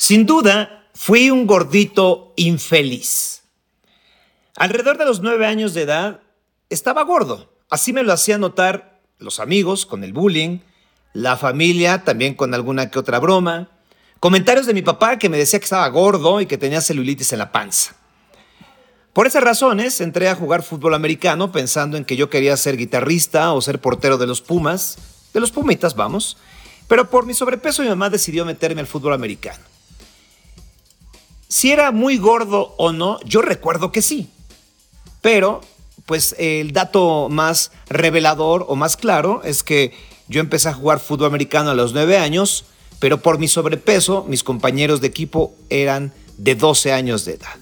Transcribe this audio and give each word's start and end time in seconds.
Sin 0.00 0.24
duda, 0.24 0.88
fui 0.94 1.30
un 1.30 1.46
gordito 1.46 2.32
infeliz. 2.36 3.42
Alrededor 4.56 4.96
de 4.96 5.04
los 5.04 5.20
nueve 5.20 5.44
años 5.44 5.74
de 5.74 5.82
edad, 5.82 6.20
estaba 6.70 7.04
gordo. 7.04 7.52
Así 7.68 7.92
me 7.92 8.02
lo 8.02 8.14
hacían 8.14 8.40
notar 8.40 9.02
los 9.18 9.40
amigos 9.40 9.84
con 9.84 10.02
el 10.02 10.14
bullying, 10.14 10.60
la 11.12 11.36
familia 11.36 12.02
también 12.02 12.32
con 12.32 12.54
alguna 12.54 12.90
que 12.90 12.98
otra 12.98 13.18
broma, 13.18 13.68
comentarios 14.20 14.64
de 14.64 14.72
mi 14.72 14.80
papá 14.80 15.18
que 15.18 15.28
me 15.28 15.36
decía 15.36 15.58
que 15.58 15.64
estaba 15.64 15.86
gordo 15.88 16.40
y 16.40 16.46
que 16.46 16.56
tenía 16.56 16.80
celulitis 16.80 17.34
en 17.34 17.38
la 17.40 17.52
panza. 17.52 17.94
Por 19.12 19.26
esas 19.26 19.44
razones 19.44 20.00
entré 20.00 20.30
a 20.30 20.34
jugar 20.34 20.62
fútbol 20.62 20.94
americano 20.94 21.52
pensando 21.52 21.98
en 21.98 22.06
que 22.06 22.16
yo 22.16 22.30
quería 22.30 22.56
ser 22.56 22.78
guitarrista 22.78 23.52
o 23.52 23.60
ser 23.60 23.82
portero 23.82 24.16
de 24.16 24.26
los 24.26 24.40
Pumas, 24.40 24.96
de 25.34 25.40
los 25.40 25.50
Pumitas, 25.50 25.94
vamos, 25.94 26.38
pero 26.88 27.10
por 27.10 27.26
mi 27.26 27.34
sobrepeso 27.34 27.82
mi 27.82 27.90
mamá 27.90 28.08
decidió 28.08 28.46
meterme 28.46 28.80
al 28.80 28.86
fútbol 28.86 29.12
americano. 29.12 29.69
Si 31.50 31.72
era 31.72 31.90
muy 31.90 32.16
gordo 32.16 32.76
o 32.78 32.92
no, 32.92 33.18
yo 33.24 33.42
recuerdo 33.42 33.90
que 33.90 34.02
sí. 34.02 34.28
Pero, 35.20 35.62
pues 36.06 36.36
el 36.38 36.72
dato 36.72 37.28
más 37.28 37.72
revelador 37.88 38.66
o 38.68 38.76
más 38.76 38.96
claro 38.96 39.42
es 39.42 39.64
que 39.64 39.92
yo 40.28 40.40
empecé 40.40 40.68
a 40.68 40.74
jugar 40.74 41.00
fútbol 41.00 41.26
americano 41.26 41.70
a 41.70 41.74
los 41.74 41.92
9 41.92 42.18
años, 42.18 42.66
pero 43.00 43.20
por 43.20 43.40
mi 43.40 43.48
sobrepeso, 43.48 44.24
mis 44.28 44.44
compañeros 44.44 45.00
de 45.00 45.08
equipo 45.08 45.52
eran 45.70 46.12
de 46.38 46.54
12 46.54 46.92
años 46.92 47.24
de 47.24 47.32
edad. 47.32 47.56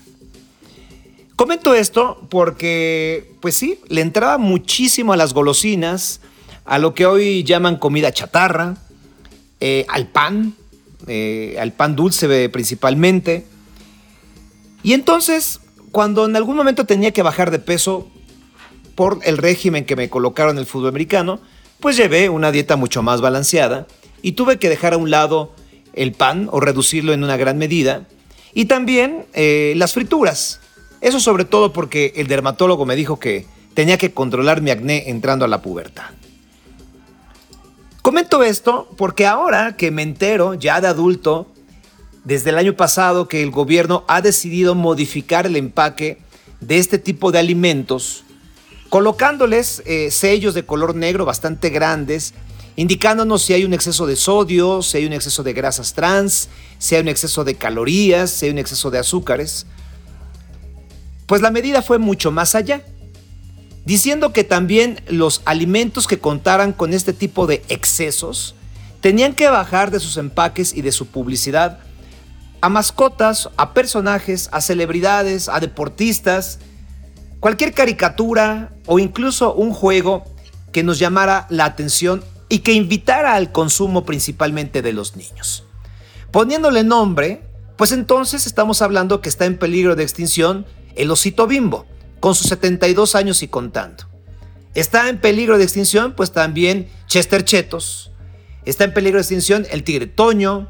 Comento 1.35 1.73
esto 1.73 2.21
porque, 2.29 3.33
pues 3.41 3.57
sí, 3.57 3.81
le 3.89 4.03
entraba 4.03 4.37
muchísimo 4.37 5.15
a 5.15 5.17
las 5.17 5.33
golosinas, 5.33 6.21
a 6.67 6.79
lo 6.79 6.93
que 6.93 7.07
hoy 7.07 7.43
llaman 7.43 7.77
comida 7.77 8.13
chatarra, 8.13 8.77
eh, 9.61 9.87
al 9.89 10.09
pan, 10.09 10.53
eh, 11.07 11.57
al 11.59 11.73
pan 11.73 11.97
dulce 11.97 12.51
principalmente. 12.51 13.47
Y 14.83 14.93
entonces, 14.93 15.61
cuando 15.93 16.27
en 16.27 16.37
algún 16.37 16.57
momento 16.57 16.87
tenía 16.87 17.13
que 17.13 17.23
bajar 17.23 17.51
de 17.51 17.59
peso 17.59 18.09
por 18.95 19.21
el 19.23 19.39
régimen 19.39 19.85
que 19.85 19.97
me 19.97 20.09
colocaron 20.09 20.57
en 20.57 20.61
el 20.61 20.67
fútbol 20.67 20.89
americano, 20.89 21.41
pues 21.81 21.97
llevé 21.97 22.29
una 22.29 22.51
dieta 22.51 22.77
mucho 22.77 23.03
más 23.03 23.21
balanceada 23.21 23.87
y 24.23 24.33
tuve 24.33 24.59
que 24.59 24.69
dejar 24.69 24.95
a 24.95 24.97
un 24.97 25.11
lado 25.11 25.55
el 25.93 26.13
pan 26.13 26.49
o 26.53 26.61
reducirlo 26.61 27.13
en 27.13 27.25
una 27.25 27.37
gran 27.37 27.59
medida 27.59 28.07
y 28.55 28.67
también 28.67 29.27
eh, 29.35 29.75
las 29.77 29.93
frituras. 29.93 30.61
Eso 31.01 31.21
sobre 31.21 31.45
todo 31.45 31.73
porque 31.73 32.13
el 32.17 32.27
dermatólogo 32.27 32.87
me 32.87 32.97
dijo 32.97 33.19
que 33.19 33.47
tenía 33.75 33.99
que 33.99 34.13
controlar 34.13 34.63
mi 34.63 34.71
acné 34.71 35.11
entrando 35.11 35.45
a 35.45 35.49
la 35.49 35.63
pubertad. 35.63 36.11
Comento 38.03 38.43
esto 38.43 38.89
porque 38.97 39.27
ahora 39.27 39.77
que 39.77 39.91
me 39.91 40.03
entero 40.03 40.55
ya 40.55 40.81
de 40.81 40.89
adulto 40.89 41.47
desde 42.29 42.51
el 42.51 42.59
año 42.59 42.77
pasado 42.77 43.27
que 43.27 43.43
el 43.43 43.51
gobierno 43.51 44.05
ha 44.07 44.21
decidido 44.21 44.75
modificar 44.75 45.47
el 45.47 45.57
empaque 45.57 46.19
de 46.61 46.77
este 46.77 46.99
tipo 46.99 47.33
de 47.33 47.39
alimentos, 47.39 48.23
colocándoles 48.91 49.83
eh, 49.87 50.11
sellos 50.11 50.53
de 50.53 50.67
color 50.67 50.95
negro 50.95 51.25
bastante 51.25 51.71
grandes, 51.71 52.35
indicándonos 52.77 53.41
si 53.41 53.55
hay 53.55 53.65
un 53.65 53.73
exceso 53.73 54.07
de 54.07 54.15
sodio, 54.15 54.83
si 54.83 54.99
hay 54.99 55.07
un 55.07 55.15
exceso 55.15 55.43
de 55.43 55.55
grasas 55.55 55.95
trans, 55.95 56.51
si 56.79 56.97
hay 56.97 57.01
un 57.01 57.09
exceso 57.09 57.45
de 57.45 57.55
calorías, 57.55 58.29
si 58.29 58.45
hay 58.45 58.53
un 58.53 58.59
exceso 58.59 58.91
de 58.91 58.99
azúcares. 58.99 59.65
Pues 61.25 61.41
la 61.41 61.51
medida 61.51 61.81
fue 61.81 61.97
mucho 61.97 62.31
más 62.31 62.55
allá, 62.55 62.83
diciendo 63.87 64.35
que 64.35 64.45
también 64.45 65.01
los 65.09 65.41
alimentos 65.47 66.07
que 66.07 66.19
contaran 66.19 66.75
con 66.75 66.93
este 66.93 67.15
tipo 67.15 67.47
de 67.47 67.63
excesos 67.71 68.55
tenían 69.01 69.33
que 69.33 69.49
bajar 69.49 69.91
de 69.91 69.99
sus 69.99 70.19
empaques 70.19 70.75
y 70.75 70.83
de 70.83 70.93
su 70.93 71.07
publicidad 71.07 71.88
a 72.61 72.69
mascotas, 72.69 73.51
a 73.57 73.73
personajes, 73.75 74.49
a 74.53 74.61
celebridades, 74.61 75.49
a 75.49 75.61
deportistas, 75.61 76.59
cualquier 77.41 77.73
caricatura 77.73 78.71
o 78.87 78.99
incluso 78.99 79.55
un 79.55 79.73
juego 79.73 80.25
que 80.73 80.83
nos 80.83 80.99
llamara 80.99 81.47
la 81.51 81.65
atención 81.65 82.23
y 82.49 82.61
que 82.61 82.73
invitara 82.73 83.35
al 83.35 83.53
consumo 83.53 84.05
principalmente 84.05 84.83
de 84.83 84.93
los 84.93 85.17
niños. 85.17 85.65
Poniéndole 86.31 86.85
nombre, 86.85 87.43
pues 87.77 87.93
entonces 87.93 88.47
estamos 88.47 88.83
hablando 88.83 89.21
que 89.21 89.29
está 89.29 89.45
en 89.45 89.59
peligro 89.59 89.97
de 89.97 90.03
extinción 90.03 90.67
el 90.97 91.11
osito 91.11 91.47
bimbo, 91.47 91.87
con 92.21 92.35
sus 92.35 92.49
72 92.49 93.15
años 93.15 93.43
y 93.43 93.49
contando. 93.49 94.05
Está 94.75 95.09
en 95.09 95.21
peligro 95.21 95.59
de 95.59 95.65
extinción 95.65 96.15
pues 96.15 96.33
también 96.33 96.89
Chester 97.07 97.45
Chetos, 97.45 98.11
está 98.65 98.85
en 98.85 98.93
peligro 98.93 99.19
de 99.19 99.23
extinción 99.23 99.67
el 99.71 99.85
tigre 99.85 100.07
Toño, 100.07 100.69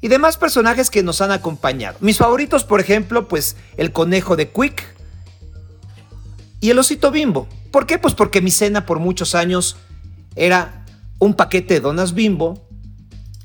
y 0.00 0.08
demás 0.08 0.36
personajes 0.36 0.90
que 0.90 1.02
nos 1.02 1.20
han 1.20 1.32
acompañado. 1.32 1.96
Mis 2.00 2.18
favoritos, 2.18 2.64
por 2.64 2.80
ejemplo, 2.80 3.28
pues 3.28 3.56
el 3.76 3.92
conejo 3.92 4.36
de 4.36 4.50
Quick 4.50 4.84
y 6.60 6.70
el 6.70 6.78
osito 6.78 7.10
bimbo. 7.10 7.48
¿Por 7.70 7.86
qué? 7.86 7.98
Pues 7.98 8.14
porque 8.14 8.40
mi 8.40 8.50
cena 8.50 8.86
por 8.86 8.98
muchos 8.98 9.34
años 9.34 9.76
era 10.34 10.84
un 11.18 11.34
paquete 11.34 11.74
de 11.74 11.80
donas 11.80 12.14
bimbo 12.14 12.68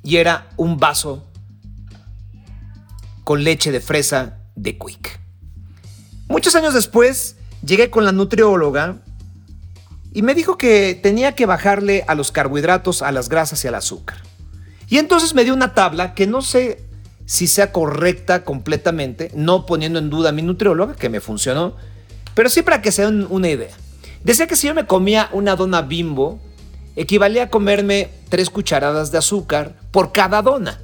y 0.04 0.18
era 0.18 0.50
un 0.58 0.78
vaso 0.78 1.28
con 3.24 3.44
leche 3.44 3.72
de 3.72 3.80
fresa 3.80 4.40
de 4.56 4.78
Quick. 4.78 5.20
Muchos 6.28 6.56
años 6.56 6.74
después 6.74 7.38
llegué 7.66 7.90
con 7.90 8.06
la 8.06 8.12
nutrióloga 8.12 8.98
y 10.14 10.22
me 10.22 10.34
dijo 10.34 10.58
que 10.58 11.00
tenía 11.02 11.36
que 11.36 11.46
bajarle 11.46 12.04
a 12.08 12.16
los 12.16 12.32
carbohidratos, 12.32 13.02
a 13.02 13.12
las 13.12 13.30
grasas 13.30 13.64
y 13.64 13.68
al 13.68 13.76
azúcar. 13.76 14.18
Y 14.92 14.98
entonces 14.98 15.34
me 15.34 15.46
dio 15.46 15.54
una 15.54 15.74
tabla 15.74 16.14
que 16.14 16.28
no 16.28 16.42
sé 16.42 16.84
si 17.26 17.48
sea 17.48 17.72
correcta 17.72 18.44
completamente, 18.44 19.32
no 19.34 19.66
poniendo 19.66 20.00
en 20.00 20.10
duda 20.10 20.30
a 20.30 20.32
mi 20.34 20.42
nutrióloga, 20.42 20.96
que 20.96 21.08
me 21.08 21.22
funcionó, 21.22 21.78
pero 22.36 22.50
sí 22.50 22.62
para 22.62 22.82
que 22.82 22.92
se 22.92 23.06
den 23.06 23.26
una 23.30 23.48
idea. 23.48 23.74
Decía 24.26 24.48
que 24.48 24.58
si 24.58 24.68
yo 24.68 24.74
me 24.74 24.86
comía 24.86 25.30
una 25.32 25.56
dona 25.56 25.82
bimbo, 25.82 26.42
equivalía 26.98 27.44
a 27.44 27.50
comerme 27.50 28.10
tres 28.28 28.50
cucharadas 28.50 29.14
de 29.14 29.20
azúcar 29.20 29.78
por 29.92 30.12
cada 30.12 30.42
dona. 30.42 30.82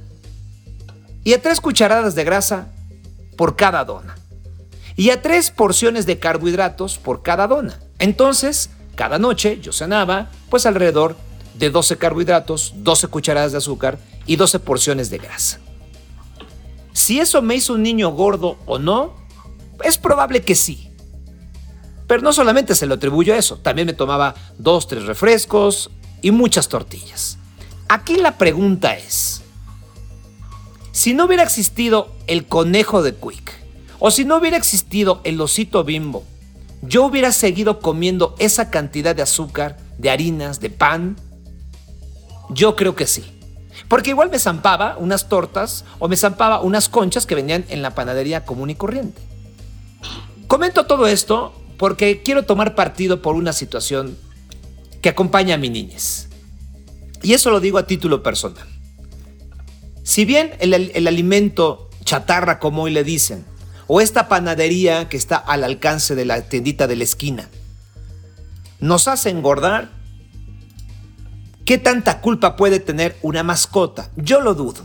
Y 1.22 1.34
a 1.34 1.42
tres 1.42 1.60
cucharadas 1.60 2.14
de 2.14 2.24
grasa 2.24 2.72
por 3.36 3.56
cada 3.56 3.84
dona. 3.84 4.16
Y 4.96 5.10
a 5.10 5.20
tres 5.20 5.50
porciones 5.50 6.06
de 6.06 6.18
carbohidratos 6.18 6.96
por 6.96 7.20
cada 7.22 7.46
dona. 7.46 7.78
Entonces, 7.98 8.70
cada 8.94 9.18
noche 9.18 9.60
yo 9.60 9.74
cenaba 9.74 10.30
pues 10.48 10.64
alrededor 10.64 11.14
de 11.58 11.70
12 11.70 11.98
carbohidratos, 11.98 12.74
12 12.76 13.08
cucharadas 13.08 13.52
de 13.52 13.58
azúcar 13.58 13.98
y 14.26 14.36
12 14.36 14.60
porciones 14.60 15.10
de 15.10 15.18
grasa. 15.18 15.60
Si 16.92 17.20
eso 17.20 17.42
me 17.42 17.54
hizo 17.54 17.74
un 17.74 17.82
niño 17.82 18.10
gordo 18.10 18.58
o 18.66 18.78
no, 18.78 19.14
es 19.84 19.98
probable 19.98 20.42
que 20.42 20.54
sí. 20.54 20.90
Pero 22.06 22.22
no 22.22 22.32
solamente 22.32 22.74
se 22.74 22.86
lo 22.86 22.94
atribuyo 22.94 23.34
a 23.34 23.36
eso, 23.36 23.58
también 23.58 23.86
me 23.86 23.92
tomaba 23.92 24.34
dos, 24.58 24.88
tres 24.88 25.04
refrescos 25.04 25.90
y 26.22 26.30
muchas 26.30 26.68
tortillas. 26.68 27.38
Aquí 27.88 28.16
la 28.16 28.38
pregunta 28.38 28.96
es, 28.96 29.42
si 30.92 31.14
no 31.14 31.26
hubiera 31.26 31.42
existido 31.42 32.12
el 32.26 32.46
conejo 32.46 33.02
de 33.02 33.14
Quick, 33.14 33.52
o 33.98 34.10
si 34.10 34.24
no 34.24 34.36
hubiera 34.36 34.56
existido 34.56 35.20
el 35.24 35.40
osito 35.40 35.84
bimbo, 35.84 36.24
yo 36.82 37.04
hubiera 37.04 37.32
seguido 37.32 37.80
comiendo 37.80 38.34
esa 38.38 38.70
cantidad 38.70 39.14
de 39.14 39.22
azúcar, 39.22 39.76
de 39.98 40.10
harinas, 40.10 40.60
de 40.60 40.70
pan, 40.70 41.16
yo 42.50 42.76
creo 42.76 42.94
que 42.94 43.06
sí. 43.06 43.24
Porque 43.88 44.10
igual 44.10 44.30
me 44.30 44.38
zampaba 44.38 44.96
unas 44.98 45.28
tortas 45.28 45.84
o 45.98 46.08
me 46.08 46.16
zampaba 46.16 46.60
unas 46.60 46.88
conchas 46.88 47.26
que 47.26 47.34
venían 47.34 47.64
en 47.68 47.82
la 47.82 47.94
panadería 47.94 48.44
común 48.44 48.70
y 48.70 48.74
corriente. 48.74 49.20
Comento 50.46 50.86
todo 50.86 51.06
esto 51.06 51.52
porque 51.76 52.22
quiero 52.22 52.44
tomar 52.44 52.74
partido 52.74 53.22
por 53.22 53.36
una 53.36 53.52
situación 53.52 54.16
que 55.00 55.10
acompaña 55.10 55.54
a 55.54 55.58
mi 55.58 55.70
niñez. 55.70 56.28
Y 57.22 57.34
eso 57.34 57.50
lo 57.50 57.60
digo 57.60 57.78
a 57.78 57.86
título 57.86 58.22
personal. 58.22 58.66
Si 60.02 60.24
bien 60.24 60.52
el, 60.58 60.74
el 60.74 61.06
alimento 61.06 61.88
chatarra, 62.04 62.58
como 62.58 62.84
hoy 62.84 62.90
le 62.90 63.04
dicen, 63.04 63.44
o 63.86 64.00
esta 64.00 64.28
panadería 64.28 65.08
que 65.08 65.16
está 65.16 65.36
al 65.36 65.64
alcance 65.64 66.14
de 66.14 66.24
la 66.24 66.42
tiendita 66.42 66.86
de 66.86 66.96
la 66.96 67.04
esquina, 67.04 67.48
nos 68.80 69.08
hace 69.08 69.30
engordar, 69.30 69.90
¿Qué 71.68 71.76
tanta 71.76 72.22
culpa 72.22 72.56
puede 72.56 72.80
tener 72.80 73.14
una 73.20 73.42
mascota? 73.42 74.08
Yo 74.16 74.40
lo 74.40 74.54
dudo. 74.54 74.80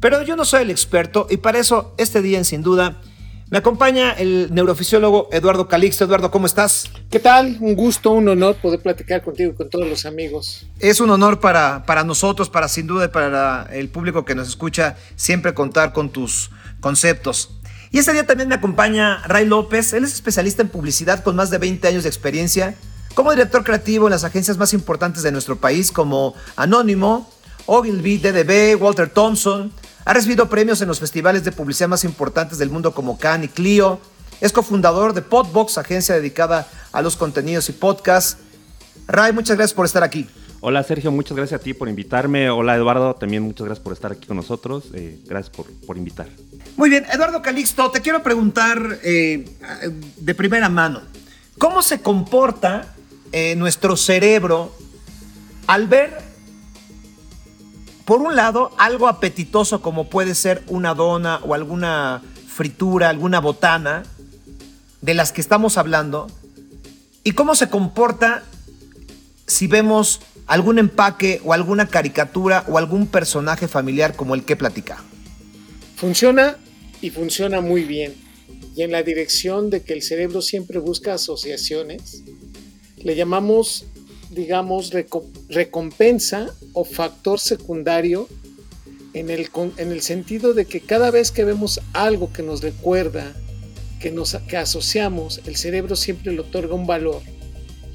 Pero 0.00 0.20
yo 0.20 0.36
no 0.36 0.44
soy 0.44 0.64
el 0.64 0.70
experto 0.70 1.26
y 1.30 1.38
para 1.38 1.58
eso 1.58 1.94
este 1.96 2.20
día, 2.20 2.44
sin 2.44 2.60
duda, 2.60 3.00
me 3.48 3.56
acompaña 3.56 4.12
el 4.12 4.52
neurofisiólogo 4.52 5.30
Eduardo 5.32 5.66
Calixto. 5.66 6.04
Eduardo, 6.04 6.30
¿cómo 6.30 6.44
estás? 6.44 6.90
¿Qué 7.10 7.20
tal? 7.20 7.56
Un 7.60 7.74
gusto, 7.74 8.10
un 8.10 8.28
honor 8.28 8.56
poder 8.56 8.80
platicar 8.80 9.24
contigo 9.24 9.52
y 9.52 9.54
con 9.54 9.70
todos 9.70 9.88
los 9.88 10.04
amigos. 10.04 10.66
Es 10.78 11.00
un 11.00 11.08
honor 11.08 11.40
para, 11.40 11.86
para 11.86 12.04
nosotros, 12.04 12.50
para 12.50 12.68
sin 12.68 12.86
duda 12.86 13.06
y 13.06 13.08
para 13.08 13.66
el 13.72 13.88
público 13.88 14.26
que 14.26 14.34
nos 14.34 14.48
escucha, 14.48 14.98
siempre 15.14 15.54
contar 15.54 15.94
con 15.94 16.10
tus 16.10 16.50
conceptos. 16.80 17.48
Y 17.90 17.98
este 17.98 18.12
día 18.12 18.26
también 18.26 18.50
me 18.50 18.56
acompaña 18.56 19.22
Ray 19.26 19.46
López. 19.46 19.94
Él 19.94 20.04
es 20.04 20.12
especialista 20.12 20.60
en 20.60 20.68
publicidad 20.68 21.24
con 21.24 21.34
más 21.34 21.48
de 21.48 21.56
20 21.56 21.88
años 21.88 22.02
de 22.02 22.10
experiencia 22.10 22.74
como 23.16 23.30
director 23.30 23.64
creativo 23.64 24.06
en 24.08 24.10
las 24.10 24.24
agencias 24.24 24.58
más 24.58 24.74
importantes 24.74 25.22
de 25.22 25.32
nuestro 25.32 25.56
país 25.56 25.90
como 25.90 26.34
Anónimo, 26.54 27.26
Ogilvy, 27.64 28.18
DDB, 28.18 28.80
Walter 28.80 29.08
Thompson, 29.08 29.72
Ha 30.04 30.12
recibido 30.12 30.50
premios 30.50 30.82
en 30.82 30.88
los 30.88 31.00
festivales 31.00 31.42
de 31.42 31.50
publicidad 31.50 31.88
más 31.88 32.04
importantes 32.04 32.58
del 32.58 32.68
mundo 32.68 32.92
como 32.92 33.18
Cannes 33.18 33.48
y 33.48 33.52
Clio. 33.52 33.98
Es 34.42 34.52
cofundador 34.52 35.14
de 35.14 35.22
Podbox, 35.22 35.78
agencia 35.78 36.14
dedicada 36.14 36.68
a 36.92 37.00
los 37.00 37.16
contenidos 37.16 37.70
y 37.70 37.72
podcasts. 37.72 38.36
Ray, 39.06 39.32
muchas 39.32 39.56
gracias 39.56 39.74
por 39.74 39.86
estar 39.86 40.04
aquí. 40.04 40.28
Hola 40.60 40.82
Sergio, 40.82 41.10
muchas 41.10 41.38
gracias 41.38 41.58
a 41.58 41.64
ti 41.64 41.72
por 41.72 41.88
invitarme. 41.88 42.50
Hola 42.50 42.76
Eduardo, 42.76 43.14
también 43.14 43.42
muchas 43.42 43.64
gracias 43.64 43.82
por 43.82 43.94
estar 43.94 44.12
aquí 44.12 44.26
con 44.26 44.36
nosotros. 44.36 44.90
Eh, 44.92 45.20
gracias 45.24 45.56
por, 45.56 45.64
por, 45.86 45.96
invitar. 45.96 46.28
Muy 46.76 46.90
bien, 46.90 47.06
Eduardo 47.10 47.40
Calixto, 47.40 47.90
te 47.90 48.02
quiero 48.02 48.22
preguntar 48.22 48.98
eh, 49.02 49.48
de 50.18 50.34
primera 50.34 50.68
mano, 50.68 51.00
¿cómo 51.56 51.80
se 51.80 52.02
comporta 52.02 52.92
eh, 53.32 53.54
nuestro 53.56 53.96
cerebro 53.96 54.72
al 55.66 55.88
ver, 55.88 56.16
por 58.04 58.20
un 58.20 58.36
lado, 58.36 58.70
algo 58.78 59.08
apetitoso 59.08 59.82
como 59.82 60.08
puede 60.08 60.34
ser 60.34 60.62
una 60.68 60.94
dona 60.94 61.40
o 61.44 61.54
alguna 61.54 62.22
fritura, 62.46 63.08
alguna 63.08 63.40
botana 63.40 64.04
de 65.02 65.14
las 65.14 65.32
que 65.32 65.40
estamos 65.40 65.76
hablando, 65.76 66.28
y 67.24 67.32
cómo 67.32 67.54
se 67.56 67.68
comporta 67.68 68.44
si 69.46 69.66
vemos 69.66 70.20
algún 70.46 70.78
empaque 70.78 71.40
o 71.44 71.52
alguna 71.52 71.88
caricatura 71.88 72.64
o 72.68 72.78
algún 72.78 73.08
personaje 73.08 73.66
familiar 73.66 74.14
como 74.14 74.34
el 74.34 74.44
que 74.44 74.54
platica. 74.54 75.02
Funciona 75.96 76.56
y 77.00 77.10
funciona 77.10 77.60
muy 77.60 77.82
bien. 77.82 78.14
Y 78.76 78.82
en 78.82 78.92
la 78.92 79.02
dirección 79.02 79.70
de 79.70 79.82
que 79.82 79.94
el 79.94 80.02
cerebro 80.02 80.42
siempre 80.42 80.78
busca 80.78 81.14
asociaciones, 81.14 82.22
le 83.06 83.14
llamamos, 83.14 83.84
digamos, 84.30 84.92
recompensa 85.48 86.52
o 86.72 86.82
factor 86.82 87.38
secundario 87.38 88.28
en 89.12 89.30
el, 89.30 89.48
en 89.76 89.92
el 89.92 90.02
sentido 90.02 90.54
de 90.54 90.64
que 90.64 90.80
cada 90.80 91.12
vez 91.12 91.30
que 91.30 91.44
vemos 91.44 91.80
algo 91.92 92.32
que 92.32 92.42
nos 92.42 92.62
recuerda, 92.62 93.32
que, 94.00 94.10
nos, 94.10 94.34
que 94.48 94.56
asociamos, 94.56 95.40
el 95.46 95.54
cerebro 95.54 95.94
siempre 95.94 96.32
le 96.32 96.40
otorga 96.40 96.74
un 96.74 96.88
valor. 96.88 97.22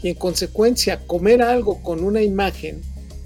Y 0.01 0.07
en 0.07 0.15
consecuencia 0.15 1.05
comer 1.05 1.41
algo 1.41 1.83
con 1.83 2.05
una 2.05 2.21
imagen 2.21 2.81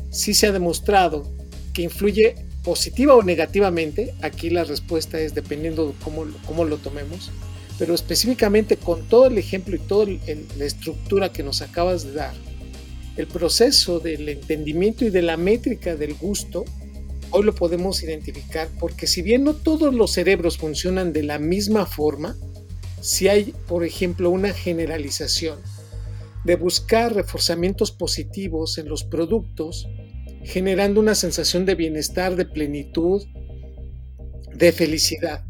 sí 0.09 0.33
se 0.33 0.47
ha 0.47 0.51
demostrado 0.51 1.31
que 1.71 1.83
influye 1.83 2.33
positiva 2.63 3.13
o 3.13 3.21
negativamente, 3.21 4.15
aquí 4.23 4.49
la 4.49 4.63
respuesta 4.63 5.19
es 5.19 5.35
dependiendo 5.35 5.89
de 5.89 5.93
cómo, 6.03 6.25
cómo 6.47 6.65
lo 6.65 6.77
tomemos, 6.77 7.29
pero 7.77 7.93
específicamente 7.93 8.77
con 8.77 9.07
todo 9.07 9.27
el 9.27 9.37
ejemplo 9.37 9.75
y 9.75 9.79
toda 9.79 10.07
la 10.57 10.65
estructura 10.65 11.31
que 11.31 11.43
nos 11.43 11.61
acabas 11.61 12.03
de 12.03 12.13
dar, 12.13 12.33
el 13.17 13.27
proceso 13.27 13.99
del 13.99 14.27
entendimiento 14.29 15.05
y 15.05 15.09
de 15.09 15.21
la 15.21 15.37
métrica 15.37 15.95
del 15.95 16.15
gusto, 16.15 16.65
hoy 17.31 17.43
lo 17.43 17.55
podemos 17.55 18.03
identificar 18.03 18.69
porque 18.79 19.07
si 19.07 19.21
bien 19.21 19.43
no 19.43 19.53
todos 19.53 19.93
los 19.93 20.11
cerebros 20.11 20.57
funcionan 20.57 21.13
de 21.13 21.23
la 21.23 21.39
misma 21.39 21.85
forma, 21.85 22.35
si 23.01 23.27
hay, 23.27 23.53
por 23.67 23.83
ejemplo, 23.83 24.29
una 24.29 24.53
generalización 24.53 25.59
de 26.43 26.55
buscar 26.55 27.13
reforzamientos 27.13 27.91
positivos 27.91 28.77
en 28.77 28.87
los 28.87 29.03
productos, 29.03 29.87
generando 30.43 30.99
una 30.99 31.15
sensación 31.15 31.65
de 31.65 31.75
bienestar, 31.75 32.35
de 32.35 32.45
plenitud, 32.45 33.23
de 34.53 34.71
felicidad. 34.71 35.43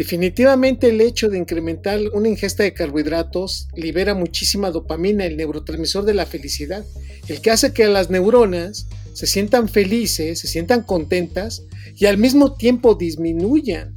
Definitivamente 0.00 0.88
el 0.88 1.02
hecho 1.02 1.28
de 1.28 1.36
incrementar 1.36 2.00
una 2.14 2.26
ingesta 2.26 2.62
de 2.62 2.72
carbohidratos 2.72 3.68
libera 3.76 4.14
muchísima 4.14 4.70
dopamina, 4.70 5.26
el 5.26 5.36
neurotransmisor 5.36 6.06
de 6.06 6.14
la 6.14 6.24
felicidad, 6.24 6.86
el 7.28 7.42
que 7.42 7.50
hace 7.50 7.74
que 7.74 7.86
las 7.86 8.08
neuronas 8.08 8.86
se 9.12 9.26
sientan 9.26 9.68
felices, 9.68 10.38
se 10.38 10.48
sientan 10.48 10.84
contentas 10.84 11.64
y 11.96 12.06
al 12.06 12.16
mismo 12.16 12.54
tiempo 12.54 12.94
disminuyan 12.94 13.92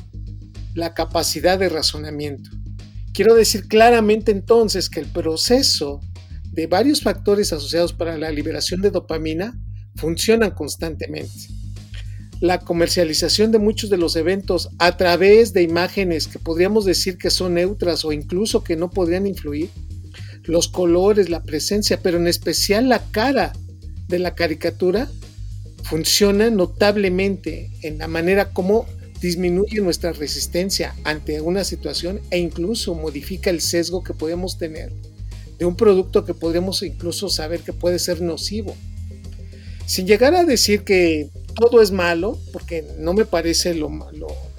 la 0.74 0.94
capacidad 0.94 1.58
de 1.58 1.70
razonamiento. 1.70 2.50
Quiero 3.14 3.34
decir 3.34 3.70
claramente 3.70 4.34
entonces 4.34 4.90
que 4.90 5.00
el 5.00 5.08
proceso 5.08 6.02
de 6.52 6.68
varios 6.68 7.00
factores 7.00 7.54
asociados 7.54 7.94
para 7.94 8.18
la 8.18 8.30
liberación 8.30 8.82
de 8.82 8.92
dopamina 8.92 9.58
funcionan 9.96 10.52
constantemente. 10.52 11.63
La 12.44 12.60
comercialización 12.60 13.54
de 13.54 13.58
muchos 13.58 13.90
de 13.90 13.96
los 13.96 14.18
eventos 14.18 14.68
a 14.78 14.98
través 14.98 15.54
de 15.54 15.62
imágenes 15.62 16.28
que 16.28 16.40
podríamos 16.40 16.84
decir 16.84 17.18
que 17.18 17.30
son 17.30 17.54
neutras 17.54 18.04
o 18.04 18.12
incluso 18.12 18.66
que 18.66 18.76
no 18.76 18.90
podrían 18.90 19.26
influir, 19.28 19.70
los 20.44 20.68
colores, 20.68 21.30
la 21.30 21.44
presencia, 21.44 22.02
pero 22.04 22.18
en 22.18 22.28
especial 22.28 22.90
la 22.90 23.02
cara 23.12 23.54
de 24.10 24.20
la 24.20 24.36
caricatura, 24.36 25.10
funciona 25.84 26.50
notablemente 26.50 27.72
en 27.82 28.00
la 28.00 28.10
manera 28.10 28.52
como 28.52 28.88
disminuye 29.22 29.80
nuestra 29.80 30.12
resistencia 30.12 30.94
ante 31.06 31.40
una 31.40 31.64
situación 31.64 32.20
e 32.30 32.40
incluso 32.40 32.94
modifica 32.94 33.52
el 33.52 33.62
sesgo 33.62 34.04
que 34.04 34.14
podemos 34.14 34.58
tener 34.58 34.92
de 35.60 35.64
un 35.64 35.78
producto 35.78 36.26
que 36.26 36.34
podemos 36.34 36.84
incluso 36.84 37.30
saber 37.30 37.62
que 37.62 37.72
puede 37.72 38.00
ser 38.00 38.20
nocivo. 38.20 38.76
Sin 39.86 40.08
llegar 40.08 40.36
a 40.36 40.44
decir 40.44 40.84
que 40.84 41.30
todo 41.54 41.82
es 41.82 41.92
malo, 41.92 42.38
porque 42.52 42.86
no 43.00 43.14
me 43.14 43.26
parece 43.26 43.74
lo, 43.74 43.90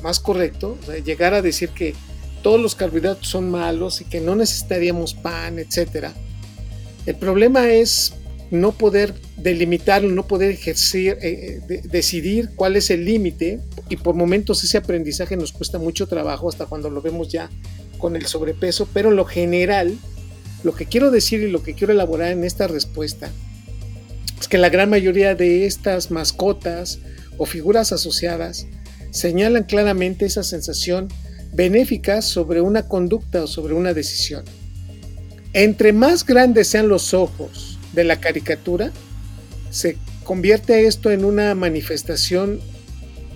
más 0.03 0.21
correcto, 0.21 0.77
llegar 1.05 1.35
a 1.35 1.43
decir 1.43 1.71
que 1.71 1.95
todos 2.43 2.61
los 2.61 2.75
carbohidratos 2.75 3.29
son 3.29 3.51
malos 3.51 4.01
y 4.01 4.05
que 4.05 4.21
no 4.21 4.37
necesitaríamos 4.37 5.15
pan, 5.15 5.59
etc. 5.59 6.09
El 7.07 7.17
problema 7.17 7.71
es 7.71 8.13
no 8.51 8.73
poder 8.73 9.15
delimitarlo, 9.37 10.09
no 10.11 10.27
poder 10.27 10.51
ejercer, 10.51 11.19
eh, 11.23 11.61
eh, 11.69 11.83
decidir 11.85 12.51
cuál 12.55 12.77
es 12.77 12.91
el 12.91 13.05
límite 13.05 13.61
y 13.89 13.97
por 13.97 14.15
momentos 14.15 14.63
ese 14.63 14.79
aprendizaje 14.79 15.37
nos 15.37 15.53
cuesta 15.53 15.79
mucho 15.79 16.07
trabajo 16.07 16.49
hasta 16.49 16.67
cuando 16.67 16.91
lo 16.91 17.03
vemos 17.03 17.29
ya 17.29 17.51
con 17.99 18.17
el 18.17 18.27
sobrepeso, 18.27 18.89
pero 18.93 19.11
en 19.11 19.17
lo 19.17 19.25
general, 19.25 19.97
lo 20.63 20.75
que 20.75 20.87
quiero 20.87 21.11
decir 21.11 21.41
y 21.41 21.51
lo 21.51 21.63
que 21.63 21.75
quiero 21.75 21.93
elaborar 21.93 22.33
en 22.33 22.45
esta 22.45 22.67
respuesta 22.67 23.27
es 23.27 23.54
que 24.49 24.59
la 24.59 24.69
gran 24.69 24.91
mayoría 24.91 25.35
de 25.35 25.67
estas 25.67 26.11
mascotas 26.11 26.99
o 27.39 27.47
figuras 27.47 27.93
asociadas 27.93 28.67
señalan 29.11 29.65
claramente 29.65 30.27
esa 30.27 30.43
sensación 30.43 31.09
benéfica 31.53 32.21
sobre 32.21 32.61
una 32.61 32.89
conducta 32.89 33.45
o 33.45 33.47
sobre 33.47 33.75
una 33.75 33.95
decisión. 33.95 34.45
Entre 35.53 35.93
más 35.93 36.27
grandes 36.27 36.69
sean 36.69 36.89
los 36.89 37.15
ojos, 37.15 37.75
de 37.95 38.05
la 38.05 38.21
caricatura, 38.21 38.93
se 39.71 39.97
convierte 40.25 40.87
esto 40.87 41.11
en 41.11 41.25
una 41.25 41.55
manifestación 41.55 42.61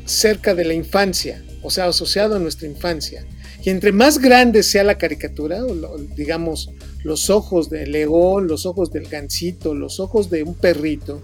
cerca 0.04 0.54
de 0.54 0.64
la 0.64 0.74
infancia, 0.74 1.42
o 1.62 1.70
sea, 1.70 1.86
asociado 1.86 2.36
a 2.36 2.38
nuestra 2.38 2.66
infancia. 2.66 3.24
Y 3.64 3.70
entre 3.70 3.92
más 3.92 4.18
grande 4.18 4.62
sea 4.62 4.84
la 4.84 4.98
caricatura, 4.98 5.60
digamos, 6.16 6.70
los 7.02 7.28
ojos 7.28 7.68
del 7.70 7.92
león, 7.92 8.46
los 8.46 8.66
ojos 8.66 8.92
del 8.92 9.08
gancito, 9.08 9.74
los 9.74 10.00
ojos 10.00 10.30
de 10.30 10.44
un 10.44 10.54
perrito, 10.54 11.22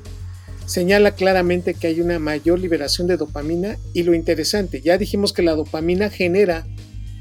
señala 0.66 1.12
claramente 1.12 1.74
que 1.74 1.86
hay 1.86 2.00
una 2.00 2.18
mayor 2.18 2.58
liberación 2.58 3.06
de 3.06 3.16
dopamina 3.16 3.76
y 3.92 4.02
lo 4.02 4.14
interesante, 4.14 4.80
ya 4.80 4.98
dijimos 4.98 5.32
que 5.32 5.42
la 5.42 5.54
dopamina 5.54 6.10
genera 6.10 6.66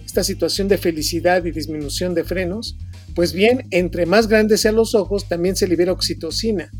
esta 0.05 0.23
situación 0.23 0.67
de 0.67 0.77
felicidad 0.77 1.43
y 1.45 1.51
disminución 1.51 2.13
de 2.13 2.23
frenos, 2.23 2.77
pues 3.15 3.33
bien, 3.33 3.67
entre 3.71 4.05
más 4.05 4.27
grandes 4.27 4.61
sean 4.61 4.75
los 4.75 4.95
ojos, 4.95 5.27
también 5.27 5.55
se 5.55 5.67
libera 5.67 5.91
oxitocina, 5.91 6.71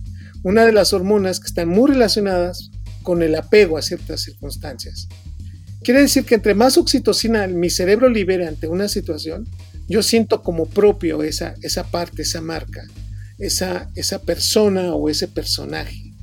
una 0.43 0.65
de 0.65 0.71
las 0.71 0.93
hormonas 0.93 1.39
que 1.39 1.47
están 1.47 1.69
muy 1.69 1.91
relacionadas 1.91 2.71
con 3.01 3.21
el 3.21 3.35
apego 3.35 3.77
a 3.77 3.81
ciertas 3.81 4.21
circunstancias. 4.21 5.07
Quiere 5.83 6.01
decir 6.01 6.23
que 6.23 6.35
entre 6.35 6.53
más 6.53 6.77
oxitocina 6.77 7.45
mi 7.47 7.69
cerebro 7.69 8.07
libere 8.07 8.47
ante 8.47 8.67
una 8.67 8.87
situación, 8.87 9.47
yo 9.87 10.01
siento 10.01 10.41
como 10.41 10.65
propio 10.65 11.23
esa, 11.23 11.55
esa 11.61 11.83
parte, 11.83 12.21
esa 12.21 12.41
marca, 12.41 12.83
esa, 13.37 13.89
esa 13.95 14.21
persona 14.21 14.93
o 14.95 15.09
ese 15.09 15.27
personaje. 15.27 16.13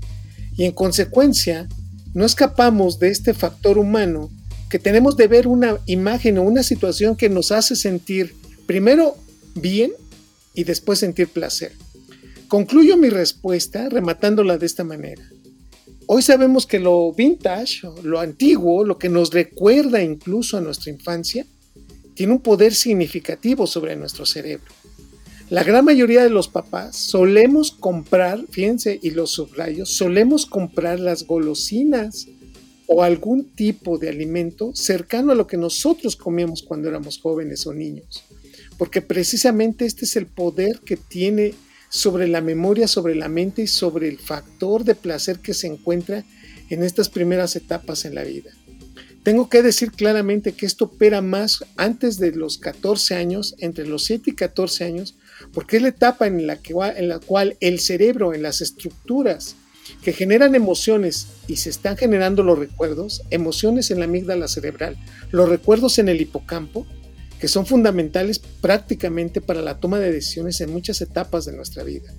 Y 0.56 0.64
en 0.64 0.72
consecuencia, 0.72 1.68
no 2.14 2.24
escapamos 2.24 2.98
de 2.98 3.10
este 3.10 3.34
factor 3.34 3.78
humano 3.78 4.30
que 4.70 4.78
tenemos 4.78 5.16
de 5.16 5.26
ver 5.26 5.46
una 5.46 5.78
imagen 5.86 6.38
o 6.38 6.42
una 6.42 6.62
situación 6.62 7.16
que 7.16 7.28
nos 7.28 7.52
hace 7.52 7.76
sentir 7.76 8.34
primero 8.66 9.16
bien 9.54 9.92
y 10.54 10.64
después 10.64 11.00
sentir 11.00 11.28
placer. 11.28 11.72
Concluyo 12.48 12.96
mi 12.96 13.10
respuesta 13.10 13.88
rematándola 13.88 14.58
de 14.58 14.66
esta 14.66 14.84
manera. 14.84 15.22
Hoy 16.12 16.22
sabemos 16.22 16.66
que 16.66 16.80
lo 16.80 17.12
vintage, 17.12 17.82
lo 18.02 18.18
antiguo, 18.18 18.84
lo 18.84 18.98
que 18.98 19.08
nos 19.08 19.30
recuerda 19.30 20.02
incluso 20.02 20.56
a 20.56 20.60
nuestra 20.60 20.90
infancia, 20.90 21.46
tiene 22.14 22.32
un 22.32 22.40
poder 22.40 22.74
significativo 22.74 23.64
sobre 23.64 23.94
nuestro 23.94 24.26
cerebro. 24.26 24.72
La 25.50 25.62
gran 25.62 25.84
mayoría 25.84 26.24
de 26.24 26.30
los 26.30 26.48
papás 26.48 26.96
solemos 26.96 27.70
comprar, 27.70 28.44
fíjense, 28.50 28.98
y 29.00 29.10
los 29.10 29.30
subrayos, 29.30 29.90
solemos 29.90 30.46
comprar 30.46 30.98
las 30.98 31.28
golosinas 31.28 32.26
o 32.88 33.04
algún 33.04 33.44
tipo 33.44 33.96
de 33.96 34.08
alimento 34.08 34.72
cercano 34.74 35.30
a 35.30 35.36
lo 35.36 35.46
que 35.46 35.58
nosotros 35.58 36.16
comíamos 36.16 36.64
cuando 36.64 36.88
éramos 36.88 37.20
jóvenes 37.20 37.68
o 37.68 37.72
niños 37.72 38.24
porque 38.80 39.02
precisamente 39.02 39.84
este 39.84 40.06
es 40.06 40.16
el 40.16 40.24
poder 40.24 40.80
que 40.80 40.96
tiene 40.96 41.52
sobre 41.90 42.28
la 42.28 42.40
memoria, 42.40 42.88
sobre 42.88 43.14
la 43.14 43.28
mente 43.28 43.62
y 43.62 43.66
sobre 43.66 44.08
el 44.08 44.18
factor 44.18 44.84
de 44.84 44.94
placer 44.94 45.40
que 45.40 45.52
se 45.52 45.66
encuentra 45.66 46.24
en 46.70 46.82
estas 46.82 47.10
primeras 47.10 47.56
etapas 47.56 48.04
en 48.04 48.14
la 48.14 48.24
vida. 48.24 48.50
Tengo 49.22 49.50
que 49.50 49.62
decir 49.62 49.90
claramente 49.92 50.52
que 50.52 50.64
esto 50.64 50.86
opera 50.86 51.20
más 51.20 51.62
antes 51.76 52.18
de 52.18 52.32
los 52.32 52.56
14 52.56 53.16
años, 53.16 53.54
entre 53.58 53.86
los 53.86 54.04
7 54.04 54.30
y 54.30 54.34
14 54.34 54.84
años, 54.84 55.16
porque 55.52 55.76
es 55.76 55.82
la 55.82 55.88
etapa 55.88 56.26
en 56.26 56.46
la, 56.46 56.56
que, 56.56 56.72
en 56.96 57.08
la 57.08 57.18
cual 57.18 57.56
el 57.60 57.80
cerebro, 57.80 58.32
en 58.32 58.42
las 58.42 58.62
estructuras 58.62 59.56
que 60.02 60.12
generan 60.12 60.54
emociones 60.54 61.26
y 61.48 61.56
se 61.56 61.68
están 61.68 61.98
generando 61.98 62.42
los 62.42 62.58
recuerdos, 62.58 63.22
emociones 63.30 63.90
en 63.90 63.98
la 63.98 64.06
amígdala 64.06 64.48
cerebral, 64.48 64.96
los 65.32 65.48
recuerdos 65.48 65.98
en 65.98 66.08
el 66.08 66.20
hipocampo, 66.20 66.86
que 67.40 67.48
son 67.48 67.66
fundamentales 67.66 68.38
prácticamente 68.38 69.40
para 69.40 69.62
la 69.62 69.80
toma 69.80 69.98
de 69.98 70.12
decisiones 70.12 70.60
en 70.60 70.72
muchas 70.72 71.00
etapas 71.00 71.46
de 71.46 71.52
nuestra 71.52 71.82
vida. 71.82 72.12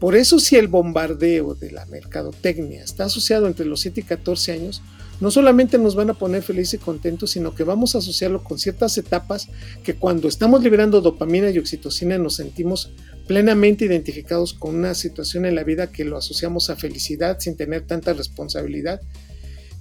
Por 0.00 0.16
eso 0.16 0.38
si 0.40 0.56
el 0.56 0.68
bombardeo 0.68 1.54
de 1.54 1.70
la 1.70 1.86
mercadotecnia 1.86 2.82
está 2.82 3.04
asociado 3.04 3.46
entre 3.46 3.66
los 3.66 3.80
7 3.80 4.00
y 4.00 4.02
14 4.02 4.52
años, 4.52 4.82
no 5.20 5.30
solamente 5.30 5.78
nos 5.78 5.94
van 5.94 6.10
a 6.10 6.14
poner 6.14 6.42
felices 6.42 6.74
y 6.74 6.78
contentos, 6.78 7.30
sino 7.30 7.54
que 7.54 7.64
vamos 7.64 7.94
a 7.94 7.98
asociarlo 7.98 8.44
con 8.44 8.58
ciertas 8.58 8.98
etapas 8.98 9.48
que 9.82 9.94
cuando 9.94 10.28
estamos 10.28 10.62
liberando 10.62 11.00
dopamina 11.00 11.50
y 11.50 11.58
oxitocina 11.58 12.18
nos 12.18 12.34
sentimos 12.36 12.92
plenamente 13.26 13.86
identificados 13.86 14.52
con 14.52 14.74
una 14.74 14.94
situación 14.94 15.46
en 15.46 15.54
la 15.54 15.64
vida 15.64 15.90
que 15.90 16.04
lo 16.04 16.18
asociamos 16.18 16.68
a 16.68 16.76
felicidad 16.76 17.38
sin 17.40 17.56
tener 17.56 17.86
tanta 17.86 18.12
responsabilidad 18.12 19.00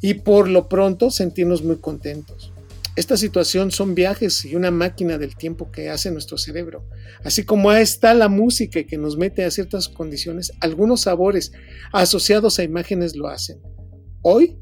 y 0.01 0.15
por 0.15 0.47
lo 0.47 0.69
pronto 0.69 1.11
sentirnos 1.11 1.63
muy 1.63 1.77
contentos. 1.77 2.54
Esta 2.95 3.17
situación 3.17 3.71
son 3.71 3.93
viajes 3.93 4.45
y 4.45 4.55
una 4.55 4.71
máquina 4.71 5.17
del 5.17 5.35
tiempo 5.35 5.69
que 5.69 5.89
hace 5.89 6.11
nuestro 6.11 6.37
cerebro. 6.37 6.87
Así 7.25 7.43
como 7.43 7.71
está 7.73 8.13
la 8.13 8.29
música 8.29 8.83
que 8.83 8.97
nos 8.97 9.17
mete 9.17 9.43
a 9.43 9.51
ciertas 9.51 9.89
condiciones, 9.89 10.53
algunos 10.61 11.01
sabores 11.01 11.51
asociados 11.91 12.57
a 12.57 12.63
imágenes 12.63 13.15
lo 13.15 13.27
hacen. 13.27 13.59
Hoy, 14.21 14.57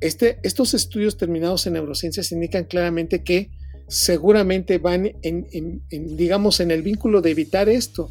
este, 0.00 0.40
estos 0.42 0.74
estudios 0.74 1.16
terminados 1.16 1.66
en 1.66 1.74
neurociencias 1.74 2.32
indican 2.32 2.64
claramente 2.64 3.22
que 3.22 3.50
seguramente 3.88 4.78
van 4.78 5.12
en, 5.22 5.82
digamos, 5.90 6.58
en 6.58 6.72
el 6.72 6.82
vínculo 6.82 7.22
de 7.22 7.30
evitar 7.30 7.68
esto. 7.68 8.10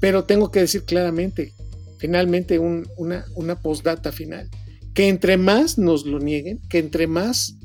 Pero 0.00 0.24
tengo 0.24 0.50
que 0.50 0.60
decir 0.60 0.84
claramente, 0.84 1.52
finalmente, 1.98 2.58
una, 2.58 3.24
una 3.36 3.60
postdata 3.60 4.10
final, 4.10 4.48
que 4.92 5.08
entre 5.08 5.36
más 5.36 5.78
nos 5.78 6.04
lo 6.04 6.18
nieguen, 6.18 6.60
que 6.68 6.78
entre 6.78 7.06
más 7.06 7.57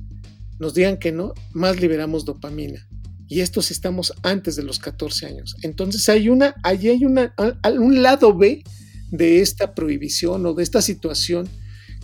nos 0.64 0.74
digan 0.74 0.98
que 0.98 1.12
no, 1.12 1.34
más 1.52 1.82
liberamos 1.82 2.24
dopamina. 2.24 2.88
Y 3.28 3.42
esto 3.42 3.62
si 3.62 3.74
estamos 3.74 4.14
antes 4.24 4.56
de 4.56 4.64
los 4.64 4.80
14 4.80 5.26
años. 5.26 5.58
Entonces 5.62 6.08
hay 6.08 6.30
una, 6.30 6.56
allí 6.64 6.88
hay 6.90 7.04
una, 7.04 7.36
un 7.78 8.02
lado 8.02 8.34
B 8.34 8.64
de 9.12 9.42
esta 9.42 9.76
prohibición 9.76 10.46
o 10.46 10.54
de 10.54 10.64
esta 10.64 10.82
situación 10.82 11.50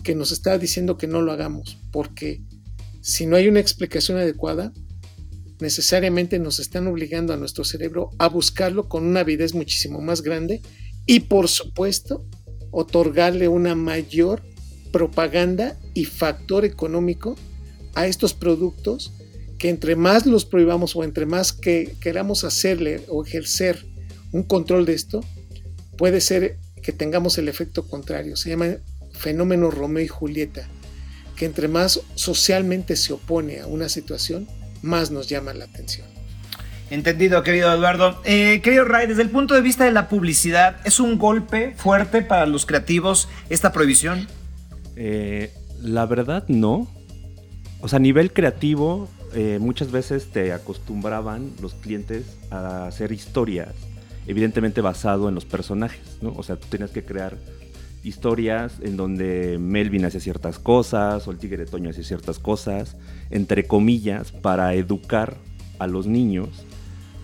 que 0.02 0.14
nos 0.14 0.30
está 0.30 0.58
diciendo 0.58 0.98
que 0.98 1.06
no 1.06 1.22
lo 1.22 1.32
hagamos, 1.32 1.78
porque 1.90 2.42
si 3.00 3.24
no 3.24 3.36
hay 3.36 3.48
una 3.48 3.60
explicación 3.60 4.18
adecuada, 4.18 4.74
necesariamente 5.58 6.38
nos 6.38 6.60
están 6.60 6.86
obligando 6.86 7.32
a 7.32 7.38
nuestro 7.38 7.64
cerebro 7.64 8.10
a 8.18 8.28
buscarlo 8.28 8.90
con 8.90 9.06
una 9.06 9.20
avidez 9.20 9.54
muchísimo 9.54 10.02
más 10.02 10.20
grande 10.20 10.60
y 11.06 11.20
por 11.20 11.48
supuesto 11.48 12.26
otorgarle 12.70 13.48
una 13.48 13.74
mayor 13.74 14.42
propaganda 14.92 15.78
y 15.94 16.04
factor 16.04 16.66
económico 16.66 17.36
a 17.94 18.06
estos 18.06 18.34
productos 18.34 19.12
que 19.58 19.68
entre 19.68 19.94
más 19.94 20.24
los 20.26 20.46
prohibamos 20.46 20.96
o 20.96 21.04
entre 21.04 21.26
más 21.26 21.52
que 21.52 21.94
queramos 22.00 22.44
hacerle 22.44 23.02
o 23.08 23.24
ejercer 23.24 23.86
un 24.32 24.42
control 24.42 24.86
de 24.86 24.94
esto, 24.94 25.20
puede 25.98 26.22
ser 26.22 26.56
que 26.82 26.92
tengamos 26.92 27.36
el 27.36 27.48
efecto 27.48 27.86
contrario. 27.86 28.36
Se 28.36 28.48
llama 28.48 28.76
fenómeno 29.12 29.70
Romeo 29.70 30.02
y 30.02 30.08
Julieta, 30.08 30.66
que 31.36 31.44
entre 31.44 31.68
más 31.68 32.00
socialmente 32.14 32.96
se 32.96 33.12
opone 33.12 33.60
a 33.60 33.66
una 33.66 33.90
situación, 33.90 34.48
más 34.82 35.10
nos 35.10 35.28
llama 35.28 35.52
la 35.52 35.66
atención. 35.66 36.06
Entendido, 36.90 37.42
querido 37.42 37.72
Eduardo. 37.72 38.20
Eh, 38.24 38.60
querido 38.62 38.84
Ray, 38.84 39.06
desde 39.06 39.22
el 39.22 39.30
punto 39.30 39.54
de 39.54 39.60
vista 39.60 39.84
de 39.84 39.92
la 39.92 40.08
publicidad, 40.08 40.78
¿es 40.84 40.98
un 40.98 41.18
golpe 41.18 41.74
fuerte 41.76 42.22
para 42.22 42.46
los 42.46 42.66
creativos 42.66 43.28
esta 43.48 43.72
prohibición? 43.72 44.26
Eh, 44.96 45.52
la 45.80 46.06
verdad 46.06 46.44
no, 46.48 46.88
o 47.82 47.88
sea, 47.88 47.98
a 47.98 48.00
nivel 48.00 48.32
creativo, 48.32 49.08
eh, 49.34 49.58
muchas 49.60 49.90
veces 49.90 50.26
te 50.30 50.52
acostumbraban 50.52 51.50
los 51.60 51.74
clientes 51.74 52.36
a 52.50 52.86
hacer 52.86 53.12
historias, 53.12 53.74
evidentemente 54.26 54.80
basado 54.80 55.28
en 55.28 55.34
los 55.34 55.44
personajes, 55.44 56.18
¿no? 56.20 56.32
O 56.36 56.42
sea, 56.42 56.56
tú 56.56 56.66
tenías 56.68 56.90
que 56.90 57.04
crear 57.04 57.36
historias 58.02 58.74
en 58.82 58.96
donde 58.96 59.58
Melvin 59.58 60.04
hacía 60.04 60.20
ciertas 60.20 60.58
cosas 60.58 61.26
o 61.28 61.30
el 61.30 61.38
tigre 61.38 61.64
de 61.64 61.66
Toño 61.66 61.90
hacía 61.90 62.04
ciertas 62.04 62.38
cosas, 62.38 62.96
entre 63.30 63.66
comillas, 63.66 64.32
para 64.32 64.74
educar 64.74 65.36
a 65.78 65.86
los 65.86 66.06
niños 66.06 66.48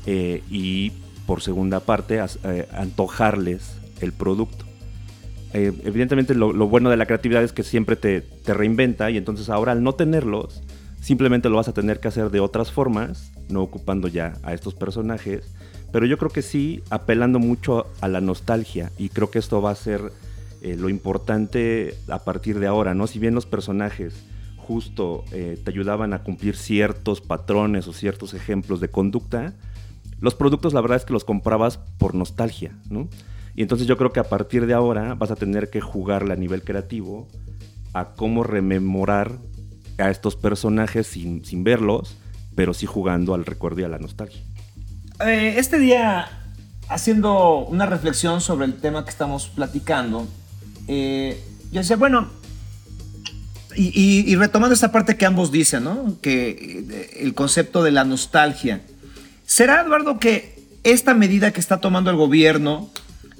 eh, 0.06 0.42
y 0.50 0.92
por 1.26 1.42
segunda 1.42 1.80
parte 1.80 2.22
eh, 2.44 2.68
antojarles 2.72 3.76
el 4.00 4.12
producto. 4.12 4.65
Eh, 5.56 5.72
evidentemente 5.84 6.34
lo, 6.34 6.52
bueno 6.68 6.90
de 6.90 6.98
la 6.98 7.06
creatividad 7.06 7.42
es 7.42 7.54
que 7.54 7.62
siempre 7.62 7.96
te, 7.96 8.22
reinventa 8.44 9.10
y 9.10 9.16
entonces 9.16 9.48
ahora 9.48 9.72
al 9.72 9.82
no 9.82 9.94
tenerlos, 9.94 10.60
simplemente 11.00 11.48
lo 11.48 11.56
vas 11.56 11.68
a 11.68 11.72
tener 11.72 11.98
que 11.98 12.08
hacer 12.08 12.28
de 12.28 12.40
otras 12.40 12.70
formas, 12.70 13.32
no 13.48 13.62
ocupando 13.62 14.06
ya 14.06 14.34
a 14.42 14.52
estos 14.52 14.75
personajes, 14.75 15.50
pero 15.92 16.04
yo 16.04 16.18
creo 16.18 16.30
que 16.30 16.42
sí 16.42 16.82
apelando 16.90 17.38
mucho 17.38 17.86
a 18.02 18.08
la 18.08 18.20
nostalgia 18.20 18.92
y 18.98 19.08
creo 19.08 19.30
que 19.30 19.38
esto 19.38 19.62
va 19.62 19.70
a 19.70 19.76
ser 19.76 20.12
eh, 20.60 20.76
lo 20.76 20.90
importante 20.90 21.96
a 22.08 22.18
partir 22.18 22.58
de 22.58 22.66
ahora, 22.66 22.92
¿no? 22.92 23.06
Si 23.06 23.18
bien 23.18 23.34
los 23.34 23.46
personajes 23.46 24.12
justo 24.58 25.25
eh, 25.32 25.58
te 25.64 25.70
ayudaban 25.70 26.12
a 26.12 26.22
cumplir 26.22 26.54
ciertos 26.54 27.22
patrones 27.22 27.88
o 27.88 27.94
ciertos 27.94 28.34
ejemplos 28.34 28.80
de 28.80 28.88
conducta, 28.90 29.54
los 30.20 30.34
productos 30.34 30.75
la 30.75 30.82
verdad 30.82 30.98
es 30.98 31.06
que 31.06 31.14
los 31.14 31.25
comprabas 31.25 31.78
por 31.96 32.14
nostalgia, 32.14 32.72
¿no? 32.90 33.08
Y 33.56 33.62
entonces 33.62 33.86
yo 33.86 33.96
creo 33.96 34.12
que 34.12 34.20
a 34.20 34.25
partir 34.25 34.66
de 34.66 34.75
ahora 34.75 35.14
vas 35.14 35.30
a 35.30 35.34
tener 35.34 35.70
que 35.70 35.80
jugarle 35.80 36.34
a 36.34 36.36
nivel 36.36 36.62
creativo 36.62 37.26
a 37.94 38.12
cómo 38.12 38.44
rememorar 38.44 39.38
a 39.96 40.10
estos 40.10 40.36
personajes 40.36 41.06
sin, 41.06 41.64
verlos, 41.64 42.18
pero 42.54 42.75
sí 42.75 42.84
jugando 42.84 43.32
al 43.32 43.46
recuerdo 43.46 43.80
y 43.80 43.84
a 43.84 43.88
la 43.88 43.98
nostalgia. 43.98 44.42
Eh, 45.26 45.54
este 45.56 45.78
día, 45.78 46.28
haciendo 46.90 47.60
una 47.60 47.86
reflexión 47.86 48.42
sobre 48.42 48.66
el 48.66 48.75
tema 48.75 49.04
que 49.04 49.10
estamos 49.10 49.48
platicando, 49.48 50.28
eh, 50.86 51.42
yo 51.72 51.80
decía, 51.80 51.96
bueno, 51.96 52.28
y, 53.75 54.30
y, 54.30 54.36
retomando 54.36 54.75
esta 54.75 54.92
parte 54.92 55.16
que 55.16 55.25
ambos 55.25 55.50
dicen, 55.50 55.84
¿no? 55.84 56.16
Que 56.20 56.84
eh, 56.90 57.10
el 57.20 57.34
concepto 57.34 57.82
de 57.82 57.90
la 57.90 58.04
nostalgia. 58.04 58.82
¿Será, 59.46 59.82
Eduardo, 59.82 60.18
que 60.18 60.62
esta 60.82 61.14
medida 61.14 61.52
que 61.52 61.60
está 61.60 61.78
tomando 61.78 62.10
el 62.10 62.16
gobierno 62.16 62.90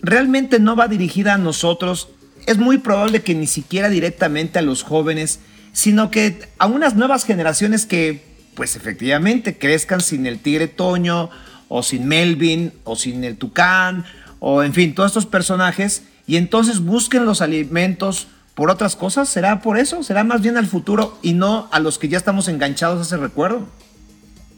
realmente 0.07 0.61
no 0.61 0.77
va 0.77 0.89
dirigida 0.89 1.35
a 1.35 1.39
nosotros, 1.39 2.09
es 2.47 2.59
muy 2.59 2.79
probable 2.79 3.23
que 3.23 3.35
ni 3.35 3.47
siquiera 3.47 3.89
directamente 3.89 4.59
a 4.59 4.63
los 4.63 4.83
jóvenes, 4.83 5.41
sino 5.73 6.11
que 6.11 6.49
a 6.59 6.67
unas 6.67 6.95
nuevas 6.95 7.25
generaciones 7.25 7.87
que, 7.87 8.23
pues 8.55 8.77
efectivamente, 8.77 9.59
crezcan 9.59 10.01
sin 10.01 10.27
el 10.27 10.39
tigre 10.39 10.69
Toño, 10.69 11.29
o 11.69 11.83
sin 11.83 12.07
Melvin, 12.07 12.73
o 12.85 12.95
sin 12.95 13.25
el 13.25 13.37
Tucán, 13.37 14.05
o 14.39 14.63
en 14.63 14.73
fin, 14.73 14.95
todos 14.95 15.11
estos 15.11 15.27
personajes, 15.27 16.05
y 16.27 16.37
entonces 16.37 16.81
busquen 16.81 17.27
los 17.27 17.43
alimentos 17.43 18.29
por 18.55 18.71
otras 18.71 18.97
cosas. 18.97 19.29
¿Será 19.29 19.61
por 19.61 19.79
eso? 19.79 20.03
¿Será 20.03 20.25
más 20.25 20.41
bien 20.41 20.57
al 20.57 20.67
futuro 20.67 21.19
y 21.23 21.33
no 21.33 21.69
a 21.73 21.81
los 21.81 21.99
que 21.99 22.09
ya 22.09 22.17
estamos 22.17 22.49
enganchados 22.49 23.01
a 23.01 23.03
ese 23.03 23.17
recuerdo? 23.17 23.67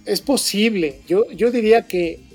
Es 0.05 0.21
posible. 0.21 1.01
Yo, 1.09 1.31
yo 1.33 1.51
diría 1.51 1.87
que 1.87 2.28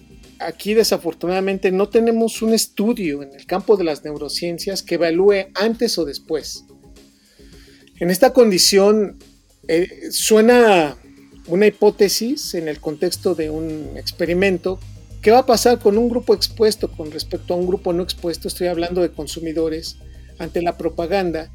aquí 0.46 0.74
desafortunadamente 0.74 1.72
no 1.72 1.90
tenemos 1.90 2.42
un 2.42 2.54
estudio 2.54 3.24
en 3.24 3.34
el 3.34 3.46
campo 3.46 3.78
de 3.78 3.84
las 3.84 4.04
neurociencias 4.04 4.84
que 4.84 4.96
evalúe 4.96 5.48
antes 5.56 5.98
o 5.98 6.06
después. 6.06 6.66
En 8.00 8.10
esta 8.10 8.34
condición 8.34 9.18
eh, 9.68 10.10
suena 10.12 10.98
una 11.48 11.68
hipótesis 11.68 12.54
en 12.54 12.68
el 12.68 12.80
contexto 12.80 13.36
de 13.36 13.50
un 13.50 13.98
experimento. 13.98 14.80
¿Qué 15.22 15.32
va 15.32 15.40
a 15.40 15.46
pasar 15.46 15.80
con 15.80 15.98
un 15.98 16.10
grupo 16.10 16.34
expuesto 16.34 16.92
con 16.92 17.12
respecto 17.12 17.54
a 17.54 17.58
un 17.58 17.68
grupo 17.68 17.94
no 17.94 18.04
expuesto? 18.04 18.48
Estoy 18.48 18.68
hablando 18.68 19.02
de 19.02 19.12
consumidores 19.12 19.98
ante 20.38 20.62
la 20.62 20.78
propaganda. 20.78 21.50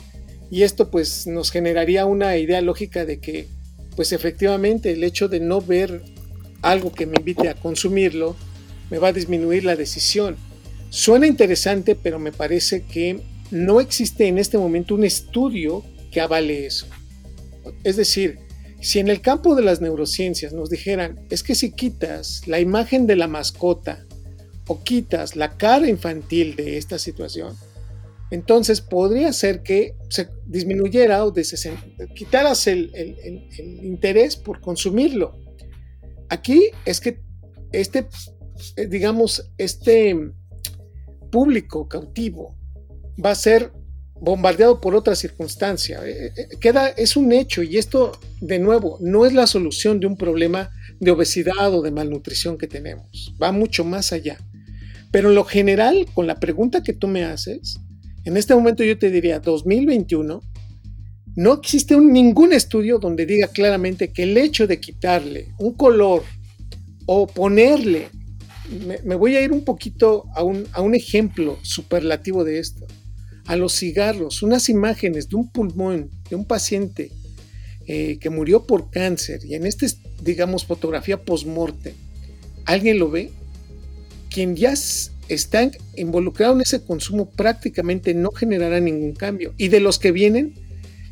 Y 0.50 0.62
esto 0.62 0.90
pues 0.90 1.26
nos 1.26 1.50
generaría 1.50 2.06
una 2.06 2.36
idea 2.38 2.62
lógica 2.62 3.04
de 3.04 3.20
que 3.20 3.48
pues 3.96 4.12
efectivamente 4.12 4.92
el 4.92 5.04
hecho 5.04 5.28
de 5.28 5.40
no 5.40 5.60
ver 5.60 6.02
algo 6.62 6.92
que 6.92 7.06
me 7.06 7.18
invite 7.18 7.48
a 7.48 7.54
consumirlo 7.54 8.36
me 8.90 8.98
va 8.98 9.08
a 9.08 9.12
disminuir 9.12 9.64
la 9.64 9.76
decisión. 9.76 10.36
Suena 10.90 11.26
interesante, 11.26 11.94
pero 11.94 12.18
me 12.18 12.32
parece 12.32 12.82
que 12.82 13.20
no 13.50 13.80
existe 13.80 14.26
en 14.26 14.38
este 14.38 14.58
momento 14.58 14.94
un 14.94 15.04
estudio 15.04 15.84
que 16.10 16.20
avale 16.20 16.66
eso. 16.66 16.86
Es 17.84 17.96
decir, 17.96 18.38
si 18.80 18.98
en 18.98 19.08
el 19.08 19.20
campo 19.20 19.54
de 19.54 19.62
las 19.62 19.80
neurociencias 19.80 20.52
nos 20.52 20.70
dijeran, 20.70 21.20
es 21.30 21.42
que 21.42 21.54
si 21.54 21.72
quitas 21.72 22.46
la 22.46 22.60
imagen 22.60 23.06
de 23.06 23.16
la 23.16 23.26
mascota 23.26 24.06
o 24.66 24.82
quitas 24.82 25.34
la 25.34 25.56
cara 25.56 25.88
infantil 25.88 26.56
de 26.56 26.78
esta 26.78 26.98
situación, 26.98 27.56
Entonces 28.30 28.82
podría 28.82 29.32
ser 29.32 29.62
que 29.62 29.94
se 30.10 30.28
disminuyera 30.44 31.24
o 31.24 31.32
quitaras 32.14 32.66
el, 32.66 32.92
interés 33.82 34.36
por 34.36 34.60
consumirlo. 34.60 35.32
Aquí 36.28 36.70
es 36.84 37.00
que 37.00 37.20
este, 37.72 38.06
digamos, 38.88 39.50
este 39.58 40.16
público 41.30 41.88
cautivo 41.88 42.56
va 43.22 43.32
a 43.32 43.34
ser 43.34 43.72
bombardeado 44.20 44.80
por 44.80 44.94
otra 44.94 45.14
circunstancia. 45.14 46.00
Eh, 46.04 46.32
eh, 46.36 46.48
queda, 46.60 46.88
es 46.88 47.16
un 47.16 47.32
hecho 47.32 47.62
y 47.62 47.76
esto, 47.78 48.18
de 48.40 48.58
nuevo, 48.58 48.98
no 49.00 49.26
es 49.26 49.32
la 49.32 49.46
solución 49.46 50.00
de 50.00 50.06
un 50.06 50.16
problema 50.16 50.70
de 51.00 51.10
obesidad 51.10 51.72
o 51.72 51.82
de 51.82 51.90
malnutrición 51.90 52.58
que 52.58 52.66
tenemos. 52.66 53.34
Va 53.40 53.52
mucho 53.52 53.84
más 53.84 54.12
allá. 54.12 54.38
Pero 55.10 55.30
en 55.30 55.34
lo 55.34 55.44
general, 55.44 56.06
con 56.12 56.26
la 56.26 56.38
pregunta 56.38 56.82
que 56.82 56.92
tú 56.92 57.08
me 57.08 57.24
haces, 57.24 57.78
en 58.24 58.36
este 58.36 58.54
momento 58.54 58.84
yo 58.84 58.98
te 58.98 59.10
diría 59.10 59.40
2021, 59.40 60.42
no 61.36 61.52
existe 61.54 61.96
ningún 61.96 62.52
estudio 62.52 62.98
donde 62.98 63.24
diga 63.24 63.48
claramente 63.48 64.12
que 64.12 64.24
el 64.24 64.36
hecho 64.36 64.66
de 64.66 64.80
quitarle 64.80 65.54
un 65.58 65.74
color 65.74 66.24
o 67.06 67.26
ponerle, 67.26 68.08
me, 69.04 69.14
voy 69.14 69.36
a 69.36 69.42
ir 69.42 69.52
un 69.52 69.64
poquito 69.64 70.24
a 70.34 70.42
un, 70.42 70.94
ejemplo 70.94 71.58
superlativo 71.62 72.44
de 72.44 72.58
esto, 72.58 72.86
a 73.46 73.56
los 73.56 73.74
cigarros, 73.74 74.42
unas 74.42 74.68
imágenes 74.68 75.28
de 75.28 75.36
un 75.36 75.50
pulmón 75.50 76.10
de 76.28 76.36
un 76.36 76.44
paciente 76.44 77.10
eh, 77.86 78.18
que 78.20 78.30
murió 78.30 78.66
por 78.66 78.90
cáncer 78.90 79.44
y 79.44 79.54
en 79.54 79.66
esta, 79.66 79.86
digamos, 80.22 80.66
fotografía 80.66 81.24
post-morte, 81.24 81.94
¿alguien 82.66 82.98
lo 82.98 83.10
ve? 83.10 83.30
Quien 84.30 84.56
ya 84.56 84.74
está 85.28 85.70
involucrado 85.96 86.54
en 86.54 86.60
ese 86.60 86.82
consumo 86.82 87.30
prácticamente 87.30 88.12
no 88.14 88.30
generará 88.30 88.80
ningún 88.80 89.14
cambio. 89.14 89.54
Y 89.56 89.68
de 89.68 89.80
los 89.80 89.98
que 89.98 90.12
vienen, 90.12 90.54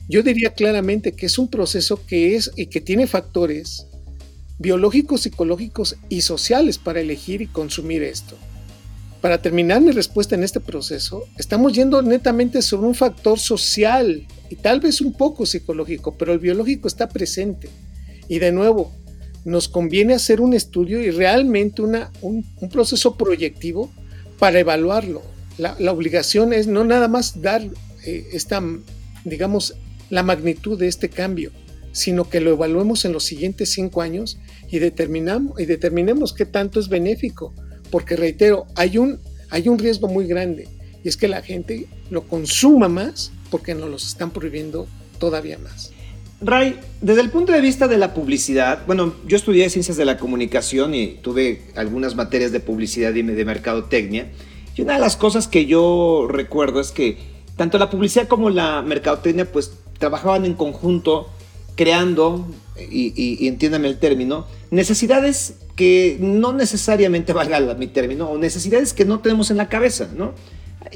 yo 0.08 0.22
diría 0.22 0.50
claramente 0.50 1.12
que 1.12 1.26
es 1.26 1.38
un 1.38 1.48
proceso 1.48 2.04
que 2.06 2.36
es 2.36 2.50
y 2.56 2.66
que 2.66 2.80
tiene 2.80 3.06
factores 3.06 3.85
biológicos, 4.58 5.22
psicológicos 5.22 5.96
y 6.08 6.22
sociales 6.22 6.78
para 6.78 7.00
elegir 7.00 7.42
y 7.42 7.46
consumir 7.46 8.02
esto. 8.02 8.36
Para 9.20 9.42
terminar 9.42 9.80
mi 9.80 9.90
respuesta 9.90 10.34
en 10.34 10.44
este 10.44 10.60
proceso, 10.60 11.24
estamos 11.38 11.72
yendo 11.72 12.00
netamente 12.02 12.62
sobre 12.62 12.86
un 12.86 12.94
factor 12.94 13.38
social 13.38 14.26
y 14.50 14.56
tal 14.56 14.80
vez 14.80 15.00
un 15.00 15.12
poco 15.12 15.46
psicológico, 15.46 16.16
pero 16.16 16.32
el 16.32 16.38
biológico 16.38 16.86
está 16.86 17.08
presente. 17.08 17.68
Y 18.28 18.38
de 18.38 18.52
nuevo, 18.52 18.92
nos 19.44 19.68
conviene 19.68 20.14
hacer 20.14 20.40
un 20.40 20.54
estudio 20.54 21.00
y 21.00 21.10
realmente 21.10 21.80
una, 21.80 22.10
un, 22.20 22.44
proceso 22.70 23.16
proyectivo 23.16 23.90
para 24.38 24.58
evaluarlo. 24.58 25.22
La, 25.56 25.74
obligación 25.90 26.52
es 26.52 26.66
no 26.66 26.84
nada 26.84 27.08
más 27.08 27.40
dar 27.40 27.62
eh, 28.04 28.26
esta, 28.32 28.62
digamos, 29.24 29.74
la 30.10 30.22
magnitud 30.22 30.78
de 30.78 30.88
este 30.88 31.08
cambio, 31.08 31.52
sino 31.96 32.28
que 32.28 32.40
lo 32.40 32.50
evaluemos 32.50 33.06
en 33.06 33.12
los 33.14 33.24
siguientes 33.24 33.70
cinco 33.70 34.02
años 34.02 34.38
y, 34.70 34.80
determinamos, 34.80 35.58
y 35.58 35.64
determinemos 35.64 36.34
qué 36.34 36.44
tanto 36.44 36.78
es 36.78 36.90
benéfico. 36.90 37.54
Porque 37.90 38.16
reitero, 38.16 38.66
hay 38.74 38.98
un, 38.98 39.18
hay 39.48 39.68
un 39.68 39.78
riesgo 39.78 40.06
muy 40.06 40.26
grande 40.26 40.68
y 41.02 41.08
es 41.08 41.16
que 41.16 41.26
la 41.26 41.40
gente 41.40 41.86
lo 42.10 42.28
consuma 42.28 42.88
más 42.88 43.32
porque 43.50 43.74
nos 43.74 43.88
los 43.88 44.06
están 44.06 44.30
prohibiendo 44.30 44.86
todavía 45.18 45.56
más. 45.58 45.90
Ray, 46.42 46.78
desde 47.00 47.22
el 47.22 47.30
punto 47.30 47.52
de 47.52 47.62
vista 47.62 47.88
de 47.88 47.96
la 47.96 48.12
publicidad, 48.12 48.84
bueno, 48.86 49.14
yo 49.26 49.38
estudié 49.38 49.70
ciencias 49.70 49.96
de 49.96 50.04
la 50.04 50.18
comunicación 50.18 50.94
y 50.94 51.16
tuve 51.22 51.62
algunas 51.76 52.14
materias 52.14 52.52
de 52.52 52.60
publicidad 52.60 53.14
y 53.14 53.22
de 53.22 53.44
mercadotecnia. 53.46 54.30
Y 54.76 54.82
una 54.82 54.94
de 54.94 55.00
las 55.00 55.16
cosas 55.16 55.48
que 55.48 55.64
yo 55.64 56.28
recuerdo 56.28 56.78
es 56.78 56.92
que 56.92 57.16
tanto 57.56 57.78
la 57.78 57.88
publicidad 57.88 58.28
como 58.28 58.50
la 58.50 58.82
mercadotecnia 58.82 59.50
pues 59.50 59.72
trabajaban 59.98 60.44
en 60.44 60.52
conjunto 60.52 61.30
creando, 61.76 62.46
y, 62.90 63.12
y, 63.14 63.46
entiéndame 63.46 63.88
el 63.88 63.98
término, 63.98 64.46
necesidades 64.70 65.54
que 65.76 66.16
no 66.20 66.52
necesariamente 66.52 67.32
valga 67.32 67.74
mi 67.74 67.86
término, 67.86 68.28
o 68.30 68.38
necesidades 68.38 68.92
que 68.92 69.04
no 69.04 69.20
tenemos 69.20 69.50
en 69.50 69.58
la 69.58 69.68
cabeza, 69.68 70.10
¿no? 70.16 70.32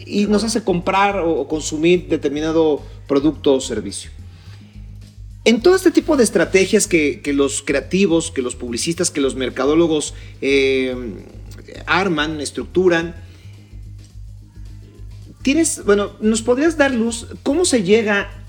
Y 0.07 0.27
nos 0.27 0.45
hace 0.45 0.65
comprar 0.65 1.21
o 1.21 1.47
consumir 1.47 2.09
determinado 2.09 2.83
producto 3.07 3.55
o 3.55 3.61
servicio. 3.61 4.11
En 5.45 5.63
todo 5.63 5.75
este 5.75 5.91
tipo 5.91 6.17
de 6.17 6.25
estrategias 6.25 6.87
que, 6.87 7.23
los 7.35 7.63
creativos, 7.63 8.31
que 8.31 8.43
los 8.43 8.57
publicistas, 8.57 9.11
que 9.11 9.23
los 9.23 9.37
mercadólogos 9.37 10.15
eh, 10.43 10.95
arman, 11.87 12.41
estructuran, 12.43 13.15
tienes, 15.41 15.83
bueno, 15.87 16.13
¿nos 16.21 16.43
podrías 16.43 16.77
dar 16.77 16.93
luz 16.93 17.27
cómo 17.43 17.65
se 17.65 17.83
llega 17.83 18.40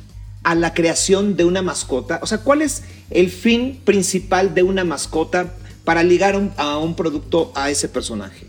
a 0.43 0.55
la 0.55 0.73
creación 0.73 1.35
de 1.35 1.45
una 1.45 1.61
mascota? 1.61 2.19
O 2.21 2.27
sea, 2.27 2.39
¿cuál 2.39 2.61
es 2.61 2.83
el 3.09 3.29
fin 3.29 3.79
principal 3.83 4.53
de 4.53 4.63
una 4.63 4.83
mascota 4.83 5.55
para 5.83 6.03
ligar 6.03 6.39
a 6.57 6.77
un 6.77 6.95
producto 6.95 7.51
a 7.55 7.69
ese 7.69 7.89
personaje? 7.89 8.47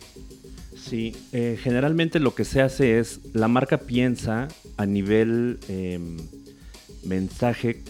Sí, 0.76 1.16
eh, 1.32 1.58
generalmente 1.62 2.20
lo 2.20 2.34
que 2.34 2.44
se 2.44 2.60
hace 2.60 2.98
es, 2.98 3.20
la 3.32 3.48
marca 3.48 3.78
piensa 3.78 4.48
a 4.76 4.84
nivel 4.84 5.58
em, 5.68 6.18
mensaje 7.04 7.82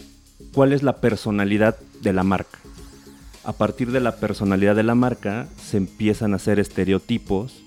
cuál 0.53 0.71
es 0.71 0.83
la 0.83 1.01
personalidad 1.01 1.77
de 2.01 2.13
la 2.13 2.23
marca. 2.23 2.59
A 3.43 3.53
partir 3.53 3.91
de 3.91 3.99
la 3.99 4.15
personalidad 4.15 4.75
de 4.75 4.83
la 4.83 4.95
marca 4.95 5.47
se 5.61 5.77
empiezan 5.77 6.31
a 6.31 6.37
hacer 6.37 6.59
estereotipos 6.59 7.63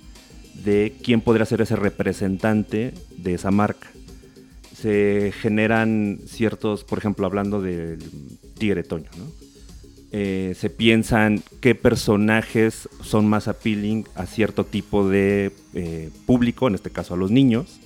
de 0.55 0.97
quién 1.05 1.21
podría 1.21 1.45
ser 1.45 1.61
ese 1.61 1.77
representante 1.77 2.95
de 3.19 3.35
esa 3.35 3.51
marca. 3.51 3.89
Se 4.87 5.33
generan 5.33 6.21
ciertos, 6.29 6.85
por 6.85 6.99
ejemplo, 6.99 7.27
hablando 7.27 7.61
del 7.61 7.99
Tigre 8.57 8.85
Toño, 8.85 9.11
eh, 10.13 10.55
se 10.57 10.71
piensan 10.71 11.43
qué 11.61 11.75
personajes 11.75 12.89
son 13.03 13.27
más 13.27 13.49
appealing 13.49 14.07
a 14.15 14.27
cierto 14.27 14.65
tipo 14.65 15.09
de 15.09 15.51
eh, 15.75 16.11
público, 16.25 16.69
en 16.69 16.77
este 16.77 16.91
caso 16.91 17.15
a 17.15 17.17
los 17.17 17.33
niños, 17.33 17.81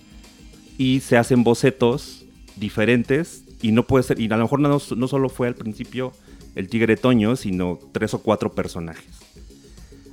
y 0.76 1.00
se 1.00 1.16
hacen 1.16 1.42
bocetos 1.42 2.26
diferentes 2.56 3.44
y 3.62 3.72
no 3.72 3.86
puede 3.86 4.02
ser, 4.02 4.20
y 4.20 4.26
a 4.26 4.36
lo 4.36 4.42
mejor 4.42 4.60
no, 4.60 4.78
solo 4.78 5.30
fue 5.30 5.48
al 5.48 5.54
principio 5.54 6.12
el 6.54 6.68
tigre 6.68 6.98
Toño, 6.98 7.34
sino 7.34 7.78
tres 7.92 8.12
o 8.12 8.18
cuatro 8.18 8.52
personajes. 8.52 9.20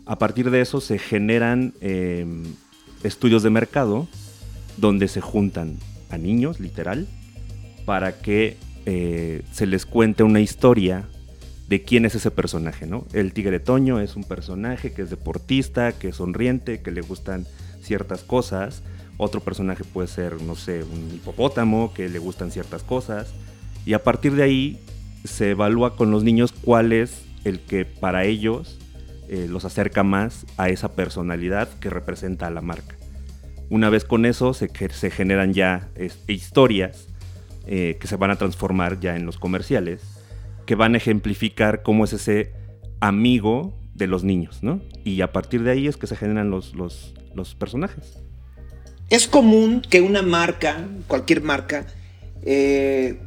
A 0.06 0.18
partir 0.18 0.52
de 0.52 0.62
eso 0.62 0.80
se 0.80 1.00
generan 1.00 1.74
em, 1.82 2.44
estudios 3.04 3.44
de 3.44 3.50
mercado 3.50 4.08
donde 4.78 5.10
se 5.10 5.20
juntan 5.20 5.80
a 6.10 6.18
niños, 6.18 6.60
literal, 6.60 7.08
para 7.86 8.20
que 8.20 8.58
eh, 8.86 9.42
se 9.52 9.66
les 9.66 9.86
cuente 9.86 10.24
una 10.24 10.40
historia 10.40 11.06
de 11.68 11.84
quién 11.84 12.06
es 12.06 12.16
ese 12.16 12.32
personaje, 12.32 12.86
¿no? 12.86 13.06
El 13.14 13.34
tigre 13.34 13.60
Toño 13.60 14.00
es 14.00 14.16
un 14.16 14.24
personaje 14.24 14.94
que 14.94 15.02
es 15.02 15.10
deportista, 15.10 15.92
que 15.92 16.10
es 16.10 16.16
sonriente, 16.16 16.82
que 16.82 16.92
le 16.92 17.02
gustan 17.02 17.46
ciertas 17.82 18.24
cosas, 18.24 18.84
otro 19.18 19.42
personaje 19.42 19.84
puede 19.84 20.08
ser, 20.08 20.42
no 20.42 20.56
sé, 20.56 20.84
un 20.84 21.16
hipopótamo 21.16 21.94
que 21.94 22.08
le 22.08 22.20
gustan 22.20 22.52
ciertas 22.52 22.84
cosas. 22.84 23.34
Y 23.86 23.94
a 23.94 24.04
partir 24.04 24.36
de 24.36 24.44
ahí 24.44 24.80
se 25.24 25.52
evalúa 25.52 25.96
con 25.96 26.12
los 26.12 26.24
niños 26.24 26.52
cuál 26.54 26.94
es 26.94 27.24
el 27.44 27.60
que 27.60 27.86
para 27.86 28.26
ellos 28.26 28.78
eh, 29.28 29.48
los 29.50 29.66
acerca 29.66 30.04
más 30.04 30.46
a 30.58 30.70
esa 30.70 30.94
personalidad 30.94 31.68
que 31.80 31.90
representa 31.90 32.48
a 32.48 32.52
la 32.52 32.62
marca. 32.62 32.97
Una 33.70 33.90
vez 33.90 34.06
con 34.06 34.26
eso 34.26 34.54
se, 34.54 34.70
se 34.90 35.10
generan 35.10 35.54
ya 35.54 35.90
historias 36.28 37.08
eh, 37.70 37.98
que 38.00 38.08
se 38.08 38.16
van 38.16 38.32
a 38.32 38.38
transformar 38.38 39.02
ya 39.02 39.18
en 39.18 39.26
los 39.26 39.38
comerciales, 39.38 40.02
que 40.66 40.76
van 40.76 40.94
a 40.94 40.98
ejemplificar 40.98 41.84
cómo 41.84 42.06
es 42.06 42.14
ese 42.14 42.54
amigo 43.02 43.74
de 43.94 44.08
los 44.08 44.24
niños, 44.24 44.60
¿no? 44.62 44.80
Y 45.04 45.20
a 45.20 45.34
partir 45.34 45.64
de 45.64 45.72
ahí 45.72 45.88
es 45.88 45.98
que 45.98 46.08
se 46.08 46.16
generan 46.16 46.50
los, 46.50 46.76
los, 46.76 47.14
los 47.36 47.56
personajes. 47.56 48.20
Es 49.10 49.28
común 49.28 49.82
que 49.82 50.00
una 50.00 50.22
marca, 50.22 50.88
cualquier 51.08 51.42
marca, 51.42 51.88
eh, 52.44 53.20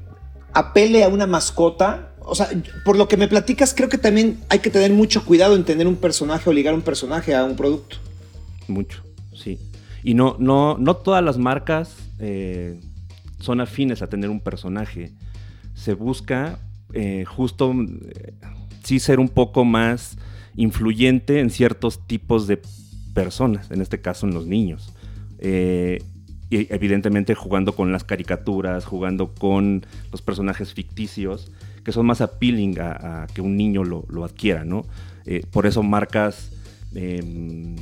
apele 0.55 1.05
a 1.05 1.09
una 1.09 1.27
mascota. 1.27 2.15
O 2.21 2.35
sea, 2.35 2.49
por 2.85 2.97
lo 2.97 3.09
que 3.09 3.19
me 3.19 3.29
platicas, 3.29 3.75
creo 3.75 3.91
que 3.91 3.99
también 3.99 4.39
hay 4.49 4.61
que 4.61 4.71
tener 4.71 4.93
mucho 4.93 5.25
cuidado 5.27 5.55
en 5.55 5.65
tener 5.65 5.87
un 5.87 5.97
personaje 5.97 6.49
o 6.49 6.53
ligar 6.55 6.73
un 6.73 6.83
personaje 6.83 7.35
a 7.35 7.45
un 7.45 7.57
producto. 7.57 7.97
Mucho. 8.69 9.03
Y 10.03 10.15
no, 10.15 10.37
no, 10.39 10.77
no 10.79 10.97
todas 10.97 11.23
las 11.23 11.39
marcas 11.39 11.97
eh, 12.19 12.81
son 13.39 13.61
afines 13.61 14.03
a 14.03 14.09
tener 14.09 14.31
un 14.31 14.41
personaje. 14.41 15.13
Se 15.75 15.95
busca 15.95 16.59
eh, 16.93 17.25
justo 17.27 17.75
sí 18.83 18.99
ser 18.99 19.21
un 19.21 19.29
poco 19.29 19.65
más 19.65 20.17
influyente 20.57 21.41
en 21.41 21.51
ciertos 21.51 22.07
tipos 22.07 22.47
de 22.47 22.61
personas, 23.15 23.71
en 23.71 23.81
este 23.81 24.01
caso 24.01 24.27
en 24.27 24.35
los 24.35 24.47
niños. 24.47 24.93
Eh, 25.39 26.03
y 26.51 26.73
evidentemente 26.75 27.35
jugando 27.35 27.75
con 27.75 27.93
las 27.93 28.03
caricaturas, 28.03 28.85
jugando 28.85 29.33
con 29.35 29.87
los 30.11 30.21
personajes 30.21 30.75
ficticios, 30.75 31.53
que 31.85 31.93
son 31.93 32.07
más 32.07 32.21
appealing 32.21 32.79
a, 32.81 33.27
que 33.33 33.41
un 33.41 33.57
niño 33.57 33.85
lo, 33.85 34.25
adquiera, 34.25 34.65
¿no? 34.65 34.85
Eh, 35.27 35.45
por 35.51 35.67
eso 35.67 35.83
marcas 35.83 36.51
em, 36.95 37.77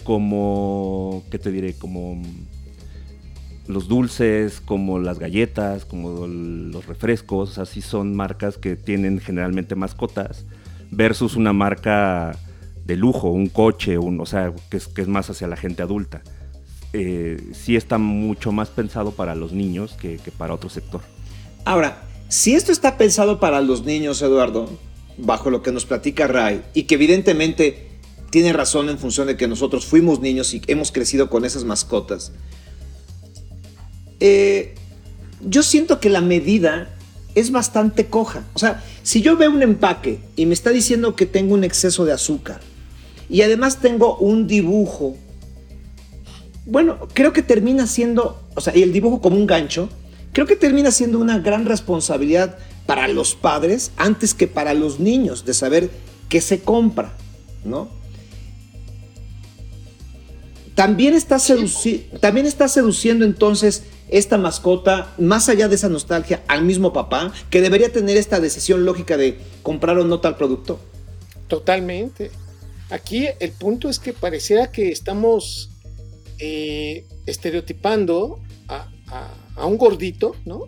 como, 0.00 1.22
¿qué 1.30 1.38
te 1.38 1.50
diré? 1.50 1.74
Como 1.74 2.22
los 3.66 3.88
dulces, 3.88 4.60
como 4.60 4.98
las 4.98 5.18
galletas, 5.18 5.84
como 5.84 6.26
los 6.26 6.86
refrescos, 6.86 7.58
así 7.58 7.82
son 7.82 8.14
marcas 8.14 8.58
que 8.58 8.76
tienen 8.76 9.20
generalmente 9.20 9.74
mascotas, 9.76 10.44
versus 10.90 11.36
una 11.36 11.52
marca 11.52 12.36
de 12.84 12.96
lujo, 12.96 13.30
un 13.30 13.48
coche, 13.48 13.98
un, 13.98 14.20
o 14.20 14.26
sea, 14.26 14.52
que 14.70 14.76
es, 14.78 15.08
más 15.08 15.30
hacia 15.30 15.46
la 15.46 15.56
gente 15.56 15.82
adulta. 15.82 16.22
Eh, 16.92 17.50
sí 17.52 17.76
está 17.76 17.98
mucho 17.98 18.50
más 18.50 18.68
pensado 18.68 19.12
para 19.12 19.36
los 19.36 19.52
niños 19.52 19.92
que 20.00 20.18
para 20.36 20.54
otro 20.54 20.68
sector. 20.68 21.00
Ahora, 21.64 22.02
si 22.28 22.54
esto 22.54 22.72
está 22.72 22.96
pensado 22.96 23.38
para 23.38 23.60
los 23.60 23.84
niños, 23.84 24.22
Eduardo, 24.22 24.68
bajo 25.18 25.50
lo 25.50 25.62
que 25.62 25.72
nos 25.72 25.84
platica 25.84 26.26
Ray, 26.26 26.62
y 26.74 26.84
que 26.84 26.94
evidentemente 26.94 27.89
tiene 28.30 28.52
razón 28.52 28.88
en 28.88 28.98
función 28.98 29.26
de 29.26 29.36
que 29.36 29.48
nosotros 29.48 29.86
fuimos 29.86 30.20
niños 30.20 30.54
y 30.54 30.62
hemos 30.66 30.92
crecido 30.92 31.28
con 31.28 31.44
esas 31.44 31.64
mascotas, 31.64 32.32
eh, 34.20 34.74
yo 35.46 35.62
siento 35.62 36.00
que 36.00 36.10
la 36.10 36.20
medida 36.20 36.94
es 37.34 37.50
bastante 37.50 38.06
coja. 38.06 38.44
O 38.54 38.58
sea, 38.58 38.82
si 39.02 39.22
yo 39.22 39.36
veo 39.36 39.50
un 39.50 39.62
empaque 39.62 40.20
y 40.36 40.46
me 40.46 40.54
está 40.54 40.70
diciendo 40.70 41.16
que 41.16 41.26
tengo 41.26 41.54
un 41.54 41.64
exceso 41.64 42.04
de 42.04 42.12
azúcar 42.12 42.60
y 43.28 43.42
además 43.42 43.78
tengo 43.80 44.16
un 44.18 44.46
dibujo, 44.46 45.16
bueno, 46.66 46.98
creo 47.14 47.32
que 47.32 47.42
termina 47.42 47.86
siendo, 47.86 48.40
o 48.54 48.60
sea, 48.60 48.76
y 48.76 48.82
el 48.82 48.92
dibujo 48.92 49.20
como 49.20 49.36
un 49.36 49.46
gancho, 49.46 49.88
creo 50.32 50.46
que 50.46 50.56
termina 50.56 50.90
siendo 50.90 51.18
una 51.18 51.38
gran 51.38 51.66
responsabilidad 51.66 52.58
para 52.86 53.08
los 53.08 53.34
padres 53.34 53.92
antes 53.96 54.34
que 54.34 54.46
para 54.46 54.74
los 54.74 55.00
niños 55.00 55.44
de 55.44 55.54
saber 55.54 55.90
qué 56.28 56.40
se 56.40 56.60
compra, 56.60 57.12
¿no? 57.64 57.99
También 60.80 61.12
está, 61.12 61.36
también 62.20 62.46
está 62.46 62.66
seduciendo 62.66 63.26
entonces 63.26 63.82
esta 64.08 64.38
mascota, 64.38 65.12
más 65.18 65.50
allá 65.50 65.68
de 65.68 65.74
esa 65.74 65.90
nostalgia, 65.90 66.42
al 66.48 66.64
mismo 66.64 66.94
papá, 66.94 67.34
que 67.50 67.60
debería 67.60 67.92
tener 67.92 68.16
esta 68.16 68.40
decisión 68.40 68.86
lógica 68.86 69.18
de 69.18 69.36
comprar 69.62 69.98
o 69.98 70.06
no 70.06 70.20
tal 70.20 70.38
producto? 70.38 70.80
Totalmente. 71.48 72.30
Aquí 72.88 73.26
el 73.40 73.52
punto 73.52 73.90
es 73.90 73.98
que 73.98 74.14
pareciera 74.14 74.72
que 74.72 74.88
estamos 74.90 75.68
eh, 76.38 77.04
estereotipando 77.26 78.40
a, 78.68 79.66
un 79.66 79.76
gordito, 79.76 80.34
¿no? 80.46 80.62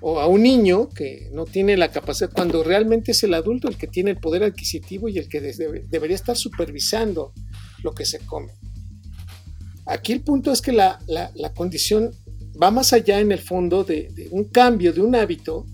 O 0.00 0.20
a 0.20 0.26
un 0.26 0.42
niño 0.42 0.88
que 0.88 1.28
no 1.34 1.44
tiene 1.44 1.76
la 1.76 1.90
capacidad, 1.90 2.30
cuando 2.32 2.64
realmente 2.64 3.12
es 3.12 3.22
el 3.24 3.34
adulto 3.34 3.68
el 3.68 3.76
que 3.76 3.88
tiene 3.88 4.12
el 4.12 4.16
poder 4.16 4.42
adquisitivo 4.42 5.06
y 5.10 5.18
el 5.18 5.28
que 5.28 5.42
debería 5.42 6.16
estar 6.16 6.34
supervisando 6.34 7.34
lo 7.82 7.94
que 7.94 8.06
se 8.06 8.20
come. 8.20 8.54
Aquí 9.88 10.12
el 10.12 10.20
punto 10.20 10.52
es 10.52 10.60
que 10.60 10.72
la, 10.72 11.00
la 11.06 11.54
condición 11.54 12.12
va 12.60 12.70
más 12.70 12.92
allá 12.92 13.20
en 13.20 13.32
el 13.32 13.38
fondo 13.38 13.84
de, 13.84 14.28
un 14.30 14.44
cambio, 14.44 14.92
de 14.92 15.00
un 15.00 15.14
hábito 15.14 15.66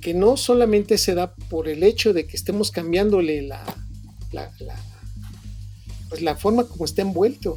que 0.00 0.14
no 0.14 0.36
solamente 0.36 0.98
se 0.98 1.14
da 1.14 1.34
por 1.34 1.68
el 1.68 1.82
hecho 1.82 2.12
de 2.12 2.26
que 2.26 2.36
estemos 2.36 2.70
cambiándole 2.70 3.42
la, 3.42 3.64
la, 4.32 4.52
pues 6.08 6.22
la 6.22 6.36
forma 6.36 6.64
como 6.64 6.84
está 6.84 7.02
envuelto. 7.02 7.56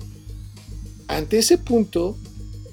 Ante 1.07 1.39
ese 1.39 1.57
punto, 1.57 2.17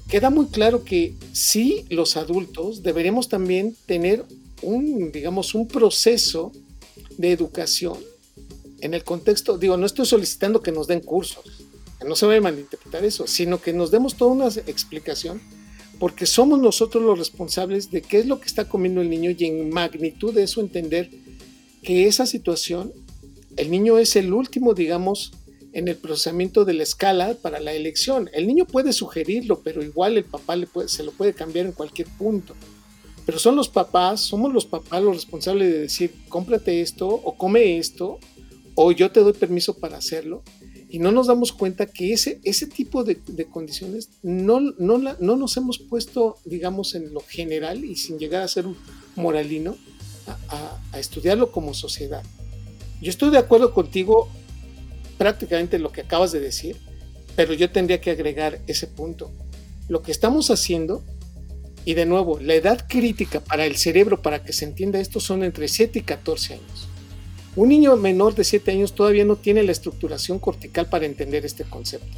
queda 0.07 0.29
muy 0.29 0.47
claro 0.47 0.83
que 0.83 1.15
sí, 1.33 1.85
los 1.89 2.15
adultos 2.15 2.83
deberemos 2.83 3.27
también 3.27 3.75
tener 3.85 4.25
un, 4.61 5.11
digamos, 5.11 5.53
un 5.53 5.67
proceso 5.67 6.51
de 7.17 7.31
educación 7.31 7.97
en 8.79 8.93
el 8.93 9.03
contexto, 9.03 9.57
digo, 9.57 9.75
no 9.75 9.87
estoy 9.87 10.05
solicitando 10.05 10.61
que 10.61 10.71
nos 10.71 10.85
den 10.87 10.99
cursos, 10.99 11.66
no 12.05 12.15
se 12.15 12.25
vaya 12.25 12.39
a 12.39 12.43
malinterpretar 12.43 13.03
eso, 13.05 13.27
sino 13.27 13.61
que 13.61 13.73
nos 13.73 13.91
demos 13.91 14.15
toda 14.15 14.31
una 14.31 14.47
explicación 14.47 15.41
porque 15.99 16.25
somos 16.25 16.59
nosotros 16.59 17.03
los 17.03 17.17
responsables 17.17 17.89
de 17.89 18.01
qué 18.01 18.19
es 18.19 18.27
lo 18.27 18.39
que 18.39 18.45
está 18.45 18.69
comiendo 18.69 19.01
el 19.01 19.09
niño 19.09 19.31
y 19.31 19.45
en 19.45 19.69
magnitud 19.69 20.33
de 20.33 20.43
eso 20.43 20.61
entender 20.61 21.09
que 21.81 22.07
esa 22.07 22.25
situación, 22.25 22.93
el 23.55 23.71
niño 23.71 23.97
es 23.97 24.15
el 24.15 24.31
último, 24.31 24.73
digamos, 24.73 25.31
en 25.73 25.87
el 25.87 25.95
procesamiento 25.95 26.65
de 26.65 26.73
la 26.73 26.83
escala 26.83 27.35
para 27.41 27.59
la 27.59 27.73
elección. 27.73 28.29
El 28.33 28.47
niño 28.47 28.65
puede 28.65 28.93
sugerirlo, 28.93 29.61
pero 29.63 29.83
igual 29.83 30.17
el 30.17 30.23
papá 30.23 30.55
se 30.85 31.03
lo 31.03 31.11
puede 31.11 31.33
cambiar 31.33 31.65
en 31.65 31.71
cualquier 31.71 32.07
punto. 32.17 32.55
Pero 33.25 33.39
son 33.39 33.55
los 33.55 33.67
papás, 33.67 34.21
somos 34.21 34.53
los 34.53 34.65
papás 34.65 35.03
los 35.03 35.15
responsables 35.15 35.71
de 35.71 35.79
decir, 35.79 36.13
cómprate 36.29 36.81
esto 36.81 37.07
o 37.07 37.35
come 37.37 37.77
esto, 37.77 38.19
o 38.75 38.91
yo 38.91 39.11
te 39.11 39.19
doy 39.19 39.33
permiso 39.33 39.77
para 39.77 39.97
hacerlo 39.97 40.43
y 40.89 40.99
no 40.99 41.11
nos 41.11 41.27
damos 41.27 41.51
cuenta 41.51 41.85
que 41.85 42.13
ese, 42.13 42.39
ese 42.43 42.65
tipo 42.67 43.03
de, 43.03 43.17
condiciones 43.49 44.09
no, 44.23 44.59
no, 44.59 44.97
no, 44.97 45.35
nos 45.35 45.57
hemos 45.57 45.79
puesto, 45.79 46.37
digamos, 46.45 46.95
en 46.95 47.13
lo 47.13 47.21
general 47.21 47.83
y 47.83 47.95
sin 47.97 48.17
llegar 48.19 48.41
a 48.41 48.47
ser 48.47 48.67
un 48.67 48.77
moralino, 49.15 49.75
a, 50.49 50.79
a, 50.91 50.99
estudiarlo 50.99 51.51
como 51.51 51.73
sociedad. 51.73 52.23
Yo 53.01 53.09
estoy 53.09 53.31
de 53.31 53.37
acuerdo 53.37 53.73
contigo 53.73 54.29
prácticamente 55.17 55.75
en 55.75 55.83
lo 55.83 55.91
que 55.91 56.01
acabas 56.01 56.31
de 56.31 56.39
decir, 56.39 56.77
pero 57.35 57.53
yo 57.53 57.69
tendría 57.69 57.99
que 57.99 58.11
agregar 58.11 58.61
ese 58.67 58.87
punto. 58.87 59.31
Lo 59.89 60.01
que 60.01 60.11
estamos 60.11 60.51
haciendo, 60.51 61.03
y 61.85 61.93
de 61.95 62.05
nuevo, 62.05 62.39
la 62.39 62.55
edad 62.55 62.85
crítica 62.87 63.41
para 63.41 63.65
el 63.65 63.75
cerebro, 63.77 64.21
para 64.21 64.43
que 64.43 64.53
se 64.53 64.65
entienda 64.65 64.99
esto, 64.99 65.19
son 65.19 65.43
entre 65.43 65.67
7 65.67 65.99
y 65.99 66.01
14 66.01 66.53
años. 66.55 66.87
Un 67.57 67.69
niño 67.69 67.97
menor 67.97 68.35
de 68.35 68.43
7 68.43 68.69
años 68.69 68.93
todavía 68.93 69.25
no 69.25 69.35
tiene 69.35 69.63
la 69.63 69.71
estructuración 69.71 70.37
cortical 70.37 70.89
para 70.89 71.07
entender 71.07 71.43
este 71.43 71.63
concepto. 71.63 72.15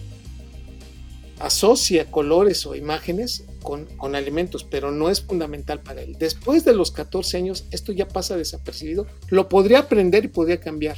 Asocia 1.39 2.11
colores 2.11 2.65
o 2.65 2.75
imágenes 2.75 3.45
con, 3.63 3.87
alimentos, 4.15 4.65
pero 4.65 4.91
no 4.91 5.09
es 5.09 5.21
fundamental 5.21 5.79
para 5.79 6.01
él. 6.01 6.17
Después 6.19 6.65
de 6.65 6.73
los 6.75 6.91
14 6.91 7.37
años, 7.37 7.63
esto 7.71 7.93
ya 7.93 8.05
pasa 8.05 8.35
desapercibido. 8.35 9.07
Lo 9.29 9.47
podría 9.47 9.79
aprender 9.79 10.25
y 10.25 10.27
podría 10.27 10.59
cambiar. 10.59 10.97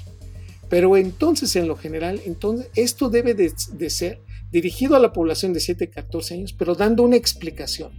Pero 0.70 0.98
entonces, 0.98 1.56
en 1.56 1.68
lo 1.68 1.76
general, 1.76 2.20
entonces, 2.26 2.72
esto 2.76 3.10
debe 3.12 3.36
de, 3.36 3.54
ser 3.92 4.22
dirigido 4.52 4.96
a 4.96 5.00
la 5.00 5.14
población 5.14 5.54
de 5.54 5.60
7 5.60 5.84
a 5.84 5.90
14 5.92 6.34
años, 6.34 6.54
pero 6.54 6.74
dando 6.74 7.04
una 7.04 7.16
explicación. 7.16 7.92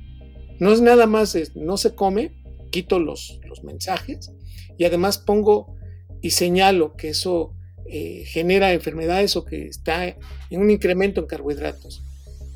No 0.59 0.73
es 0.73 0.81
nada 0.81 1.07
más, 1.07 1.37
no 1.55 1.77
se 1.77 1.95
come, 1.95 2.33
quito 2.73 2.99
los, 2.99 3.39
los 3.49 3.63
mensajes 3.63 4.33
y 4.77 4.85
además 4.85 5.19
pongo 5.19 5.77
y 6.23 6.31
señalo 6.31 6.97
que 6.97 7.11
eso 7.11 7.53
eh, 7.85 8.25
genera 8.27 8.73
enfermedades 8.73 9.37
o 9.37 9.45
que 9.45 9.67
está 9.67 10.07
en 10.07 10.61
un 10.61 10.71
incremento 10.71 11.21
en 11.21 11.27
carbohidratos. 11.27 12.03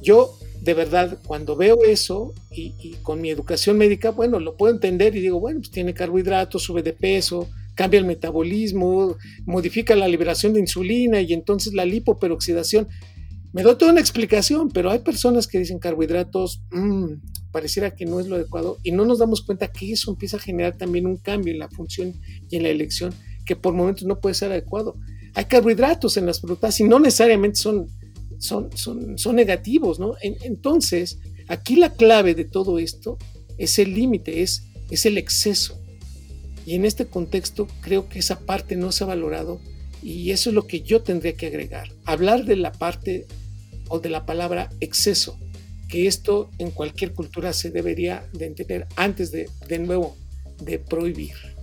Yo, 0.00 0.38
de 0.62 0.72
verdad, 0.72 1.18
cuando 1.26 1.56
veo 1.56 1.84
eso 1.84 2.32
y, 2.50 2.94
con 3.02 3.20
mi 3.20 3.30
educación 3.30 3.76
médica, 3.76 4.10
bueno, 4.10 4.40
lo 4.40 4.56
puedo 4.56 4.72
entender 4.72 5.16
y 5.16 5.20
digo, 5.20 5.40
bueno, 5.40 5.60
pues 5.60 5.70
tiene 5.70 5.94
carbohidratos, 5.94 6.62
sube 6.62 6.82
de 6.82 6.92
peso, 6.92 7.48
cambia 7.74 7.98
el 7.98 8.06
metabolismo, 8.06 9.16
modifica 9.44 9.94
la 9.96 10.08
liberación 10.08 10.52
de 10.52 10.60
insulina 10.60 11.20
y 11.20 11.32
entonces 11.32 11.74
la 11.74 11.84
lipoperoxidación. 11.84 12.88
Me 13.52 13.62
doy 13.62 13.76
toda 13.76 13.92
una 13.92 14.00
explicación, 14.00 14.70
pero 14.70 14.90
hay 14.90 15.00
personas 15.00 15.46
que 15.46 15.58
dicen 15.58 15.78
carbohidratos, 15.78 16.62
mmm, 16.70 17.14
pareciera 17.50 17.94
que 17.94 18.04
no 18.04 18.20
es 18.20 18.26
lo 18.26 18.36
adecuado 18.36 18.78
y 18.82 18.92
no 18.92 19.04
nos 19.06 19.18
damos 19.18 19.42
cuenta 19.42 19.68
que 19.68 19.92
eso 19.92 20.10
empieza 20.10 20.36
a 20.36 20.40
generar 20.40 20.76
también 20.76 21.06
un 21.06 21.16
cambio 21.16 21.52
en 21.52 21.58
la 21.58 21.68
función 21.68 22.14
y 22.50 22.56
en 22.56 22.62
la 22.62 22.68
elección 22.68 23.14
que 23.46 23.56
por 23.56 23.72
momentos 23.72 24.04
no 24.04 24.20
puede 24.20 24.34
ser 24.34 24.50
adecuado. 24.50 24.96
Hay 25.34 25.46
carbohidratos 25.46 26.16
en 26.16 26.26
las 26.26 26.40
frutas 26.40 26.78
y 26.80 26.84
no 26.84 26.98
necesariamente 26.98 27.58
son, 27.58 27.88
son, 28.38 28.70
son, 28.76 29.36
negativos, 29.36 29.98
¿no? 29.98 30.14
entonces, 30.20 31.18
aquí 31.48 31.76
la 31.76 31.92
clave 31.92 32.34
de 32.34 32.44
todo 32.44 32.78
esto 32.78 33.16
es 33.56 33.78
el 33.78 33.94
límite, 33.94 34.42
es, 34.42 34.64
es 34.90 35.06
el 35.06 35.16
exceso. 35.16 35.78
Y 36.66 36.74
en 36.74 36.84
este 36.84 37.06
contexto 37.06 37.68
creo 37.80 38.08
que 38.08 38.18
esa 38.18 38.40
parte 38.40 38.76
no 38.76 38.92
se 38.92 39.04
ha 39.04 39.06
valorado 39.06 39.60
y 40.02 40.32
eso 40.32 40.50
es 40.50 40.54
lo 40.54 40.66
que 40.66 40.82
yo 40.82 41.02
tendría 41.02 41.36
que 41.36 41.46
agregar. 41.46 41.88
Hablar 42.04 42.44
de 42.44 42.56
la 42.56 42.72
parte 42.72 43.26
o 43.88 44.00
de 44.00 44.10
la 44.10 44.26
palabra 44.26 44.70
exceso, 44.80 45.38
que 45.88 46.06
esto 46.06 46.50
en 46.58 46.72
cualquier 46.72 47.12
cultura 47.12 47.52
se 47.52 47.70
debería 47.70 48.28
de 48.32 48.46
entender 48.46 48.86
antes 48.96 49.30
de, 49.30 49.48
de 49.68 49.78
nuevo, 49.78 50.16
de 50.60 50.78
prohibir. 50.78 51.55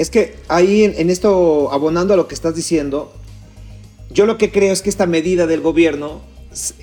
Es 0.00 0.08
que 0.08 0.34
ahí 0.48 0.84
en, 0.84 1.10
esto, 1.10 1.70
abonando 1.70 2.14
a 2.14 2.16
lo 2.16 2.26
que 2.26 2.34
estás 2.34 2.56
diciendo, 2.56 3.12
yo 4.08 4.24
lo 4.24 4.38
que 4.38 4.50
creo 4.50 4.72
es 4.72 4.80
que 4.80 4.88
esta 4.88 5.04
medida 5.04 5.46
del 5.46 5.60
gobierno 5.60 6.22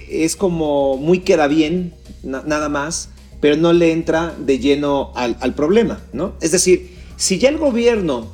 es 0.08 0.36
como 0.36 0.98
muy 0.98 1.22
queda 1.22 1.48
bien, 1.48 1.96
nada 2.22 2.70
más, 2.70 3.10
pero 3.42 3.58
no 3.58 3.74
le 3.74 3.92
entra 3.92 4.36
de 4.38 4.60
lleno 4.60 5.14
al, 5.16 5.56
problema, 5.56 6.00
¿no? 6.14 6.34
Es 6.42 6.52
decir, 6.52 6.96
si 7.16 7.40
ya 7.40 7.50
el 7.50 7.58
gobierno 7.58 8.28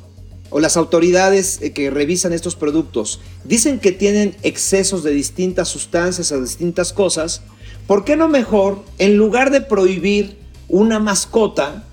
o 0.50 0.60
las 0.60 0.76
autoridades 0.76 1.62
eh, 1.62 1.72
que 1.72 1.88
revisan 1.88 2.34
estos 2.34 2.54
productos 2.54 3.20
dicen 3.44 3.80
que 3.80 3.90
tienen 3.90 4.36
excesos 4.42 5.02
de 5.02 5.12
distintas 5.12 5.68
sustancias 5.68 6.30
o 6.30 6.42
distintas 6.42 6.92
cosas, 6.92 7.40
¿por 7.86 8.04
qué 8.04 8.16
no 8.16 8.28
mejor, 8.28 8.84
en 8.98 9.16
lugar 9.16 9.50
de 9.50 9.62
prohibir 9.62 10.36
una 10.68 10.98
mascota, 10.98 11.84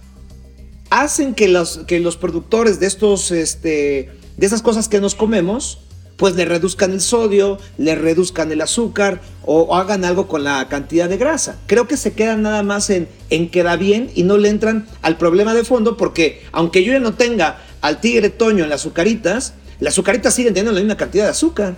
hacen 0.92 1.34
que 1.34 1.48
los, 1.48 1.80
que 1.88 2.00
los 2.00 2.18
productores 2.18 2.80
de, 2.80 2.86
estos, 2.86 3.32
este, 3.32 4.12
de 4.38 4.46
esas 4.46 4.62
cosas 4.62 4.90
que 4.90 5.00
nos 5.00 5.16
comemos, 5.16 5.80
pues 6.18 6.36
le 6.36 6.46
reduzcan 6.46 6.92
el 6.92 7.02
sodio, 7.02 7.58
le 7.78 7.96
reduzcan 7.96 8.52
el 8.52 8.62
azúcar 8.62 9.22
o, 9.44 9.76
hagan 9.76 10.06
algo 10.06 10.28
con 10.28 10.44
la 10.44 10.68
cantidad 10.68 11.10
de 11.10 11.18
grasa. 11.18 11.58
Creo 11.66 11.88
que 11.88 11.98
se 11.98 12.12
quedan 12.14 12.44
nada 12.44 12.62
más 12.62 12.90
en, 12.90 13.08
en 13.30 13.50
queda 13.50 13.78
bien 13.78 14.12
y 14.14 14.24
no 14.24 14.38
le 14.38 14.50
entran 14.50 14.86
al 15.02 15.18
problema 15.18 15.54
de 15.56 15.64
fondo 15.64 15.98
porque 15.98 16.44
aunque 16.52 16.84
yo 16.84 16.92
ya 16.92 17.00
no 17.00 17.14
tenga 17.16 17.64
al 17.80 18.02
tigre 18.02 18.30
toño 18.30 18.66
en 18.66 18.70
las 18.70 18.82
azucaritas, 18.82 19.54
las 19.80 19.94
azucaritas 19.94 20.36
siguen 20.36 20.54
teniendo 20.54 20.74
la 20.74 20.82
misma 20.82 20.98
cantidad 20.98 21.24
de 21.24 21.32
azúcar. 21.32 21.78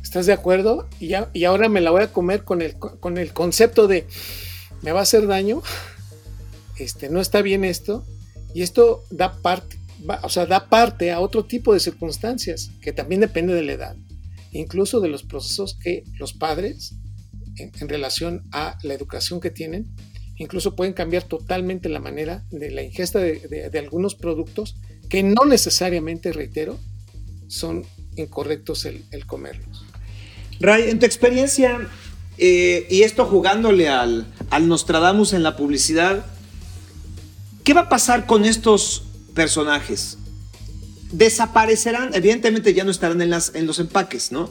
¿Estás 0.00 0.26
de 0.26 0.32
acuerdo? 0.32 0.88
Y, 1.00 1.08
ya, 1.08 1.28
y 1.34 1.44
ahora 1.44 1.68
me 1.68 1.80
la 1.80 1.90
voy 1.90 2.02
a 2.02 2.12
comer 2.12 2.44
con 2.44 2.62
el, 2.62 2.76
con 2.78 3.18
el 3.18 3.32
concepto 3.32 3.88
de, 3.88 4.06
¿me 4.80 4.92
va 4.92 5.00
a 5.00 5.02
hacer 5.02 5.26
daño? 5.26 5.60
Este, 6.76 7.08
no 7.08 7.20
está 7.20 7.42
bien 7.42 7.64
esto. 7.64 8.04
Y 8.54 8.62
esto 8.62 9.04
da 9.10 9.42
parte, 9.42 9.76
o 10.22 10.28
sea, 10.28 10.46
da 10.46 10.68
parte 10.68 11.10
a 11.10 11.18
otro 11.18 11.44
tipo 11.44 11.74
de 11.74 11.80
circunstancias 11.80 12.70
que 12.80 12.92
también 12.92 13.20
depende 13.20 13.52
de 13.52 13.62
la 13.62 13.72
edad, 13.72 13.96
incluso 14.52 15.00
de 15.00 15.08
los 15.08 15.24
procesos 15.24 15.76
que 15.82 16.04
los 16.18 16.32
padres, 16.32 16.94
en, 17.56 17.88
relación 17.88 18.44
a 18.52 18.78
la 18.84 18.94
educación 18.94 19.40
que 19.40 19.50
tienen, 19.50 19.92
incluso 20.36 20.76
pueden 20.76 20.94
cambiar 20.94 21.24
totalmente 21.24 21.88
la 21.88 21.98
manera 21.98 22.44
de 22.50 22.70
la 22.70 22.82
ingesta 22.82 23.18
de, 23.18 23.70
algunos 23.78 24.14
productos 24.14 24.76
que 25.08 25.24
no 25.24 25.44
necesariamente, 25.46 26.32
reitero, 26.32 26.78
son 27.48 27.84
incorrectos 28.16 28.84
el, 28.84 29.26
comerlos. 29.26 29.84
Ray, 30.60 30.90
en 30.90 31.00
tu 31.00 31.06
experiencia, 31.06 31.88
eh, 32.38 32.86
y 32.88 33.02
esto 33.02 33.26
jugándole 33.26 33.88
al, 33.88 34.32
al 34.50 34.68
Nostradamus 34.68 35.32
en 35.32 35.42
la 35.42 35.56
publicidad, 35.56 36.24
¿qué 37.64 37.74
va 37.74 37.82
a 37.82 37.88
pasar 37.88 38.26
con 38.26 38.44
estos 38.44 39.02
personajes 39.34 40.18
desaparecerán, 41.14 42.10
evidentemente 42.14 42.74
ya 42.74 42.84
no 42.84 42.90
estarán 42.90 43.20
en, 43.22 43.30
las, 43.30 43.52
los 43.54 43.78
empaques, 43.78 44.32
¿no? 44.32 44.50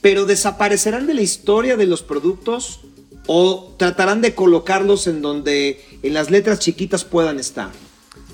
Pero 0.00 0.24
desaparecerán 0.24 1.06
de 1.06 1.14
la 1.14 1.22
historia 1.22 1.76
de 1.76 1.86
los 1.86 2.02
productos 2.02 2.80
o 3.26 3.74
tratarán 3.78 4.22
de 4.22 4.34
colocarlos 4.34 5.06
en 5.06 5.20
donde 5.20 5.84
en 6.02 6.14
las 6.14 6.30
letras 6.30 6.58
chiquitas 6.58 7.04
puedan 7.04 7.38
estar. 7.38 7.70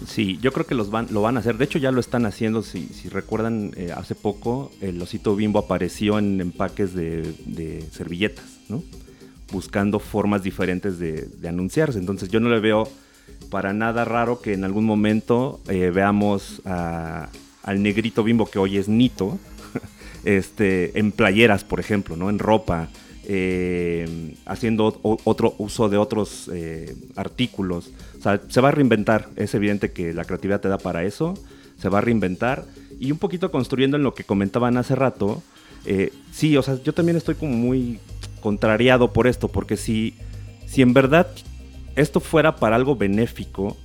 Sí, 0.07 0.39
yo 0.41 0.53
creo 0.53 0.67
que 0.67 0.75
los 0.75 0.91
van, 0.91 1.09
lo 1.11 1.23
van 1.23 1.37
a 1.37 1.41
hacer. 1.41 1.57
De 1.57 1.65
hecho, 1.65 1.79
ya 1.79 1.91
lo 1.91 2.01
están 2.01 2.27
haciendo. 2.27 2.63
Si, 2.63 2.89
recuerdan, 3.11 3.73
eh, 3.77 3.93
hace 3.97 4.15
poco 4.15 4.71
el 4.81 5.01
osito 5.01 5.35
bimbo 5.35 5.59
apareció 5.59 6.19
en 6.19 6.41
empaques 6.41 6.95
de, 6.95 7.85
servilletas, 7.93 8.45
¿no? 8.69 8.83
Buscando 9.51 9.99
formas 9.99 10.43
diferentes 10.43 10.99
de, 10.99 11.29
anunciarse. 11.49 11.99
Entonces, 11.99 12.29
yo 12.29 12.41
no 12.41 12.51
le 12.51 12.61
veo 12.61 12.89
para 13.47 13.73
nada 13.73 14.05
raro 14.05 14.41
que 14.41 14.53
en 14.53 14.65
algún 14.65 14.85
momento 14.85 15.61
eh, 15.69 15.91
veamos 15.95 16.63
al 16.65 17.83
negrito 17.83 18.23
bimbo 18.23 18.47
que 18.47 18.59
hoy 18.59 18.77
es 18.77 18.89
Nito, 18.89 19.39
este, 20.25 20.99
en 20.99 21.13
playeras, 21.13 21.65
por 21.65 21.81
ejemplo, 21.81 22.17
¿no? 22.17 22.31
En 22.31 22.39
ropa, 22.39 22.89
eh, 23.25 24.35
haciendo 24.45 25.01
otro 25.03 25.55
uso 25.59 25.89
de 25.89 25.97
otros 25.97 26.51
eh, 26.53 26.95
artículos. 27.17 27.91
O 28.19 28.23
sea, 28.23 28.41
se 28.49 28.61
va 28.61 28.69
a 28.69 28.73
reinventar. 28.73 29.29
Es 29.37 29.55
evidente 29.55 29.93
que 29.93 30.13
la 30.13 30.25
creatividad 30.25 30.61
te 30.61 30.69
da 30.69 30.79
para 30.79 31.05
eso. 31.05 31.35
Se 31.79 31.89
va 31.89 31.99
a 31.99 32.03
reinventar. 32.03 32.65
Y 33.01 33.11
un 33.11 33.19
poquito 33.19 33.51
construyendo 33.51 33.97
en 33.97 34.03
lo 34.03 34.15
que 34.15 34.25
comentaban 34.25 34.77
hace 34.77 34.95
rato. 34.95 35.43
sí, 36.33 36.57
o 36.57 36.63
sea, 36.63 36.81
yo 36.83 36.93
también 36.93 37.17
estoy 37.17 37.35
como 37.35 37.53
muy 37.53 37.99
contrariado 38.41 39.13
por 39.13 39.27
esto, 39.27 39.49
porque 39.49 39.77
si, 39.77 40.15
si 40.67 40.83
en 40.83 40.93
verdad 40.93 41.29
esto 41.97 42.21
fuera 42.21 42.57
para 42.57 42.77
algo 42.77 42.95
benéfico, 42.95 43.77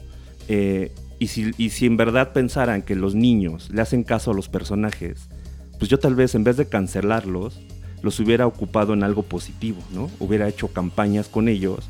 eh, 0.47 0.91
y, 1.17 1.27
si, 1.27 1.85
en 1.85 1.97
verdad 1.97 2.33
pensaran 2.33 2.81
que 2.81 2.95
los 2.95 3.13
niños 3.13 3.69
le 3.71 3.81
hacen 3.81 4.03
caso 4.03 4.31
a 4.31 4.33
los 4.33 4.49
personajes, 4.49 5.27
pues 5.77 5.89
yo 5.89 5.99
tal 5.99 6.15
vez 6.15 6.33
en 6.33 6.43
vez 6.43 6.57
de 6.57 6.67
cancelarlos, 6.67 7.61
los 8.01 8.19
hubiera 8.19 8.47
ocupado 8.47 8.93
en 8.93 9.03
algo 9.03 9.21
positivo, 9.21 9.79
¿no? 9.91 10.09
Hubiera 10.19 10.47
hecho 10.47 10.69
campañas 10.69 11.27
con 11.27 11.47
ellos 11.47 11.87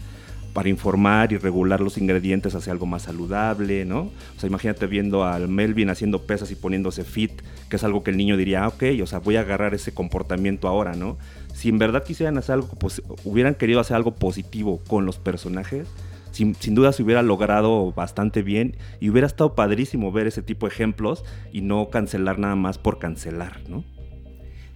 para 0.53 0.67
informar 0.67 1.31
y 1.31 1.37
regular 1.37 1.79
los 1.79 1.97
ingredientes 1.97 2.55
hacia 2.55 2.73
algo 2.73 2.85
más 2.85 3.03
saludable, 3.03 3.85
¿no? 3.85 4.11
O 4.35 4.39
sea, 4.39 4.49
imagínate 4.49 4.85
viendo 4.85 5.23
al 5.23 5.47
Melvin 5.47 5.89
haciendo 5.89 6.23
pesas 6.23 6.51
y 6.51 6.55
poniéndose 6.55 7.05
fit, 7.05 7.31
que 7.69 7.77
es 7.77 7.83
algo 7.85 8.03
que 8.03 8.11
el 8.11 8.17
niño 8.17 8.35
diría, 8.35 8.65
ah, 8.65 8.67
ok, 8.67 8.83
o 9.01 9.07
sea, 9.07 9.19
voy 9.19 9.37
a 9.37 9.41
agarrar 9.41 9.73
ese 9.73 9.93
comportamiento 9.93 10.67
ahora, 10.67 10.93
¿no? 10.93 11.17
Si 11.53 11.69
en 11.69 11.79
verdad 11.79 12.03
quisieran 12.03 12.37
hacer 12.37 12.55
algo, 12.55 12.67
pues 12.67 13.01
hubieran 13.23 13.55
querido 13.55 13.79
hacer 13.79 13.95
algo 13.95 14.15
positivo 14.15 14.81
con 14.87 15.05
los 15.05 15.17
personajes, 15.17 15.87
sin, 16.31 16.55
duda 16.75 16.93
se 16.93 17.03
hubiera 17.03 17.21
logrado 17.21 17.91
bastante 17.91 18.41
bien 18.41 18.77
y 18.99 19.09
hubiera 19.09 19.27
estado 19.27 19.55
padrísimo 19.55 20.11
ver 20.11 20.27
ese 20.27 20.41
tipo 20.41 20.67
de 20.67 20.73
ejemplos 20.73 21.23
y 21.51 21.61
no 21.61 21.89
cancelar 21.89 22.39
nada 22.39 22.55
más 22.55 22.77
por 22.77 22.99
cancelar, 22.99 23.61
¿no? 23.67 23.83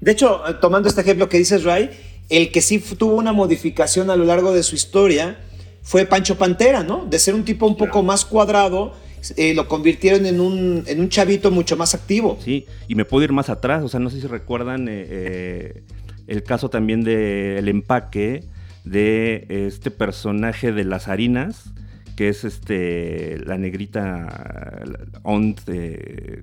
De 0.01 0.11
hecho, 0.11 0.47
eh, 0.47 0.55
tomando 0.61 0.89
este 0.89 1.01
ejemplo 1.01 1.29
que 1.29 1.37
dices, 1.37 1.63
Ray, 1.63 1.89
el 2.29 2.51
que 2.51 2.61
sí 2.61 2.79
tuvo 2.79 3.15
una 3.15 3.33
modificación 3.33 4.09
a 4.09 4.15
lo 4.15 4.25
largo 4.25 4.53
de 4.53 4.63
su 4.63 4.75
historia 4.75 5.37
fue 5.81 6.05
Pancho 6.05 6.37
Pantera, 6.37 6.83
¿no? 6.83 7.05
De 7.05 7.19
ser 7.19 7.35
un 7.35 7.45
tipo 7.45 7.67
un 7.67 7.77
poco 7.77 8.03
más 8.03 8.25
cuadrado, 8.25 8.93
eh, 9.37 9.53
lo 9.53 9.67
convirtieron 9.67 10.25
en 10.25 10.39
un, 10.39 10.83
en 10.87 10.99
un 10.99 11.09
chavito 11.09 11.51
mucho 11.51 11.77
más 11.77 11.93
activo. 11.95 12.37
Sí, 12.43 12.65
y 12.87 12.95
me 12.95 13.05
puedo 13.05 13.23
ir 13.23 13.31
más 13.31 13.49
atrás, 13.49 13.83
o 13.83 13.89
sea, 13.89 13.99
no 13.99 14.09
sé 14.09 14.19
si 14.19 14.27
recuerdan 14.27 14.87
eh, 14.89 15.83
el 16.27 16.43
caso 16.43 16.69
también 16.69 17.03
del 17.03 17.67
empaque 17.67 18.43
de 18.85 19.45
este 19.49 19.91
personaje 19.91 20.71
de 20.71 20.83
las 20.83 21.07
harinas, 21.07 21.73
que 22.15 22.29
es 22.29 22.43
este 22.43 23.39
la 23.45 23.57
negrita 23.57 24.83
Ont, 25.23 25.59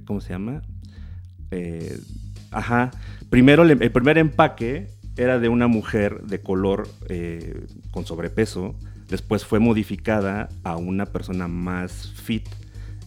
¿cómo 0.04 0.20
se 0.20 0.30
llama? 0.30 0.62
Eh, 1.50 1.98
ajá. 2.50 2.90
Primero, 3.30 3.62
el 3.62 3.92
primer 3.92 4.18
empaque 4.18 4.88
era 5.16 5.38
de 5.38 5.48
una 5.48 5.66
mujer 5.66 6.22
de 6.22 6.40
color 6.40 6.88
eh, 7.08 7.66
con 7.90 8.04
sobrepeso. 8.04 8.74
Después 9.08 9.44
fue 9.44 9.60
modificada 9.60 10.48
a 10.64 10.76
una 10.76 11.06
persona 11.06 11.48
más 11.48 12.12
fit 12.16 12.48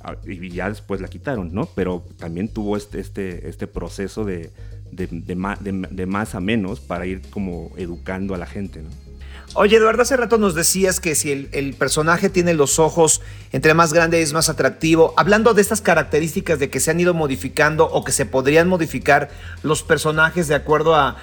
ah, 0.01 0.15
y 0.25 0.49
ya 0.49 0.69
después 0.69 1.01
la 1.01 1.07
quitaron, 1.07 1.53
¿no? 1.53 1.67
Pero 1.75 2.05
también 2.17 2.47
tuvo 2.47 2.77
este, 2.77 2.99
este, 2.99 3.49
este 3.49 3.67
proceso 3.67 4.23
de, 4.23 4.51
de, 4.91 5.07
de, 5.07 6.05
más 6.05 6.35
a 6.35 6.39
menos 6.39 6.79
para 6.79 7.05
ir 7.05 7.21
como 7.29 7.71
educando 7.77 8.35
a 8.35 8.37
la 8.37 8.45
gente, 8.45 8.83
¿no? 8.83 9.04
Oye, 9.53 9.77
Eduardo, 9.77 10.01
hace 10.01 10.17
rato 10.17 10.37
nos 10.37 10.53
decías 10.53 10.99
que 10.99 11.15
si 11.15 11.31
el, 11.31 11.75
personaje 11.75 12.29
tiene 12.29 12.53
los 12.53 12.79
ojos 12.79 13.21
entre 13.53 13.73
más 13.73 13.93
grande 13.93 14.21
es 14.21 14.33
más 14.33 14.49
atractivo. 14.49 15.13
Hablando 15.15 15.53
de 15.53 15.61
estas 15.61 15.81
características 15.81 16.59
de 16.59 16.69
que 16.69 16.79
se 16.79 16.91
han 16.91 16.99
ido 16.99 17.13
modificando 17.13 17.85
o 17.85 18.03
que 18.03 18.11
se 18.11 18.25
podrían 18.25 18.67
modificar 18.67 19.29
los 19.63 19.83
personajes 19.83 20.47
de 20.47 20.55
acuerdo 20.55 20.95
a, 20.95 21.15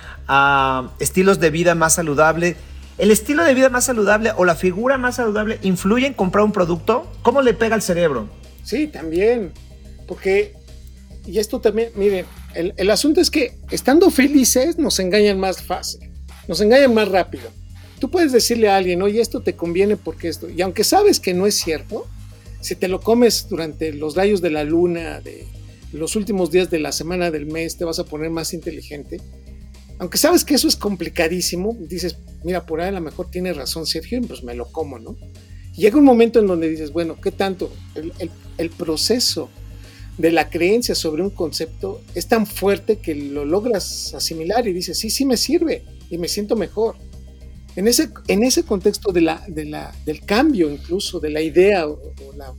estilos 0.99 1.41
de 1.41 1.51
vida 1.51 1.75
más 1.75 1.95
saludable. 1.95 2.57
¿El 2.97 3.11
estilo 3.11 3.45
de 3.45 3.55
vida 3.55 3.69
más 3.69 3.85
saludable 3.85 4.33
o 4.37 4.45
la 4.45 4.55
figura 4.55 4.97
más 4.97 5.17
saludable 5.17 5.59
influye 5.63 6.07
en 6.07 6.15
comprar 6.15 6.45
un 6.45 6.53
producto? 6.53 7.11
¿Cómo 7.23 7.43
le 7.43 7.53
pega 7.53 7.75
al 7.75 7.83
cerebro? 7.83 8.29
Sí, 8.65 8.87
también. 8.87 9.53
Porque, 10.07 10.55
y 11.27 11.39
esto 11.39 11.61
también, 11.61 11.91
miren, 11.97 12.25
el, 12.55 12.73
el 12.77 12.91
asunto 12.91 13.21
es 13.21 13.31
que 13.31 13.59
estando 13.71 14.11
felices 14.11 14.79
nos 14.79 14.99
engañan 15.01 15.39
más 15.39 15.63
fácil, 15.63 16.11
nos 16.49 16.61
engañan 16.61 16.95
más 16.95 17.09
rápido. 17.09 17.51
Tú 18.03 18.11
puedes 18.11 18.33
decirle 18.33 18.69
a 18.69 18.77
alguien, 18.77 19.01
oye, 19.01 19.21
esto 19.21 19.43
te 19.43 19.55
conviene 19.55 19.97
porque 19.97 20.27
esto, 20.27 20.51
y 20.51 20.61
aunque 20.61 20.83
sabes 20.83 21.21
que 21.21 21.35
no 21.35 21.47
es 21.47 21.55
cierto, 21.55 22.05
si 22.61 22.75
te 22.75 22.89
lo 22.89 23.01
comes 23.01 23.47
durante 23.49 23.93
los 23.93 24.17
rayos 24.17 24.41
de 24.43 24.51
la 24.51 24.65
luna, 24.65 25.21
de 25.21 25.47
los 25.93 26.17
últimos 26.17 26.51
días 26.51 26.69
de 26.69 26.81
la 26.81 26.91
semana 26.91 27.31
del 27.31 27.47
mes, 27.47 27.77
te 27.77 27.85
vas 27.85 28.01
a 28.01 28.05
poner 28.05 28.31
más 28.31 28.55
inteligente. 28.55 29.21
Aunque 30.01 30.19
sabes 30.19 30.45
que 30.45 30.55
eso 30.55 30.67
es 30.67 30.75
complicadísimo, 30.75 31.77
dices, 31.79 32.17
mira, 32.43 32.67
por 32.67 32.81
ahí 32.81 32.89
a 32.89 32.91
lo 32.91 33.01
mejor 33.01 33.31
tiene 33.31 33.53
razón 33.53 33.87
Sergio, 33.87 34.21
pues 34.23 34.43
me 34.43 34.57
lo 34.57 34.73
como, 34.73 34.99
¿no? 34.99 35.17
llega 35.77 35.97
un 35.97 36.05
momento 36.05 36.41
en 36.41 36.49
donde 36.49 36.69
dices, 36.69 36.91
bueno, 36.91 37.21
¿qué 37.21 37.31
tanto? 37.31 37.73
El, 37.95 38.13
el, 38.59 38.71
proceso 38.71 39.49
de 40.19 40.33
la 40.33 40.51
creencia 40.51 40.97
sobre 40.97 41.23
un 41.23 41.31
concepto 41.31 42.03
es 42.17 42.27
tan 42.27 42.49
fuerte 42.49 42.97
que 42.97 43.15
lo 43.15 43.45
logras 43.45 44.13
asimilar 44.13 44.67
y 44.67 44.73
dices, 44.73 44.99
sí, 44.99 45.09
sí 45.09 45.25
me 45.25 45.37
sirve 45.37 45.85
y 46.11 46.19
me 46.19 46.27
siento 46.27 46.57
mejor. 46.57 46.97
En 47.75 47.89
ese, 47.89 48.11
en 48.29 48.43
ese 48.43 48.65
contexto 48.65 49.13
de 49.13 49.23
del 50.05 50.25
cambio 50.25 50.71
incluso 50.71 51.21
de 51.21 51.31
la 51.31 51.41
idea 51.41 51.89
o, 51.89 51.99
la, 52.37 52.55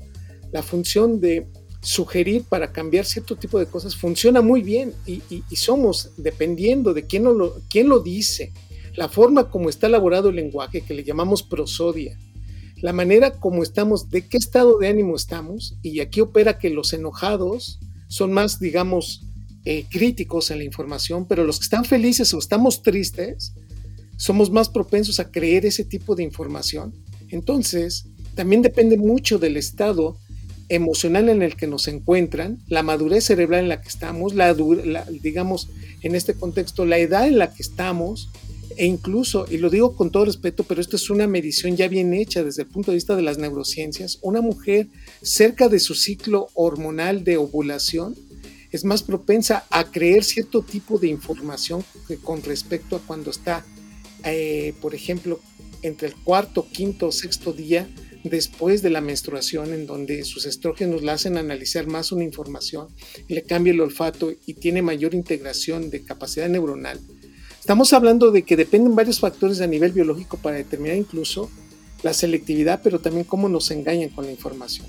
la, 0.51 0.63
función 0.63 1.19
de 1.19 1.47
sugerir 1.81 2.45
para 2.49 2.71
cambiar 2.71 3.05
cierto 3.05 3.35
tipo 3.35 3.59
de 3.59 3.67
cosas 3.67 3.95
funciona 3.95 4.41
muy 4.41 4.63
bien 4.63 4.93
y, 5.05 5.21
y, 5.29 5.55
somos, 5.55 6.11
dependiendo 6.17 6.93
de 6.93 7.05
quién 7.05 7.25
lo, 7.25 7.61
quién 7.69 7.89
lo 7.89 7.99
dice, 7.99 8.51
la 8.95 9.09
forma 9.09 9.49
como 9.49 9.69
está 9.69 9.87
elaborado 9.87 10.29
el 10.29 10.35
lenguaje, 10.35 10.81
que 10.81 10.93
le 10.93 11.03
llamamos 11.03 11.43
prosodia, 11.43 12.17
la 12.77 12.93
manera 12.93 13.31
como 13.31 13.63
estamos, 13.63 14.09
de 14.09 14.27
qué 14.27 14.37
estado 14.37 14.77
de 14.77 14.87
ánimo 14.87 15.15
estamos, 15.15 15.77
y 15.81 15.99
aquí 15.99 16.21
opera 16.21 16.57
que 16.57 16.69
los 16.69 16.93
enojados 16.93 17.79
son 18.07 18.33
más, 18.33 18.59
digamos, 18.59 19.25
eh, 19.65 19.85
críticos 19.89 20.51
en 20.51 20.57
la 20.57 20.65
información, 20.65 21.25
pero 21.27 21.45
los 21.45 21.59
que 21.59 21.63
están 21.63 21.85
felices 21.85 22.33
o 22.33 22.39
estamos 22.39 22.81
tristes, 22.81 23.53
somos 24.17 24.51
más 24.51 24.69
propensos 24.69 25.19
a 25.19 25.31
creer 25.31 25.65
ese 25.65 25.83
tipo 25.85 26.15
de 26.15 26.23
información. 26.23 26.93
Entonces, 27.29 28.05
también 28.35 28.61
depende 28.61 28.97
mucho 28.97 29.39
del 29.39 29.57
estado 29.57 30.17
emocional 30.69 31.29
en 31.29 31.41
el 31.41 31.55
que 31.55 31.67
nos 31.67 31.87
encuentran, 31.87 32.59
la 32.67 32.83
madurez 32.83 33.25
cerebral 33.25 33.63
en 33.63 33.69
la 33.69 33.81
que 33.81 33.89
estamos, 33.89 34.33
la, 34.33 34.53
digamos, 35.21 35.69
en 36.01 36.15
este 36.15 36.33
contexto, 36.33 36.85
la 36.85 36.97
edad 36.97 37.27
en 37.27 37.37
la 37.37 37.53
que 37.53 37.61
estamos, 37.61 38.29
e 38.75 38.85
incluso, 38.85 39.45
y 39.49 39.57
lo 39.57 39.69
digo 39.69 39.95
con 39.95 40.09
todo 40.09 40.25
respeto, 40.25 40.63
pero 40.63 40.81
esto 40.81 40.95
es 40.95 41.09
una 41.09 41.27
medición 41.27 41.75
ya 41.75 41.87
bien 41.87 42.13
hecha 42.13 42.43
desde 42.43 42.63
el 42.63 42.69
punto 42.69 42.91
de 42.91 42.95
vista 42.95 43.15
de 43.15 43.21
las 43.21 43.37
neurociencias, 43.37 44.17
una 44.21 44.41
mujer 44.41 44.87
cerca 45.21 45.69
de 45.69 45.79
su 45.79 45.93
ciclo 45.93 46.47
hormonal 46.55 47.23
de 47.23 47.37
ovulación 47.37 48.15
es 48.71 48.83
más 48.83 49.03
propensa 49.03 49.65
a 49.69 49.91
creer 49.91 50.23
cierto 50.23 50.63
tipo 50.63 50.97
de 50.97 51.07
información 51.07 51.85
que 52.07 52.17
con 52.17 52.41
respecto 52.41 52.95
a 52.95 52.99
cuando 52.99 53.29
está, 53.29 53.63
eh, 54.23 54.73
por 54.81 54.95
ejemplo, 54.95 55.39
entre 55.81 56.07
el 56.07 56.15
cuarto, 56.15 56.67
quinto 56.71 57.07
o 57.07 57.11
sexto 57.11 57.53
día 57.53 57.87
después 58.23 58.81
de 58.81 58.89
la 58.89 59.01
menstruación, 59.01 59.73
en 59.73 59.85
donde 59.85 60.23
sus 60.23 60.45
estrógenos 60.45 61.03
la 61.03 61.13
hacen 61.13 61.37
analizar 61.37 61.87
más 61.87 62.11
una 62.11 62.23
información, 62.23 62.87
le 63.27 63.43
cambia 63.43 63.73
el 63.73 63.81
olfato 63.81 64.31
y 64.45 64.53
tiene 64.53 64.81
mayor 64.81 65.13
integración 65.13 65.89
de 65.89 66.03
capacidad 66.03 66.47
neuronal. 66.47 66.99
Estamos 67.59 67.93
hablando 67.93 68.31
de 68.31 68.43
que 68.43 68.57
dependen 68.57 68.95
varios 68.95 69.19
factores 69.19 69.61
a 69.61 69.67
nivel 69.67 69.91
biológico 69.91 70.37
para 70.37 70.57
determinar 70.57 70.97
incluso 70.97 71.49
la 72.01 72.13
selectividad, 72.13 72.81
pero 72.83 72.99
también 72.99 73.25
cómo 73.25 73.47
nos 73.49 73.71
engañan 73.71 74.09
con 74.09 74.25
la 74.25 74.31
información. 74.31 74.87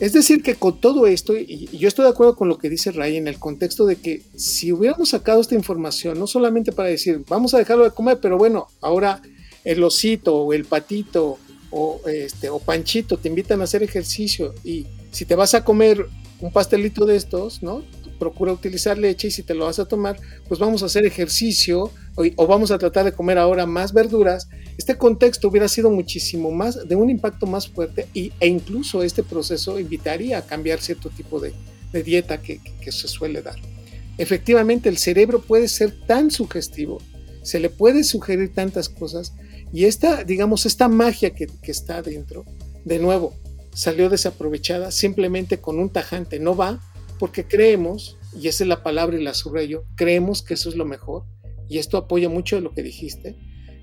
Es 0.00 0.14
decir, 0.14 0.42
que 0.42 0.54
con 0.54 0.80
todo 0.80 1.06
esto, 1.06 1.36
y 1.36 1.68
yo 1.76 1.86
estoy 1.86 2.06
de 2.06 2.10
acuerdo 2.10 2.34
con 2.34 2.48
lo 2.48 2.56
que 2.56 2.70
dice 2.70 2.90
Ray 2.90 3.18
en 3.18 3.28
el 3.28 3.38
contexto 3.38 3.84
de 3.84 3.96
que 3.96 4.22
si 4.34 4.72
hubiéramos 4.72 5.10
sacado 5.10 5.42
esta 5.42 5.54
información, 5.54 6.18
no 6.18 6.26
solamente 6.26 6.72
para 6.72 6.88
decir, 6.88 7.22
vamos 7.28 7.52
a 7.52 7.58
dejarlo 7.58 7.84
de 7.84 7.90
comer, 7.90 8.18
pero 8.18 8.38
bueno, 8.38 8.68
ahora 8.80 9.20
el 9.62 9.82
osito 9.84 10.36
o 10.36 10.52
el 10.54 10.64
patito 10.64 11.38
o, 11.70 12.00
este, 12.06 12.48
o 12.48 12.58
Panchito 12.58 13.18
te 13.18 13.28
invitan 13.28 13.60
a 13.60 13.64
hacer 13.64 13.82
ejercicio 13.82 14.54
y 14.64 14.86
si 15.12 15.26
te 15.26 15.34
vas 15.34 15.52
a 15.52 15.64
comer 15.64 16.06
un 16.40 16.50
pastelito 16.50 17.04
de 17.04 17.16
estos, 17.16 17.62
¿no? 17.62 17.84
Procura 18.18 18.54
utilizar 18.54 18.96
leche 18.96 19.28
y 19.28 19.30
si 19.30 19.42
te 19.42 19.52
lo 19.52 19.66
vas 19.66 19.78
a 19.78 19.84
tomar, 19.84 20.18
pues 20.48 20.58
vamos 20.58 20.82
a 20.82 20.86
hacer 20.86 21.04
ejercicio 21.04 21.90
o, 22.36 22.46
vamos 22.46 22.70
a 22.70 22.78
tratar 22.78 23.04
de 23.04 23.12
comer 23.12 23.38
ahora 23.38 23.66
más 23.66 23.92
verduras. 23.92 24.48
Este 24.76 24.96
contexto 24.96 25.48
hubiera 25.48 25.68
sido 25.68 25.90
muchísimo 25.90 26.50
más, 26.50 26.88
de 26.88 26.96
un 26.96 27.10
impacto 27.10 27.46
más 27.46 27.68
fuerte 27.68 28.06
y, 28.14 28.32
e 28.40 28.48
incluso 28.48 29.02
este 29.02 29.22
proceso 29.22 29.78
invitaría 29.78 30.38
a 30.38 30.42
cambiar 30.42 30.80
cierto 30.80 31.10
tipo 31.10 31.40
de, 31.40 31.52
dieta 32.02 32.40
que, 32.40 32.60
se 32.90 33.08
suele 33.08 33.42
dar. 33.42 33.56
Efectivamente, 34.18 34.88
el 34.88 34.98
cerebro 34.98 35.40
puede 35.40 35.68
ser 35.68 35.92
tan 36.06 36.30
sugestivo, 36.30 37.00
se 37.42 37.58
le 37.58 37.70
puede 37.70 38.04
sugerir 38.04 38.52
tantas 38.52 38.88
cosas 38.88 39.32
y 39.72 39.84
esta, 39.84 40.24
digamos, 40.24 40.66
esta 40.66 40.88
magia 40.88 41.30
que, 41.30 41.48
está 41.62 42.02
dentro, 42.02 42.44
de 42.84 42.98
nuevo, 42.98 43.34
salió 43.72 44.08
desaprovechada 44.08 44.90
simplemente 44.90 45.58
con 45.58 45.78
un 45.78 45.90
tajante. 45.90 46.38
No 46.40 46.56
va 46.56 46.80
porque 47.18 47.44
creemos, 47.44 48.16
y 48.38 48.48
esa 48.48 48.64
es 48.64 48.68
la 48.68 48.82
palabra 48.82 49.18
y 49.18 49.22
la 49.22 49.34
subrayo, 49.34 49.84
creemos 49.94 50.42
que 50.42 50.54
eso 50.54 50.68
es 50.68 50.74
lo 50.74 50.84
mejor. 50.84 51.24
Y 51.70 51.78
esto 51.78 51.96
apoya 51.96 52.28
mucho 52.28 52.60
lo 52.60 52.74
que 52.74 52.82
dijiste. 52.82 53.38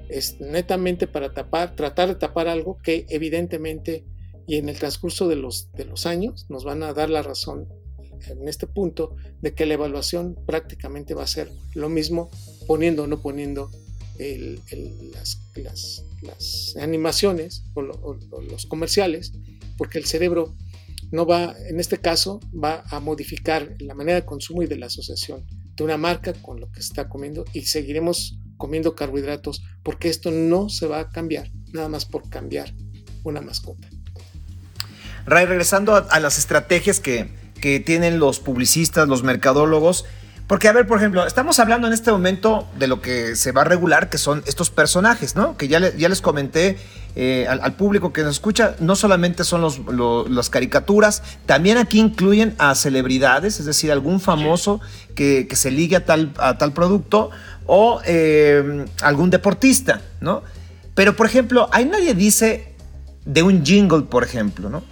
Es 0.10 0.40
netamente 0.40 1.08
para 1.08 1.34
tratar 1.34 2.10
de 2.10 2.16
tapar 2.16 2.48
algo 2.48 2.78
que 2.84 3.08
evidentemente 3.10 4.06
y 4.46 4.56
en 4.56 4.70
el 4.70 4.78
transcurso 4.78 5.28
de 5.28 5.36
los, 5.36 5.68
años 6.06 6.46
nos 6.50 6.64
van 6.64 6.84
a 6.84 6.94
dar 6.94 7.10
la 7.10 7.22
razón 7.22 7.68
en 8.28 8.48
este 8.48 8.66
punto 8.66 9.16
de 9.42 9.54
que 9.54 9.66
la 9.66 9.74
evaluación 9.76 10.38
prácticamente 10.46 11.14
va 11.14 11.24
a 11.24 11.28
ser 11.28 11.52
lo 11.76 11.90
mismo 11.90 12.30
poniendo 12.66 13.04
o 13.04 13.08
no 13.08 13.22
poniendo 13.22 13.70
las, 15.14 16.06
animaciones 16.80 17.66
o, 17.74 17.82
los 17.82 18.66
comerciales, 18.66 19.34
porque 19.78 19.98
el 19.98 20.06
cerebro 20.06 20.56
no 21.12 21.26
va, 21.26 21.56
en 21.70 21.80
este 21.80 22.00
caso, 22.00 22.40
va 22.52 22.84
a 22.90 23.00
modificar 23.00 23.76
la 23.80 23.94
manera 23.94 24.22
de 24.22 24.26
consumo 24.26 24.64
y 24.64 24.68
de 24.68 24.78
la 24.78 24.88
asociación 24.88 25.46
de 25.78 25.84
una 25.84 25.98
marca 25.98 26.34
con 26.34 26.60
lo 26.60 26.70
que 26.72 26.80
está 26.80 27.08
comiendo 27.08 27.46
y 27.54 27.62
seguiremos 27.62 28.40
comiendo 28.58 28.96
carbohidratos 28.96 29.64
porque 29.84 30.10
esto 30.10 30.32
no 30.32 30.70
se 30.70 30.88
va 30.88 31.00
a 31.00 31.10
cambiar 31.10 31.52
nada 31.72 31.88
más 31.88 32.06
por 32.06 32.28
cambiar 32.30 32.74
una 33.24 33.42
mascota. 33.42 33.88
Ray, 35.26 35.46
regresando 35.46 35.96
a, 35.96 36.20
las 36.20 36.38
estrategias 36.38 37.00
que, 37.00 37.30
que 37.62 37.80
tienen 37.80 38.18
los 38.18 38.40
publicistas, 38.40 39.08
los 39.08 39.24
mercadólogos, 39.24 40.06
porque, 40.48 40.70
a 40.70 40.72
ver, 40.72 40.88
por 40.88 40.98
ejemplo, 40.98 41.28
estamos 41.28 41.60
hablando 41.60 41.88
en 41.88 41.94
este 41.94 42.10
momento 42.10 42.70
de 42.80 42.88
lo 42.88 43.02
que 43.02 43.36
se 43.36 43.52
va 43.52 43.62
a 43.62 43.66
regular, 43.66 44.10
que 44.10 44.18
son 44.18 44.44
estos 44.48 44.70
personajes, 44.70 45.36
¿no? 45.36 45.58
Que 45.58 45.68
ya, 45.68 45.94
ya 45.96 46.08
les 46.08 46.22
comenté 46.22 46.78
eh, 47.20 47.48
al, 47.48 47.74
público 47.74 48.14
que 48.14 48.22
nos 48.22 48.36
escucha, 48.36 48.76
no 48.80 48.96
solamente 48.96 49.44
son 49.44 49.60
los, 49.62 49.80
las 50.30 50.52
caricaturas, 50.52 51.24
también 51.48 51.80
aquí 51.80 52.00
incluyen 52.00 52.54
a 52.60 52.76
celebridades, 52.76 53.60
es 53.60 53.66
decir, 53.66 53.92
algún 53.92 54.20
famoso 54.20 54.82
que, 55.16 55.48
se 55.54 55.72
ligue 55.72 55.96
a 55.96 56.06
tal, 56.06 56.32
a 56.38 56.60
tal 56.60 56.74
producto 56.74 57.32
o 57.66 58.02
eh, 58.06 58.86
algún 59.02 59.32
deportista, 59.32 60.02
¿no? 60.22 60.44
Pero, 60.94 61.16
por 61.16 61.26
ejemplo, 61.26 61.70
ahí 61.72 61.86
nadie 61.86 62.14
dice 62.14 62.76
de 63.26 63.42
un 63.42 63.66
jingle, 63.66 64.04
por 64.04 64.24
ejemplo, 64.24 64.70
¿no? 64.70 64.84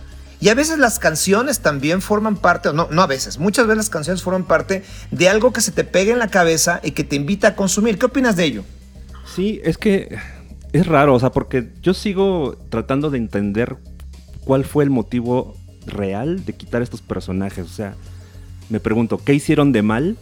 Y 0.42 0.50
a 0.50 0.56
veces 0.56 0.80
las 0.80 0.98
canciones 0.98 1.60
también 1.60 2.02
forman 2.02 2.38
parte, 2.38 2.74
no, 2.74 2.88
no 2.90 3.04
a 3.04 3.08
veces, 3.08 3.38
muchas 3.38 3.68
veces 3.68 3.78
las 3.78 3.90
canciones 3.92 4.24
forman 4.24 4.46
parte 4.46 4.84
de 5.12 5.30
algo 5.30 5.54
que 5.54 5.62
se 5.62 5.72
te 5.72 5.84
pega 5.84 6.12
en 6.12 6.18
la 6.18 6.30
cabeza 6.30 6.80
y 6.84 6.90
que 6.90 7.04
te 7.04 7.18
invita 7.18 7.50
a 7.50 7.56
consumir. 7.56 8.00
¿Qué 8.00 8.08
opinas 8.08 8.36
de 8.36 8.46
ello? 8.46 8.64
Sí, 9.36 9.62
es 9.64 9.78
que 9.78 10.18
es 10.76 10.88
raro, 10.88 11.14
o 11.14 11.20
sea, 11.20 11.32
porque 11.32 11.70
yo 11.82 11.94
sigo 11.94 12.58
tratando 12.70 13.10
de 13.10 13.18
entender 13.18 13.78
cuál 14.44 14.66
fue 14.66 14.84
el 14.84 14.90
motivo 14.90 15.56
real 15.86 16.44
de 16.44 16.52
quitar 16.52 16.82
estos 16.82 17.02
personajes. 17.02 17.66
O 17.66 17.70
sea, 17.70 17.96
me 18.70 18.82
pregunto, 18.82 19.18
¿qué 19.18 19.34
hicieron 19.34 19.72
de 19.72 19.84
mal 19.84 20.18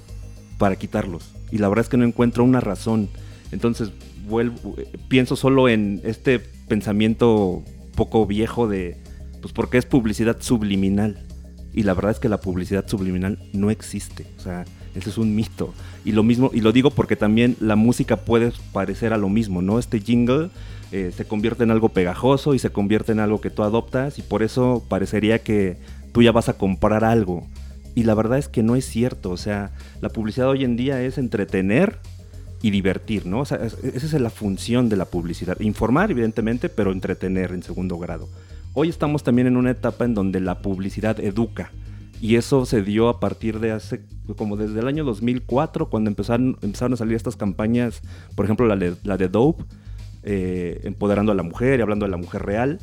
para 0.59 0.75
quitarlos? 0.75 1.31
Y 1.51 1.57
la 1.57 1.69
verdad 1.69 1.85
es 1.85 1.89
que 1.89 1.97
no 1.97 2.05
encuentro 2.05 2.43
una 2.43 2.59
razón. 2.59 3.09
Entonces, 3.51 3.91
vuelvo, 4.27 4.75
pienso 5.07 5.35
solo 5.35 5.69
en 5.69 6.01
este 6.03 6.37
pensamiento 6.39 7.63
poco 7.95 8.27
viejo 8.27 8.67
de 8.67 8.97
pues 9.41 9.53
porque 9.53 9.79
es 9.79 9.85
publicidad 9.85 10.37
subliminal. 10.39 11.25
Y 11.73 11.81
la 11.81 11.95
verdad 11.95 12.11
es 12.11 12.19
que 12.19 12.29
la 12.29 12.39
publicidad 12.39 12.87
subliminal 12.87 13.39
no 13.53 13.71
existe. 13.71 14.27
O 14.37 14.39
sea, 14.39 14.65
ese 14.95 15.09
es 15.09 15.17
un 15.17 15.35
mito. 15.35 15.73
Y 16.05 16.11
lo 16.11 16.23
mismo, 16.23 16.51
y 16.53 16.61
lo 16.61 16.71
digo 16.71 16.91
porque 16.91 17.15
también 17.15 17.55
la 17.59 17.75
música 17.75 18.17
puede 18.17 18.51
parecer 18.71 19.13
a 19.13 19.17
lo 19.17 19.29
mismo, 19.29 19.61
¿no? 19.61 19.79
Este 19.79 19.99
jingle 19.99 20.49
eh, 20.91 21.11
se 21.15 21.25
convierte 21.25 21.63
en 21.63 21.71
algo 21.71 21.89
pegajoso 21.89 22.53
y 22.53 22.59
se 22.59 22.69
convierte 22.69 23.11
en 23.11 23.19
algo 23.19 23.41
que 23.41 23.49
tú 23.49 23.63
adoptas 23.63 24.19
y 24.19 24.21
por 24.21 24.43
eso 24.43 24.83
parecería 24.87 25.39
que 25.39 25.77
tú 26.11 26.21
ya 26.21 26.31
vas 26.31 26.49
a 26.49 26.57
comprar 26.57 27.03
algo. 27.03 27.47
Y 27.95 28.03
la 28.03 28.13
verdad 28.13 28.37
es 28.37 28.47
que 28.47 28.63
no 28.63 28.75
es 28.75 28.85
cierto. 28.85 29.31
O 29.31 29.37
sea, 29.37 29.71
la 30.01 30.09
publicidad 30.09 30.49
hoy 30.49 30.63
en 30.63 30.75
día 30.75 31.01
es 31.01 31.17
entretener 31.17 31.99
y 32.61 32.71
divertir, 32.71 33.25
¿no? 33.25 33.41
O 33.41 33.45
sea, 33.45 33.57
esa 33.57 34.05
es 34.05 34.13
la 34.13 34.29
función 34.29 34.89
de 34.89 34.95
la 34.95 35.05
publicidad. 35.05 35.59
Informar, 35.59 36.11
evidentemente, 36.11 36.69
pero 36.69 36.91
entretener 36.91 37.51
en 37.51 37.61
segundo 37.61 37.97
grado. 37.97 38.29
Hoy 38.73 38.89
estamos 38.89 39.21
también 39.23 39.47
en 39.47 39.57
una 39.57 39.71
etapa 39.71 40.05
en 40.05 40.13
donde 40.13 40.39
la 40.39 40.59
publicidad 40.59 41.19
educa. 41.19 41.71
Y 42.23 42.37
eso 42.37 42.65
se 42.65 42.81
dio 42.81 43.09
a 43.09 43.19
partir 43.19 43.59
de 43.59 43.71
hace, 43.71 43.99
como 44.37 44.55
desde 44.55 44.79
el 44.79 44.87
año 44.87 45.03
2004, 45.03 45.89
cuando 45.89 46.09
empezaron, 46.09 46.57
empezaron 46.61 46.93
a 46.93 46.95
salir 46.95 47.17
estas 47.17 47.35
campañas, 47.35 48.01
por 48.33 48.45
ejemplo 48.45 48.65
la 48.65 48.77
de, 48.77 48.95
la 49.03 49.17
de 49.17 49.27
Dope, 49.27 49.65
eh, 50.23 50.79
empoderando 50.85 51.33
a 51.33 51.35
la 51.35 51.43
mujer 51.43 51.79
y 51.79 51.81
hablando 51.81 52.05
de 52.05 52.11
la 52.11 52.15
mujer 52.15 52.43
real. 52.43 52.79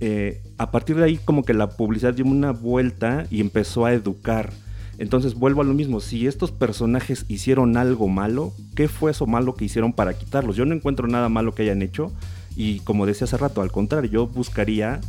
Eh, 0.00 0.42
a 0.58 0.72
partir 0.72 0.96
de 0.96 1.04
ahí 1.04 1.18
como 1.18 1.44
que 1.44 1.54
la 1.54 1.68
publicidad 1.68 2.14
dio 2.14 2.24
una 2.24 2.50
vuelta 2.50 3.28
y 3.30 3.40
empezó 3.40 3.86
a 3.86 3.92
educar. 3.92 4.50
Entonces 4.98 5.34
vuelvo 5.34 5.60
a 5.60 5.64
lo 5.64 5.72
mismo, 5.72 6.00
si 6.00 6.26
estos 6.26 6.50
personajes 6.50 7.26
hicieron 7.28 7.76
algo 7.76 8.08
malo, 8.08 8.52
¿qué 8.74 8.88
fue 8.88 9.12
eso 9.12 9.24
malo 9.28 9.54
que 9.54 9.66
hicieron 9.66 9.92
para 9.92 10.18
quitarlos? 10.18 10.56
Yo 10.56 10.64
no 10.64 10.74
encuentro 10.74 11.06
nada 11.06 11.28
malo 11.28 11.54
que 11.54 11.62
hayan 11.62 11.82
hecho 11.82 12.10
y 12.56 12.80
como 12.80 13.06
decía 13.06 13.26
hace 13.26 13.36
rato, 13.36 13.62
al 13.62 13.70
contrario, 13.70 14.10
yo 14.10 14.26
buscaría 14.26 15.00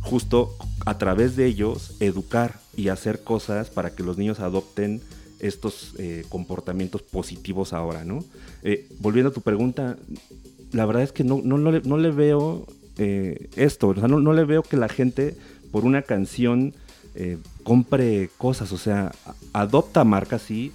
justo 0.00 0.56
a 0.86 0.98
través 0.98 1.36
de 1.36 1.46
ellos 1.46 1.94
educar 2.00 2.66
y 2.78 2.90
hacer 2.90 3.24
cosas 3.24 3.70
para 3.70 3.90
que 3.90 4.04
los 4.04 4.16
niños 4.16 4.38
adopten 4.38 5.00
estos 5.40 5.94
eh, 5.98 6.24
comportamientos 6.28 7.02
positivos 7.02 7.72
ahora, 7.72 8.04
¿no? 8.04 8.24
Eh, 8.62 8.86
volviendo 9.00 9.30
a 9.30 9.34
tu 9.34 9.40
pregunta, 9.40 9.96
la 10.70 10.86
verdad 10.86 11.02
es 11.02 11.10
que 11.10 11.24
no, 11.24 11.42
no, 11.42 11.58
le, 11.98 12.10
veo 12.12 12.66
eh, 12.96 13.50
esto, 13.56 13.88
o 13.88 13.94
sea, 13.96 14.06
no, 14.06 14.32
le 14.32 14.44
veo 14.44 14.62
que 14.62 14.76
la 14.76 14.88
gente 14.88 15.36
por 15.72 15.84
una 15.84 16.02
canción 16.02 16.72
compre 17.64 18.30
cosas, 18.38 18.70
o 18.70 18.78
sea, 18.78 19.10
adopta 19.52 20.04
marcas, 20.04 20.42
sí, 20.42 20.70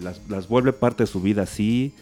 las, 0.00 0.20
las, 0.28 0.46
vuelve 0.46 0.72
parte 0.72 1.02
de 1.02 1.06
su 1.08 1.20
vida, 1.20 1.44
sí, 1.44 1.92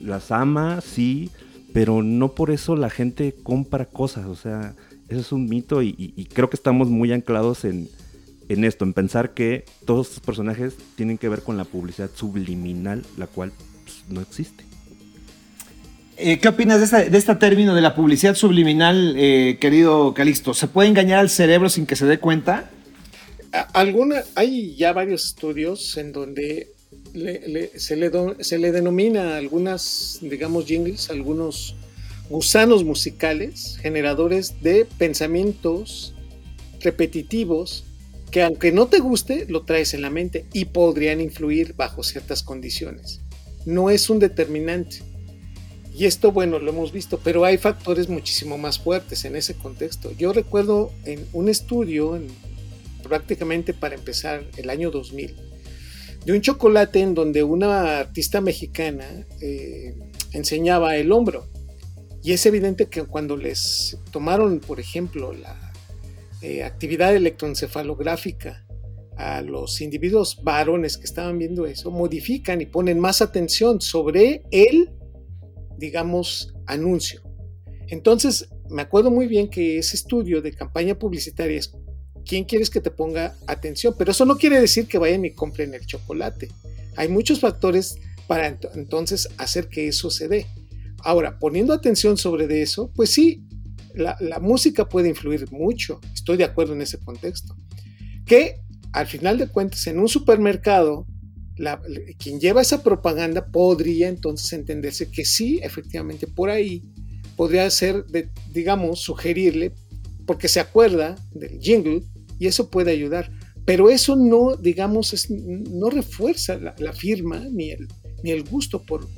las 0.00 0.32
ama, 0.32 0.80
sí, 0.80 1.30
pero 1.72 2.02
no 2.02 2.32
por 2.32 2.50
eso 2.50 2.74
la 2.74 2.90
gente 2.90 3.36
compra 3.44 3.84
cosas, 3.84 4.26
o 4.26 4.34
sea, 4.34 4.74
eso 5.12 5.20
es 5.20 5.32
un 5.32 5.48
mito 5.48 5.82
y, 5.82 6.28
creo 6.32 6.50
que 6.50 6.56
estamos 6.56 6.88
muy 6.88 7.12
anclados 7.12 7.64
en, 7.64 7.88
esto, 8.48 8.84
en 8.84 8.92
pensar 8.92 9.34
que 9.34 9.64
todos 9.84 10.08
estos 10.08 10.20
personajes 10.20 10.74
tienen 10.96 11.18
que 11.18 11.28
ver 11.28 11.42
con 11.42 11.56
la 11.56 11.64
publicidad 11.64 12.10
subliminal, 12.14 13.02
la 13.16 13.26
cual 13.26 13.52
pues, 13.84 14.04
no 14.08 14.20
existe. 14.20 14.64
Eh, 16.16 16.38
¿Qué 16.38 16.48
opinas 16.48 16.90
de, 16.90 17.16
este 17.16 17.34
término 17.36 17.74
de 17.74 17.80
la 17.80 17.94
publicidad 17.94 18.34
subliminal, 18.34 19.14
eh, 19.16 19.58
querido 19.60 20.14
Calixto? 20.14 20.54
¿Se 20.54 20.68
puede 20.68 20.88
engañar 20.88 21.20
al 21.20 21.30
cerebro 21.30 21.68
sin 21.68 21.86
que 21.86 21.96
se 21.96 22.06
dé 22.06 22.18
cuenta? 22.18 22.70
Alguna, 23.72 24.22
hay 24.34 24.74
ya 24.76 24.92
varios 24.92 25.26
estudios 25.26 25.96
en 25.96 26.12
donde 26.12 26.68
se, 27.12 27.96
le 27.96 28.10
se, 28.40 28.58
le 28.58 28.72
denomina 28.72 29.36
algunas, 29.36 30.18
digamos, 30.22 30.64
jingles, 30.66 31.10
algunos 31.10 31.74
gusanos 32.32 32.82
musicales, 32.82 33.76
generadores 33.82 34.62
de 34.62 34.86
pensamientos 34.96 36.14
repetitivos 36.80 37.84
que 38.30 38.42
aunque 38.42 38.72
no 38.72 38.86
te 38.86 39.00
guste, 39.00 39.44
lo 39.50 39.64
traes 39.64 39.92
en 39.92 40.00
la 40.00 40.08
mente 40.08 40.46
y 40.54 40.64
podrían 40.64 41.20
influir 41.20 41.74
bajo 41.74 42.02
ciertas 42.02 42.42
condiciones. 42.42 43.20
No 43.66 43.90
es 43.90 44.08
un 44.08 44.18
determinante. 44.18 45.02
Y 45.94 46.06
esto, 46.06 46.32
bueno, 46.32 46.58
lo 46.58 46.70
hemos 46.70 46.90
visto, 46.90 47.20
pero 47.22 47.44
hay 47.44 47.58
factores 47.58 48.08
muchísimo 48.08 48.56
más 48.56 48.78
fuertes 48.78 49.26
en 49.26 49.36
ese 49.36 49.54
contexto. 49.54 50.10
Yo 50.12 50.32
recuerdo 50.32 50.90
en 51.04 51.26
un 51.34 51.50
estudio, 51.50 52.18
prácticamente 53.02 53.74
para 53.74 53.94
empezar 53.94 54.42
el 54.56 54.70
año 54.70 54.90
2000, 54.90 55.36
de 56.24 56.32
un 56.32 56.40
chocolate 56.40 57.00
en 57.00 57.14
donde 57.14 57.42
una 57.42 57.98
artista 57.98 58.40
mexicana 58.40 59.26
eh, 59.42 59.94
enseñaba 60.32 60.96
el 60.96 61.12
hombro. 61.12 61.51
Y 62.22 62.32
es 62.32 62.46
evidente 62.46 62.86
que 62.86 63.02
cuando 63.04 63.36
les 63.36 63.98
tomaron, 64.10 64.60
por 64.60 64.78
ejemplo, 64.78 65.32
la 65.32 65.72
eh, 66.40 66.62
actividad 66.62 67.14
electroencefalográfica 67.14 68.64
a 69.16 69.42
los 69.42 69.80
individuos 69.80 70.40
varones 70.42 70.96
que 70.96 71.04
estaban 71.04 71.38
viendo 71.38 71.66
eso, 71.66 71.90
modifican 71.90 72.60
y 72.60 72.66
ponen 72.66 72.98
más 72.98 73.22
atención 73.22 73.80
sobre 73.80 74.42
el, 74.50 74.90
digamos, 75.78 76.54
anuncio. 76.66 77.22
Entonces, 77.88 78.48
me 78.70 78.82
acuerdo 78.82 79.10
muy 79.10 79.26
bien 79.26 79.48
que 79.48 79.78
ese 79.78 79.96
estudio 79.96 80.40
de 80.40 80.52
campaña 80.52 80.98
publicitaria 80.98 81.58
es 81.58 81.72
quién 82.24 82.44
quieres 82.44 82.70
que 82.70 82.80
te 82.80 82.90
ponga 82.90 83.36
atención, 83.46 83.94
pero 83.98 84.12
eso 84.12 84.24
no 84.24 84.36
quiere 84.38 84.60
decir 84.60 84.86
que 84.86 84.98
vayan 84.98 85.24
y 85.24 85.32
compren 85.32 85.74
el 85.74 85.84
chocolate. 85.84 86.48
Hay 86.96 87.08
muchos 87.08 87.40
factores 87.40 87.96
para 88.26 88.46
entonces 88.74 89.28
hacer 89.38 89.68
que 89.68 89.88
eso 89.88 90.10
se 90.10 90.28
dé. 90.28 90.46
Ahora, 91.04 91.38
poniendo 91.38 91.72
atención 91.72 92.16
sobre 92.16 92.62
eso, 92.62 92.90
pues 92.94 93.10
sí, 93.10 93.44
la, 93.94 94.16
música 94.40 94.88
puede 94.88 95.08
influir 95.08 95.50
mucho, 95.50 96.00
estoy 96.14 96.36
de 96.36 96.44
acuerdo 96.44 96.72
en 96.74 96.82
ese 96.82 96.98
contexto. 96.98 97.54
Que 98.24 98.60
al 98.92 99.06
final 99.06 99.38
de 99.38 99.48
cuentas, 99.48 99.86
en 99.86 99.98
un 99.98 100.08
supermercado, 100.08 101.06
quien 102.18 102.40
lleva 102.40 102.62
esa 102.62 102.82
propaganda 102.82 103.46
podría 103.46 104.08
entonces 104.08 104.52
entenderse 104.52 105.10
que 105.10 105.24
sí, 105.24 105.60
efectivamente, 105.62 106.26
por 106.26 106.50
ahí 106.50 106.82
podría 107.36 107.68
ser, 107.70 108.04
digamos, 108.52 109.00
sugerirle, 109.00 109.72
porque 110.26 110.48
se 110.48 110.60
acuerda 110.60 111.16
del 111.32 111.58
jingle 111.60 112.02
y 112.38 112.46
eso 112.46 112.70
puede 112.70 112.92
ayudar. 112.92 113.30
Pero 113.64 113.90
eso 113.90 114.16
no, 114.16 114.56
digamos, 114.56 115.12
es, 115.12 115.30
no 115.30 115.88
refuerza 115.88 116.58
la, 116.58 116.92
firma 116.92 117.46
ni 117.50 117.70
el, 117.70 117.86
ni 118.24 118.30
el 118.32 118.42
gusto 118.42 118.82
por, 118.82 119.08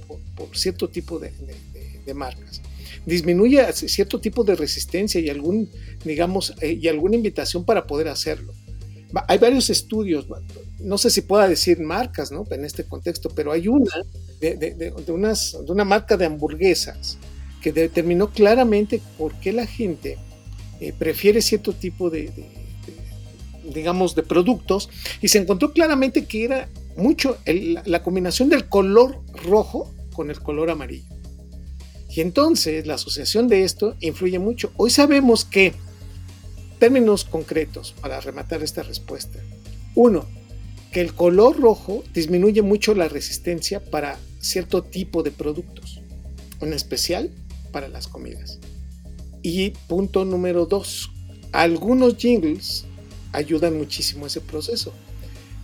cierto 0.52 0.88
tipo 0.88 1.18
de, 1.18 1.32
marcas. 2.12 2.60
Disminuye 3.06 3.72
cierto 3.72 4.20
tipo 4.20 4.44
de 4.44 4.56
resistencia 4.56 5.20
y 5.20 5.30
algún, 5.30 5.70
digamos, 6.04 6.54
eh, 6.60 6.78
y 6.80 6.88
alguna 6.88 7.16
invitación 7.16 7.64
para 7.64 7.86
poder 7.86 8.08
hacerlo. 8.08 8.52
Hay 9.28 9.38
varios 9.38 9.70
estudios, 9.70 10.26
no 10.80 10.98
sé 10.98 11.08
si 11.08 11.20
pueda 11.20 11.48
decir 11.48 11.78
marcas, 11.78 12.32
¿no? 12.32 12.44
En 12.50 12.64
este 12.64 12.84
contexto, 12.84 13.30
pero 13.30 13.52
hay 13.52 13.68
una 13.68 13.92
de, 14.40 14.92
unas, 15.06 15.56
de 15.64 15.72
una 15.72 15.84
marca 15.84 16.16
de 16.16 16.26
hamburguesas 16.26 17.16
que 17.62 17.72
determinó 17.72 18.30
claramente 18.30 19.00
por 19.16 19.32
qué 19.34 19.52
la 19.52 19.66
gente 19.66 20.18
eh, 20.80 20.92
prefiere 20.98 21.40
cierto 21.40 21.72
tipo 21.72 22.10
de, 22.10 22.30
digamos, 23.72 24.14
de 24.14 24.22
productos 24.22 24.90
y 25.22 25.28
se 25.28 25.38
encontró 25.38 25.72
claramente 25.72 26.26
que 26.26 26.44
era 26.44 26.68
mucho 26.96 27.38
la 27.46 28.02
combinación 28.02 28.48
del 28.48 28.68
color 28.68 29.20
rojo 29.44 29.90
con 30.12 30.30
el 30.30 30.40
color 30.40 30.70
amarillo. 30.70 31.13
Y 32.14 32.20
entonces 32.20 32.86
la 32.86 32.94
asociación 32.94 33.48
de 33.48 33.64
esto 33.64 33.96
influye 33.98 34.38
mucho. 34.38 34.72
Hoy 34.76 34.90
sabemos 34.90 35.44
que, 35.44 35.74
términos 36.78 37.24
concretos 37.24 37.92
para 38.00 38.20
rematar 38.20 38.62
esta 38.62 38.84
respuesta. 38.84 39.40
Uno, 39.96 40.24
que 40.92 41.00
el 41.00 41.12
color 41.14 41.58
rojo 41.58 42.04
disminuye 42.14 42.62
mucho 42.62 42.94
la 42.94 43.08
resistencia 43.08 43.84
para 43.84 44.18
cierto 44.38 44.84
tipo 44.84 45.24
de 45.24 45.32
productos, 45.32 46.00
en 46.60 46.72
especial 46.72 47.30
para 47.72 47.88
las 47.88 48.06
comidas. 48.06 48.60
Y 49.42 49.70
punto 49.88 50.24
número 50.24 50.66
dos, 50.66 51.10
algunos 51.50 52.16
jingles 52.16 52.84
ayudan 53.32 53.76
muchísimo 53.76 54.26
ese 54.26 54.40
proceso. 54.40 54.92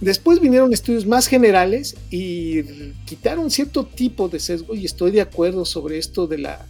Después 0.00 0.40
vinieron 0.40 0.72
estudios 0.72 1.06
más 1.06 1.26
generales 1.26 1.94
y 2.10 2.62
quitaron 3.04 3.50
cierto 3.50 3.84
tipo 3.84 4.28
de 4.30 4.40
sesgo 4.40 4.74
y 4.74 4.86
estoy 4.86 5.10
de 5.10 5.20
acuerdo 5.20 5.66
sobre 5.66 5.98
esto 5.98 6.26
de 6.26 6.38
la, 6.38 6.66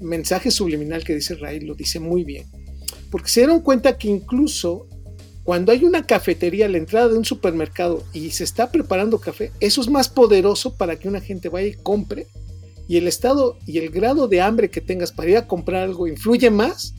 mensaje 0.00 0.50
subliminal 0.50 1.04
que 1.04 1.14
dice 1.14 1.36
Ray, 1.36 1.60
lo 1.60 1.74
dice 1.74 2.00
muy 2.00 2.24
bien. 2.24 2.46
Porque 3.10 3.28
se 3.28 3.40
dieron 3.40 3.60
cuenta 3.60 3.98
que 3.98 4.08
incluso 4.08 4.88
cuando 5.44 5.70
hay 5.70 5.84
una 5.84 6.04
cafetería 6.04 6.66
a 6.66 6.68
la 6.68 6.78
entrada 6.78 7.08
de 7.08 7.18
un 7.18 7.24
supermercado 7.24 8.04
y 8.12 8.30
se 8.30 8.44
está 8.44 8.70
preparando 8.70 9.20
café, 9.20 9.52
eso 9.60 9.80
es 9.80 9.88
más 9.88 10.08
poderoso 10.08 10.76
para 10.76 10.96
que 10.96 11.08
una 11.08 11.20
gente 11.20 11.48
vaya 11.48 11.68
y 11.68 11.74
compre. 11.74 12.26
Y 12.88 12.96
el 12.96 13.06
estado 13.06 13.58
y 13.64 13.78
el 13.78 13.90
grado 13.90 14.26
de 14.26 14.40
hambre 14.40 14.70
que 14.70 14.80
tengas 14.80 15.12
para 15.12 15.30
ir 15.30 15.36
a 15.36 15.46
comprar 15.46 15.82
algo 15.82 16.08
influye 16.08 16.50
más 16.50 16.94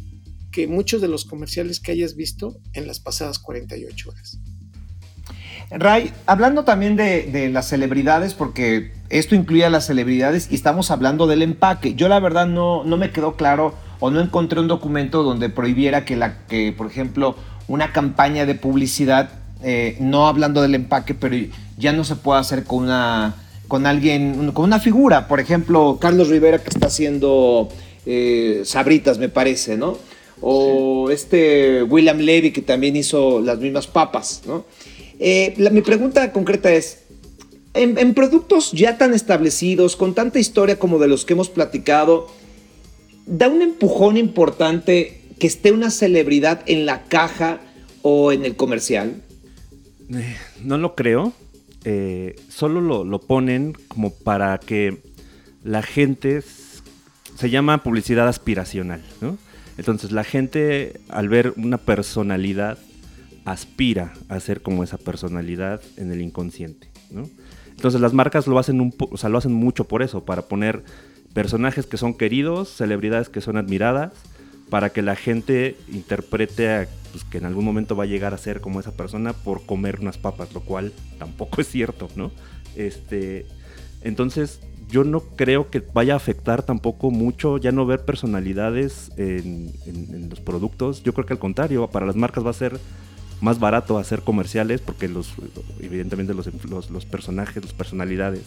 que 0.52 0.68
muchos 0.68 1.02
de 1.02 1.08
los 1.08 1.26
comerciales 1.26 1.80
que 1.80 1.92
hayas 1.92 2.16
visto 2.16 2.58
en 2.74 2.88
las 2.88 3.00
pasadas 3.00 3.40
48 3.40 4.10
horas. 4.10 4.40
Ray, 5.72 6.12
hablando 6.26 6.64
también 6.64 6.96
de, 6.96 7.50
las 7.52 7.68
celebridades, 7.68 8.34
porque 8.34 8.92
esto 9.10 9.36
incluye 9.36 9.66
a 9.66 9.70
las 9.70 9.86
celebridades 9.88 10.48
y 10.52 10.56
estamos 10.56 10.92
hablando 10.92 11.28
del 11.28 11.42
empaque. 11.42 11.96
Yo 11.96 12.08
la 12.08 12.20
verdad 12.20 12.48
no, 12.48 12.84
no 12.84 12.98
me 12.98 13.12
quedó 13.12 13.36
claro 13.36 13.74
o 14.00 14.12
no 14.12 14.20
encontré 14.20 14.60
un 14.60 14.68
documento 14.68 15.24
donde 15.24 15.50
prohibiera 15.50 16.06
que, 16.06 16.16
la, 16.16 16.46
que 16.48 16.74
por 16.74 16.88
ejemplo, 16.88 17.36
una 17.68 17.92
campaña 17.92 18.46
de 18.46 18.56
publicidad, 18.56 19.30
eh, 19.64 19.98
no 20.00 20.28
hablando 20.28 20.62
del 20.62 20.76
empaque, 20.76 21.14
pero 21.14 21.36
ya 21.78 21.94
no 21.94 22.04
se 22.04 22.16
puede 22.16 22.40
hacer 22.40 22.64
con 22.64 22.84
una 22.84 23.36
con 23.68 23.88
alguien, 23.88 24.52
con 24.52 24.66
una 24.66 24.80
figura. 24.80 25.28
Por 25.28 25.40
ejemplo, 25.40 25.98
Carlos 26.00 26.28
Rivera 26.28 26.60
que 26.60 26.70
está 26.70 26.88
haciendo 26.88 27.70
eh, 28.06 28.62
sabritas, 28.66 29.18
me 29.18 29.30
parece, 29.30 29.78
¿no? 29.78 29.98
o 30.46 31.10
este 31.10 31.84
William 31.84 32.18
Levy 32.18 32.52
que 32.52 32.62
también 32.62 32.98
hizo 32.98 33.40
las 33.40 33.60
mismas 33.60 33.88
papas, 33.88 34.42
¿no? 34.46 34.66
Eh, 35.26 35.56
mi 35.72 35.82
pregunta 35.82 36.34
concreta 36.34 36.74
es, 36.74 37.06
en, 37.74 38.14
productos 38.14 38.74
ya 38.74 38.98
tan 38.98 39.14
establecidos, 39.14 39.96
con 39.96 40.14
tanta 40.14 40.38
historia 40.38 40.78
como 40.78 41.00
de 41.00 41.08
los 41.08 41.24
que 41.24 41.32
hemos 41.32 41.50
platicado, 41.50 42.28
¿da 43.26 43.48
un 43.48 43.62
empujón 43.62 44.18
importante 44.18 45.22
que 45.40 45.48
esté 45.48 45.72
una 45.72 45.92
celebridad 45.92 46.62
en 46.66 46.86
la 46.86 47.04
caja 47.04 47.62
o 48.02 48.34
en 48.34 48.44
el 48.44 48.58
comercial? 48.58 49.22
Eh, 50.14 50.36
no 50.62 50.78
lo 50.78 50.94
creo. 50.94 51.32
Eh, 51.86 52.36
solo 52.50 52.82
lo, 52.82 53.06
lo, 53.06 53.22
ponen 53.22 53.72
como 53.88 54.14
para 54.14 54.58
que 54.58 54.98
la 55.64 55.84
gente 55.84 56.44
se 57.38 57.50
llama 57.50 57.82
publicidad 57.82 58.28
aspiracional, 58.28 59.02
¿no? 59.22 59.38
Entonces 59.78 60.12
la 60.12 60.26
gente 60.26 61.00
al 61.08 61.30
ver 61.30 61.54
una 61.56 61.78
personalidad 61.78 62.78
aspira 63.46 64.14
a 64.30 64.40
ser 64.40 64.62
como 64.62 64.84
esa 64.84 64.98
personalidad 64.98 65.82
en 65.98 66.12
el 66.12 66.22
inconsciente, 66.22 66.90
¿no? 67.12 67.30
Entonces 67.70 68.00
las 68.00 68.14
marcas 68.14 68.48
lo 68.48 68.60
hacen, 68.60 68.80
un 68.80 68.94
o 68.98 69.18
sea, 69.18 69.30
lo 69.30 69.38
hacen 69.38 69.54
mucho 69.54 69.86
por 69.86 70.04
eso, 70.04 70.24
para 70.24 70.44
poner 70.44 70.84
personajes 71.34 71.86
que 71.86 71.98
son 71.98 72.14
queridos, 72.14 72.70
celebridades 72.70 73.30
que 73.30 73.42
son 73.42 73.58
admiradas, 73.58 74.14
para 74.70 74.92
que 74.92 75.02
la 75.02 75.16
gente 75.16 75.76
interprete 75.92 76.88
pues, 77.12 77.24
que 77.26 77.38
en 77.38 77.46
algún 77.46 77.66
momento 77.66 77.96
va 77.96 78.06
a 78.06 78.08
llegar 78.08 78.34
a 78.34 78.38
ser 78.38 78.62
como 78.62 78.80
esa 78.80 78.92
persona 78.92 79.34
por 79.34 79.66
comer 79.66 80.00
unas 80.00 80.18
papas, 80.18 80.54
lo 80.54 80.62
cual 80.62 80.94
tampoco 81.20 81.62
es 81.62 81.68
cierto, 81.68 82.08
¿no? 82.16 82.32
Este, 82.76 83.46
entonces 84.02 84.60
yo 84.90 85.04
no 85.04 85.22
creo 85.22 85.70
que 85.70 85.82
vaya 85.94 86.14
a 86.14 86.18
afectar 86.18 86.64
tampoco 86.64 87.12
mucho 87.12 87.58
ya 87.58 87.72
no 87.72 87.86
ver 87.86 88.06
personalidades 88.06 89.12
en, 89.18 89.72
los 90.30 90.40
productos. 90.40 91.04
Yo 91.04 91.14
creo 91.14 91.26
que 91.26 91.34
al 91.34 91.40
contrario, 91.40 91.88
para 91.90 92.06
las 92.06 92.16
marcas 92.16 92.46
va 92.46 92.50
a 92.52 92.54
ser 92.54 92.80
más 93.44 93.60
barato 93.60 93.98
hacer 93.98 94.22
comerciales 94.22 94.82
porque 94.82 95.08
los 95.08 95.34
evidentemente 95.80 96.34
los, 96.34 96.48
los, 96.90 97.06
personajes, 97.06 97.64
las 97.64 97.74
personalidades, 97.74 98.44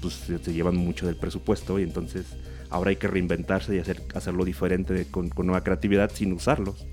pues 0.00 0.20
se 0.42 0.52
llevan 0.52 0.76
mucho 0.76 1.06
del 1.06 1.16
presupuesto 1.16 1.78
y 1.78 1.82
entonces 1.82 2.26
ahora 2.70 2.90
hay 2.90 2.96
que 2.96 3.08
reinventarse 3.08 3.74
y 3.74 3.78
hacer, 3.78 4.02
hacerlo 4.14 4.44
diferente 4.44 5.06
con, 5.10 5.30
con 5.30 5.46
nueva 5.46 5.64
creatividad 5.64 6.10
sin 6.12 6.32
usarlos. 6.32 6.86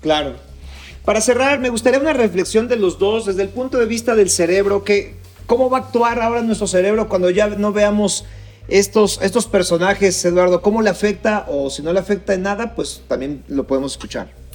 Claro. 0.00 0.34
Para 1.04 1.20
cerrar, 1.20 1.58
me 1.58 1.70
gustaría 1.70 2.00
una 2.00 2.12
reflexión 2.12 2.68
de 2.68 2.76
los 2.76 2.98
dos 2.98 3.26
desde 3.26 3.42
el 3.42 3.48
punto 3.48 3.78
de 3.78 3.86
vista 3.86 4.14
del 4.14 4.30
cerebro, 4.30 4.82
que, 4.84 5.16
¿Cómo 5.46 5.70
va 5.70 5.78
a 5.78 5.80
actuar 5.82 6.20
ahora 6.20 6.42
nuestro 6.42 6.66
cerebro 6.66 7.08
cuando 7.08 7.30
ya 7.30 7.46
no 7.46 7.72
veamos 7.72 8.24
estos, 8.66 9.20
estos 9.22 9.46
personajes, 9.46 10.24
Eduardo, 10.24 10.60
¿cómo 10.60 10.82
le 10.82 10.90
afecta? 10.90 11.46
O 11.48 11.70
si 11.70 11.82
no 11.82 11.92
le 11.92 12.00
afecta 12.00 12.34
en 12.34 12.42
nada, 12.42 12.74
pues 12.74 13.02
también 13.06 13.44
lo 13.46 13.64
podemos 13.64 13.92
escuchar. 13.92 14.45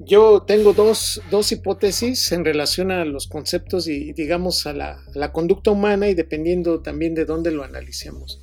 Yo 0.00 0.42
tengo 0.42 0.72
dos, 0.72 1.20
hipótesis 1.52 2.32
en 2.32 2.44
relación 2.44 2.90
a 2.90 3.04
los 3.04 3.26
conceptos 3.26 3.86
y, 3.86 4.12
digamos, 4.12 4.66
a 4.66 4.72
la, 4.72 5.32
conducta 5.32 5.70
humana 5.70 6.08
y 6.08 6.14
dependiendo 6.14 6.80
también 6.80 7.14
de 7.14 7.24
dónde 7.24 7.52
lo 7.52 7.64
analicemos. 7.64 8.40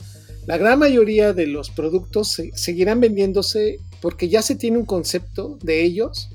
La 0.48 0.58
gran 0.58 0.80
mayoría 0.80 1.34
de 1.34 1.48
los 1.48 1.70
productos 1.70 2.42
seguirán 2.56 3.00
vendiéndose 3.00 3.80
porque 4.02 4.30
ya 4.30 4.42
se 4.42 4.56
tiene 4.56 4.78
un 4.78 4.86
concepto 4.86 5.60
de 5.62 5.84
ellos 5.84 6.30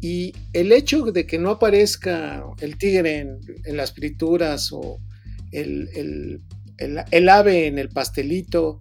y 0.00 0.32
el 0.52 0.72
hecho 0.72 1.02
de 1.12 1.26
que 1.26 1.38
no 1.38 1.50
aparezca 1.50 2.44
el 2.60 2.76
tigre 2.76 3.18
en, 3.18 3.76
las 3.76 3.92
frituras 3.92 4.72
o 4.72 4.98
el, 5.52 6.40
el, 6.78 7.28
ave 7.28 7.66
en 7.66 7.78
el 7.78 7.88
pastelito 7.90 8.80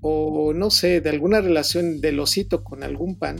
o 0.00 0.52
no 0.54 0.70
sé, 0.70 1.00
de 1.00 1.10
alguna 1.10 1.40
relación 1.40 2.00
del 2.00 2.20
osito 2.20 2.62
con 2.64 2.82
algún 2.82 3.18
pan, 3.18 3.36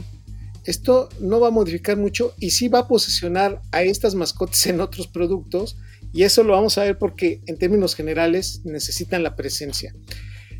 esto 0.67 1.07
no 1.19 1.39
va 1.39 1.47
a 1.47 1.51
modificar 1.51 1.97
mucho 1.97 2.33
y 2.37 2.51
sí 2.51 2.67
va 2.67 2.79
a 2.79 2.87
posicionar 2.87 3.61
a 3.71 3.83
estas 3.83 4.15
mascotas 4.15 4.67
en 4.67 4.81
otros 4.81 5.07
productos 5.07 5.77
y 6.13 6.23
eso 6.23 6.43
lo 6.43 6.53
vamos 6.53 6.77
a 6.77 6.83
ver 6.83 6.97
porque 6.97 7.41
en 7.45 7.57
términos 7.57 7.95
generales 7.95 8.61
necesitan 8.65 9.23
la 9.23 9.35
presencia. 9.35 9.93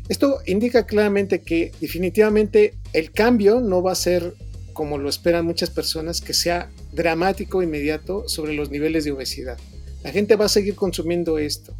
Esto 0.08 0.40
indica 0.46 0.86
claramente 0.86 1.42
que 1.42 1.72
definitivamente 1.80 2.78
el 2.94 3.12
cambio 3.12 3.60
no 3.60 3.82
va 3.82 3.92
a 3.92 3.96
ser 3.96 4.34
como 4.72 4.96
lo 4.96 5.08
esperan 5.10 5.44
muchas 5.44 5.70
personas, 5.70 6.20
que 6.20 6.32
sea 6.32 6.70
dramático 6.92 7.62
inmediato 7.62 8.28
sobre 8.28 8.54
los 8.54 8.70
niveles 8.70 9.04
de 9.04 9.10
obesidad. 9.10 9.58
La 10.04 10.12
gente 10.12 10.36
va 10.36 10.44
a 10.44 10.48
seguir 10.48 10.76
consumiendo 10.76 11.36
esto. 11.36 11.76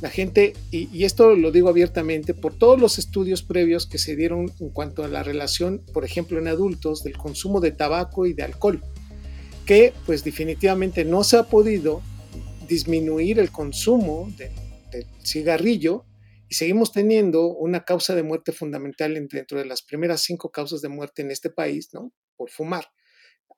La 0.00 0.10
gente, 0.10 0.52
y, 0.70 1.04
esto 1.04 1.34
lo 1.34 1.50
digo 1.50 1.68
abiertamente, 1.68 2.32
por 2.32 2.56
todos 2.56 2.80
los 2.80 2.98
estudios 2.98 3.42
previos 3.42 3.86
que 3.86 3.98
se 3.98 4.14
dieron 4.14 4.52
en 4.60 4.70
cuanto 4.70 5.02
a 5.02 5.08
la 5.08 5.24
relación, 5.24 5.82
por 5.92 6.04
ejemplo, 6.04 6.38
en 6.38 6.46
adultos, 6.46 7.02
del 7.02 7.16
consumo 7.16 7.60
de 7.60 7.72
tabaco 7.72 8.24
y 8.24 8.32
de 8.32 8.44
alcohol, 8.44 8.80
que 9.66 9.92
pues 10.06 10.22
definitivamente 10.22 11.04
no 11.04 11.24
se 11.24 11.36
ha 11.36 11.44
podido 11.44 12.00
disminuir 12.68 13.40
el 13.40 13.50
consumo 13.50 14.32
del 14.38 15.06
cigarrillo 15.24 16.04
y 16.48 16.54
seguimos 16.54 16.92
teniendo 16.92 17.48
una 17.48 17.84
causa 17.84 18.14
de 18.14 18.22
muerte 18.22 18.52
fundamental 18.52 19.14
dentro 19.14 19.58
de 19.58 19.64
las 19.64 19.82
primeras 19.82 20.22
cinco 20.22 20.50
causas 20.50 20.80
de 20.80 20.88
muerte 20.88 21.22
en 21.22 21.32
este 21.32 21.50
país, 21.50 21.90
¿no? 21.92 22.12
Por 22.36 22.50
fumar, 22.50 22.86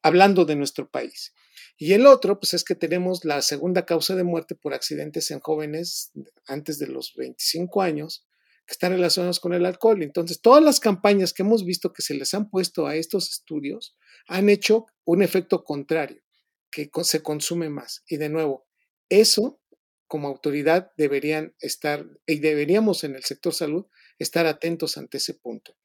hablando 0.03 0.45
de 0.45 0.57
nuestro 0.57 0.91
país. 0.91 1.35
Y 1.77 1.95
el 1.95 2.07
otro, 2.07 2.39
pues 2.39 2.55
es 2.55 2.65
que 2.65 2.75
tenemos 2.75 3.25
la 3.25 3.41
segunda 3.43 3.87
causa 3.87 4.15
de 4.15 4.25
muerte 4.25 4.55
por 4.55 4.75
accidentes 4.75 5.31
en 5.31 5.41
jóvenes 5.41 6.13
antes 6.47 6.79
de 6.79 6.87
los 6.87 7.15
25 7.17 7.81
años, 7.83 8.27
que 8.67 8.73
están 8.73 8.93
relacionados 8.93 9.41
con 9.41 9.55
el 9.55 9.65
alcohol. 9.65 10.03
Entonces, 10.03 10.41
todas 10.43 10.63
las 10.63 10.79
campañas 10.79 11.33
que 11.33 11.43
hemos 11.43 11.65
visto 11.65 11.93
que 11.93 12.03
se 12.03 12.15
les 12.15 12.35
han 12.35 12.51
puesto 12.51 12.87
a 12.87 12.97
estos 12.97 13.31
estudios 13.31 13.97
han 14.29 14.49
hecho 14.49 14.87
un 15.05 15.23
efecto 15.23 15.65
contrario, 15.65 16.23
que 16.71 16.91
se 17.03 17.23
consume 17.23 17.69
más. 17.69 18.05
Y 18.07 18.19
de 18.19 18.29
nuevo, 18.29 18.67
eso 19.09 19.61
como 20.07 20.29
autoridad 20.29 20.91
deberían 20.97 21.55
estar 21.61 22.07
y 22.27 22.41
deberíamos 22.41 23.05
en 23.05 23.15
el 23.15 23.25
sector 23.25 23.55
salud 23.55 23.87
estar 24.19 24.45
atentos 24.47 24.99
ante 24.99 25.19
ese 25.19 25.35
punto. 25.35 25.77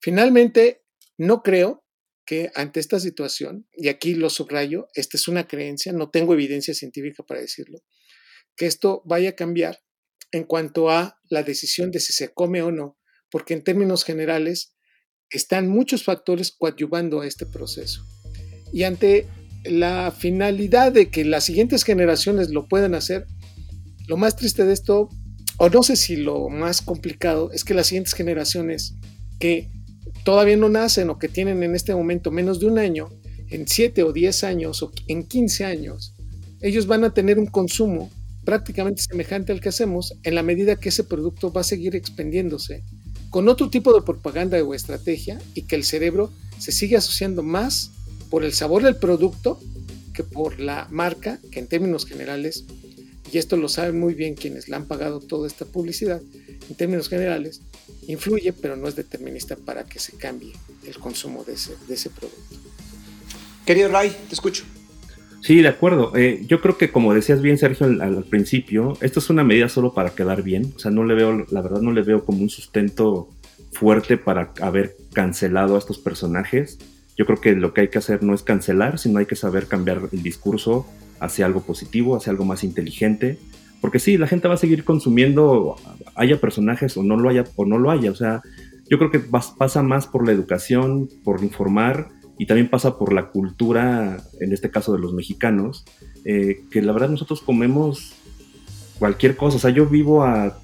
Finalmente, 0.00 0.84
no 1.18 1.42
creo 1.42 1.85
que 2.26 2.50
ante 2.54 2.80
esta 2.80 2.98
situación, 2.98 3.68
y 3.72 3.88
aquí 3.88 4.14
lo 4.14 4.28
subrayo, 4.28 4.88
esta 4.94 5.16
es 5.16 5.28
una 5.28 5.46
creencia, 5.46 5.92
no 5.92 6.10
tengo 6.10 6.34
evidencia 6.34 6.74
científica 6.74 7.22
para 7.22 7.40
decirlo, 7.40 7.78
que 8.56 8.66
esto 8.66 9.02
vaya 9.06 9.30
a 9.30 9.36
cambiar 9.36 9.80
en 10.32 10.44
cuanto 10.44 10.90
a 10.90 11.20
la 11.30 11.44
decisión 11.44 11.92
de 11.92 12.00
si 12.00 12.12
se 12.12 12.34
come 12.34 12.62
o 12.62 12.72
no, 12.72 12.98
porque 13.30 13.54
en 13.54 13.62
términos 13.62 14.04
generales 14.04 14.74
están 15.30 15.68
muchos 15.68 16.02
factores 16.02 16.52
coadyuvando 16.52 17.20
a 17.20 17.26
este 17.26 17.46
proceso. 17.46 18.04
Y 18.72 18.82
ante 18.82 19.26
la 19.64 20.10
finalidad 20.10 20.92
de 20.92 21.10
que 21.10 21.24
las 21.24 21.44
siguientes 21.44 21.84
generaciones 21.84 22.50
lo 22.50 22.66
puedan 22.66 22.94
hacer, 22.94 23.26
lo 24.08 24.16
más 24.16 24.36
triste 24.36 24.64
de 24.64 24.72
esto, 24.72 25.08
o 25.58 25.68
no 25.68 25.82
sé 25.82 25.96
si 25.96 26.16
lo 26.16 26.48
más 26.48 26.82
complicado, 26.82 27.52
es 27.52 27.64
que 27.64 27.74
las 27.74 27.86
siguientes 27.86 28.14
generaciones 28.14 28.94
que 29.38 29.70
todavía 30.26 30.56
no 30.56 30.68
nacen 30.68 31.08
o 31.08 31.20
que 31.20 31.28
tienen 31.28 31.62
en 31.62 31.76
este 31.76 31.94
momento 31.94 32.32
menos 32.32 32.58
de 32.58 32.66
un 32.66 32.80
año, 32.80 33.08
en 33.48 33.68
7 33.68 34.02
o 34.02 34.12
10 34.12 34.42
años 34.42 34.82
o 34.82 34.90
en 35.06 35.22
15 35.22 35.64
años, 35.64 36.14
ellos 36.60 36.88
van 36.88 37.04
a 37.04 37.14
tener 37.14 37.38
un 37.38 37.46
consumo 37.46 38.10
prácticamente 38.44 39.02
semejante 39.02 39.52
al 39.52 39.60
que 39.60 39.68
hacemos 39.68 40.14
en 40.24 40.34
la 40.34 40.42
medida 40.42 40.74
que 40.74 40.88
ese 40.88 41.04
producto 41.04 41.52
va 41.52 41.60
a 41.60 41.64
seguir 41.64 41.94
expendiéndose 41.94 42.82
con 43.30 43.48
otro 43.48 43.70
tipo 43.70 43.94
de 43.94 44.02
propaganda 44.02 44.60
o 44.64 44.74
estrategia 44.74 45.38
y 45.54 45.62
que 45.62 45.76
el 45.76 45.84
cerebro 45.84 46.32
se 46.58 46.72
sigue 46.72 46.96
asociando 46.96 47.44
más 47.44 47.92
por 48.28 48.42
el 48.42 48.52
sabor 48.52 48.82
del 48.82 48.96
producto 48.96 49.60
que 50.12 50.24
por 50.24 50.58
la 50.58 50.88
marca, 50.90 51.38
que 51.52 51.60
en 51.60 51.68
términos 51.68 52.04
generales, 52.04 52.64
y 53.32 53.38
esto 53.38 53.56
lo 53.56 53.68
saben 53.68 54.00
muy 54.00 54.14
bien 54.14 54.34
quienes 54.34 54.68
le 54.68 54.74
han 54.74 54.88
pagado 54.88 55.20
toda 55.20 55.46
esta 55.46 55.66
publicidad, 55.66 56.20
en 56.68 56.74
términos 56.74 57.08
generales, 57.08 57.60
influye, 58.06 58.52
pero 58.52 58.76
no 58.76 58.88
es 58.88 58.96
determinista 58.96 59.56
para 59.56 59.84
que 59.84 59.98
se 59.98 60.16
cambie 60.16 60.52
el 60.86 60.98
consumo 60.98 61.44
de 61.44 61.54
ese, 61.54 61.74
de 61.88 61.94
ese 61.94 62.10
producto. 62.10 62.56
Querido 63.64 63.88
Ray, 63.88 64.16
te 64.28 64.34
escucho. 64.34 64.64
Sí, 65.42 65.62
de 65.62 65.68
acuerdo. 65.68 66.12
Eh, 66.16 66.44
yo 66.46 66.60
creo 66.60 66.76
que 66.76 66.90
como 66.90 67.14
decías 67.14 67.40
bien, 67.40 67.58
Sergio, 67.58 67.86
al, 67.86 68.24
principio, 68.24 68.98
esto 69.00 69.20
es 69.20 69.30
una 69.30 69.44
medida 69.44 69.68
solo 69.68 69.94
para 69.94 70.10
quedar 70.10 70.42
bien. 70.42 70.72
O 70.74 70.78
sea, 70.78 70.90
no 70.90 71.04
le 71.04 71.14
veo, 71.14 71.46
la 71.50 71.62
verdad 71.62 71.80
no 71.80 71.92
le 71.92 72.02
veo 72.02 72.24
como 72.24 72.42
un 72.42 72.50
sustento 72.50 73.28
fuerte 73.72 74.16
para 74.16 74.52
haber 74.60 74.96
cancelado 75.12 75.76
a 75.76 75.78
estos 75.78 75.98
personajes. 75.98 76.78
Yo 77.16 77.26
creo 77.26 77.40
que 77.40 77.52
lo 77.54 77.74
que 77.74 77.82
hay 77.82 77.88
que 77.88 77.98
hacer 77.98 78.22
no 78.22 78.34
es 78.34 78.42
cancelar, 78.42 78.98
sino 78.98 79.18
hay 79.18 79.26
que 79.26 79.36
saber 79.36 79.66
cambiar 79.68 80.08
el 80.10 80.22
discurso 80.22 80.86
hacia 81.20 81.46
algo 81.46 81.62
positivo, 81.62 82.16
hacia 82.16 82.30
algo 82.30 82.44
más 82.44 82.64
inteligente. 82.64 83.38
Porque 83.80 83.98
sí, 83.98 84.18
la 84.18 84.26
gente 84.26 84.48
va 84.48 84.54
a 84.54 84.58
seguir 84.58 84.84
consumiendo, 84.84 85.76
haya 86.14 86.40
personajes 86.40 86.96
o 86.96 87.02
no 87.02 87.16
lo 87.16 87.28
haya, 87.28 87.44
o 87.56 87.64
no 87.64 87.78
lo 87.78 87.90
haya. 87.90 88.10
O 88.10 88.14
sea, 88.14 88.42
yo 88.88 88.98
creo 88.98 89.10
que 89.10 89.20
pasa 89.20 89.82
más 89.82 90.06
por 90.06 90.26
la 90.26 90.32
educación, 90.32 91.08
por 91.24 91.42
informar 91.42 92.08
y 92.38 92.46
también 92.46 92.68
pasa 92.68 92.98
por 92.98 93.12
la 93.12 93.30
cultura, 93.30 94.18
en 94.40 94.52
este 94.52 94.70
caso 94.70 94.92
de 94.92 94.98
los 94.98 95.12
mexicanos, 95.14 95.84
eh, 96.24 96.64
que 96.70 96.82
la 96.82 96.92
verdad 96.92 97.08
nosotros 97.08 97.40
comemos 97.40 98.14
cualquier 98.98 99.36
cosa. 99.36 99.56
O 99.56 99.60
sea, 99.60 99.70
yo 99.70 99.86
vivo 99.86 100.24
a 100.24 100.58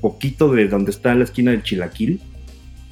poquito 0.00 0.52
de 0.52 0.68
donde 0.68 0.90
está 0.90 1.14
la 1.14 1.24
esquina 1.24 1.50
del 1.50 1.62
Chilaquil. 1.62 2.20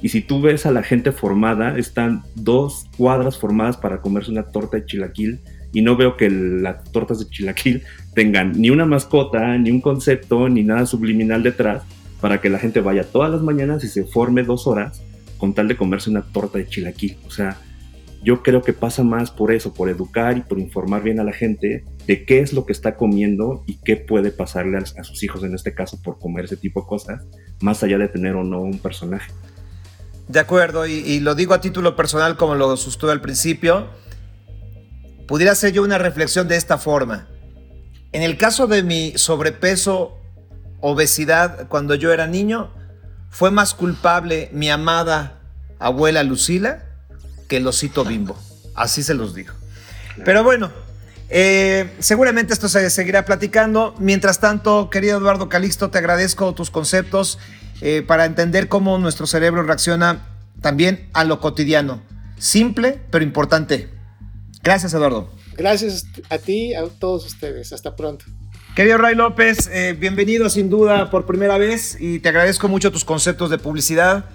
Y 0.01 0.09
si 0.09 0.21
tú 0.21 0.41
ves 0.41 0.65
a 0.65 0.71
la 0.71 0.81
gente 0.81 1.11
formada, 1.11 1.77
están 1.77 2.23
dos 2.35 2.87
cuadras 2.97 3.37
formadas 3.37 3.77
para 3.77 4.01
comerse 4.01 4.31
una 4.31 4.43
torta 4.43 4.77
de 4.77 4.85
chilaquil 4.85 5.39
y 5.73 5.81
no 5.81 5.95
veo 5.95 6.17
que 6.17 6.29
las 6.29 6.83
tortas 6.91 7.19
de 7.19 7.29
chilaquil 7.29 7.83
tengan 8.13 8.53
ni 8.59 8.69
una 8.69 8.85
mascota, 8.85 9.57
ni 9.57 9.71
un 9.71 9.81
concepto, 9.81 10.49
ni 10.49 10.63
nada 10.63 10.85
subliminal 10.85 11.43
detrás 11.43 11.83
para 12.19 12.39
que 12.39 12.49
la 12.49 12.59
gente 12.59 12.81
vaya 12.81 13.03
todas 13.03 13.31
las 13.31 13.41
mañanas 13.41 13.83
y 13.83 13.87
se 13.87 14.03
forme 14.03 14.43
dos 14.43 14.67
horas 14.67 15.01
con 15.37 15.53
tal 15.53 15.67
de 15.67 15.75
comerse 15.75 16.09
una 16.09 16.21
torta 16.21 16.59
de 16.59 16.67
chilaquil. 16.67 17.17
O 17.25 17.31
sea, 17.31 17.57
yo 18.23 18.43
creo 18.43 18.61
que 18.61 18.73
pasa 18.73 19.03
más 19.03 19.31
por 19.31 19.51
eso, 19.51 19.73
por 19.73 19.89
educar 19.89 20.37
y 20.37 20.41
por 20.41 20.59
informar 20.59 21.01
bien 21.01 21.19
a 21.19 21.23
la 21.23 21.33
gente 21.33 21.83
de 22.05 22.25
qué 22.25 22.39
es 22.39 22.53
lo 22.53 22.65
que 22.65 22.73
está 22.73 22.95
comiendo 22.95 23.63
y 23.65 23.77
qué 23.77 23.95
puede 23.97 24.31
pasarle 24.31 24.77
a, 24.77 25.03
sus 25.03 25.23
hijos 25.23 25.43
en 25.43 25.55
este 25.55 25.73
caso 25.73 25.99
por 26.01 26.19
comer 26.19 26.45
ese 26.45 26.57
tipo 26.57 26.81
de 26.81 26.87
cosas, 26.87 27.23
más 27.61 27.81
allá 27.83 27.97
de 27.97 28.07
tener 28.07 28.35
o 28.35 28.43
no 28.43 28.61
un 28.61 28.77
personaje. 28.77 29.31
De 30.27 30.39
acuerdo, 30.39 30.85
y, 30.85 31.19
lo 31.19 31.33
digo 31.33 31.53
a 31.55 31.61
título 31.61 31.95
personal 31.95 32.37
como 32.37 32.55
lo 32.55 32.77
sostuve 32.77 33.11
al 33.11 33.21
principio, 33.21 33.87
pudiera 35.27 35.53
hacer 35.53 35.73
yo 35.73 35.83
una 35.83 35.97
reflexión 35.97 36.47
de 36.47 36.55
esta 36.55 36.77
forma. 36.77 37.27
En 38.11 38.23
el 38.23 38.37
caso 38.37 38.67
de 38.67 38.83
mi 38.83 39.13
sobrepeso, 39.15 40.17
obesidad, 40.81 41.67
cuando 41.67 41.95
yo 41.95 42.11
era 42.11 42.27
niño, 42.27 42.71
fue 43.29 43.51
más 43.51 43.73
culpable 43.73 44.49
mi 44.51 44.69
amada 44.69 45.39
abuela 45.79 46.23
Lucila 46.23 46.83
que 47.47 47.57
el 47.57 47.67
osito 47.67 48.03
bimbo. 48.03 48.37
Así 48.75 49.03
se 49.03 49.13
los 49.13 49.33
digo. 49.33 49.53
Pero 50.25 50.43
bueno, 50.43 50.71
eh, 51.29 51.95
seguramente 51.99 52.53
esto 52.53 52.67
se 52.67 52.89
seguirá 52.89 53.25
platicando. 53.25 53.95
Mientras 53.99 54.39
tanto, 54.39 54.89
querido 54.89 55.17
Eduardo 55.17 55.49
Calixto, 55.49 55.89
te 55.89 55.97
agradezco 55.97 56.53
tus 56.53 56.69
conceptos 56.69 57.39
eh, 57.81 58.03
para 58.05 58.25
entender 58.25 58.67
cómo 58.67 58.97
nuestro 58.97 59.25
cerebro 59.27 59.63
reacciona 59.63 60.27
también 60.61 61.09
a 61.13 61.23
lo 61.23 61.39
cotidiano. 61.39 62.01
Simple, 62.37 62.99
pero 63.09 63.23
importante. 63.23 63.89
Gracias, 64.63 64.93
Eduardo. 64.93 65.29
Gracias 65.57 66.05
a 66.29 66.37
ti, 66.37 66.73
a 66.73 66.85
todos 66.87 67.25
ustedes. 67.25 67.73
Hasta 67.73 67.95
pronto. 67.95 68.25
Querido 68.75 68.97
Ray 68.97 69.15
López, 69.15 69.69
eh, 69.71 69.95
bienvenido 69.99 70.49
sin 70.49 70.69
duda 70.69 71.09
por 71.09 71.25
primera 71.25 71.57
vez 71.57 71.97
y 71.99 72.19
te 72.19 72.29
agradezco 72.29 72.69
mucho 72.69 72.91
tus 72.91 73.03
conceptos 73.03 73.49
de 73.49 73.57
publicidad. 73.57 74.25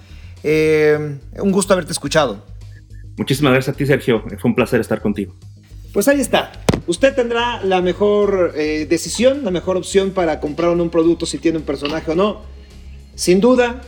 Eh, 0.43 1.17
un 1.39 1.51
gusto 1.51 1.73
haberte 1.73 1.91
escuchado. 1.91 2.45
Muchísimas 3.17 3.53
gracias 3.53 3.73
a 3.73 3.77
ti, 3.77 3.85
Sergio. 3.87 4.21
Fue 4.21 4.49
un 4.49 4.55
placer 4.55 4.79
estar 4.79 5.01
contigo. 5.01 5.33
Pues 5.91 6.07
ahí 6.07 6.21
está. 6.21 6.51
Usted 6.85 7.15
tendrá 7.15 7.63
la 7.63 7.81
mejor 7.81 8.53
eh, 8.55 8.85
decisión, 8.87 9.43
la 9.43 9.49
mejor 9.49 9.75
opción 9.75 10.11
para 10.11 10.39
comprar 10.39 10.69
un 10.69 10.89
producto 10.91 11.25
si 11.25 11.39
tiene 11.39 11.57
un 11.57 11.63
personaje 11.63 12.11
o 12.11 12.15
no. 12.15 12.43
Sin 13.15 13.41
duda, 13.41 13.81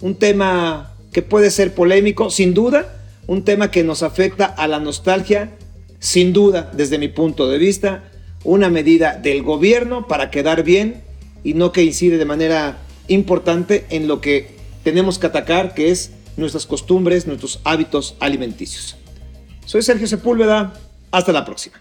un 0.00 0.14
tema 0.14 0.94
que 1.12 1.22
puede 1.22 1.50
ser 1.50 1.74
polémico, 1.74 2.30
sin 2.30 2.54
duda, 2.54 2.94
un 3.26 3.44
tema 3.44 3.72
que 3.72 3.82
nos 3.82 4.04
afecta 4.04 4.46
a 4.46 4.68
la 4.68 4.78
nostalgia, 4.78 5.56
sin 5.98 6.32
duda, 6.32 6.70
desde 6.72 6.98
mi 6.98 7.08
punto 7.08 7.48
de 7.48 7.58
vista, 7.58 8.04
una 8.44 8.68
medida 8.68 9.16
del 9.16 9.42
gobierno 9.42 10.06
para 10.06 10.30
quedar 10.30 10.62
bien 10.62 11.02
y 11.44 11.54
no 11.54 11.72
que 11.72 11.84
incide 11.84 12.18
de 12.18 12.24
manera 12.24 12.78
importante 13.08 13.86
en 13.90 14.06
lo 14.06 14.20
que 14.20 14.56
tenemos 14.84 15.18
que 15.18 15.26
atacar, 15.26 15.74
que 15.74 15.90
es 15.90 16.12
nuestras 16.36 16.66
costumbres, 16.66 17.26
nuestros 17.26 17.60
hábitos 17.64 18.16
alimenticios. 18.20 18.96
Soy 19.64 19.82
Sergio 19.82 20.06
Sepúlveda, 20.06 20.72
hasta 21.10 21.32
la 21.32 21.44
próxima. 21.44 21.80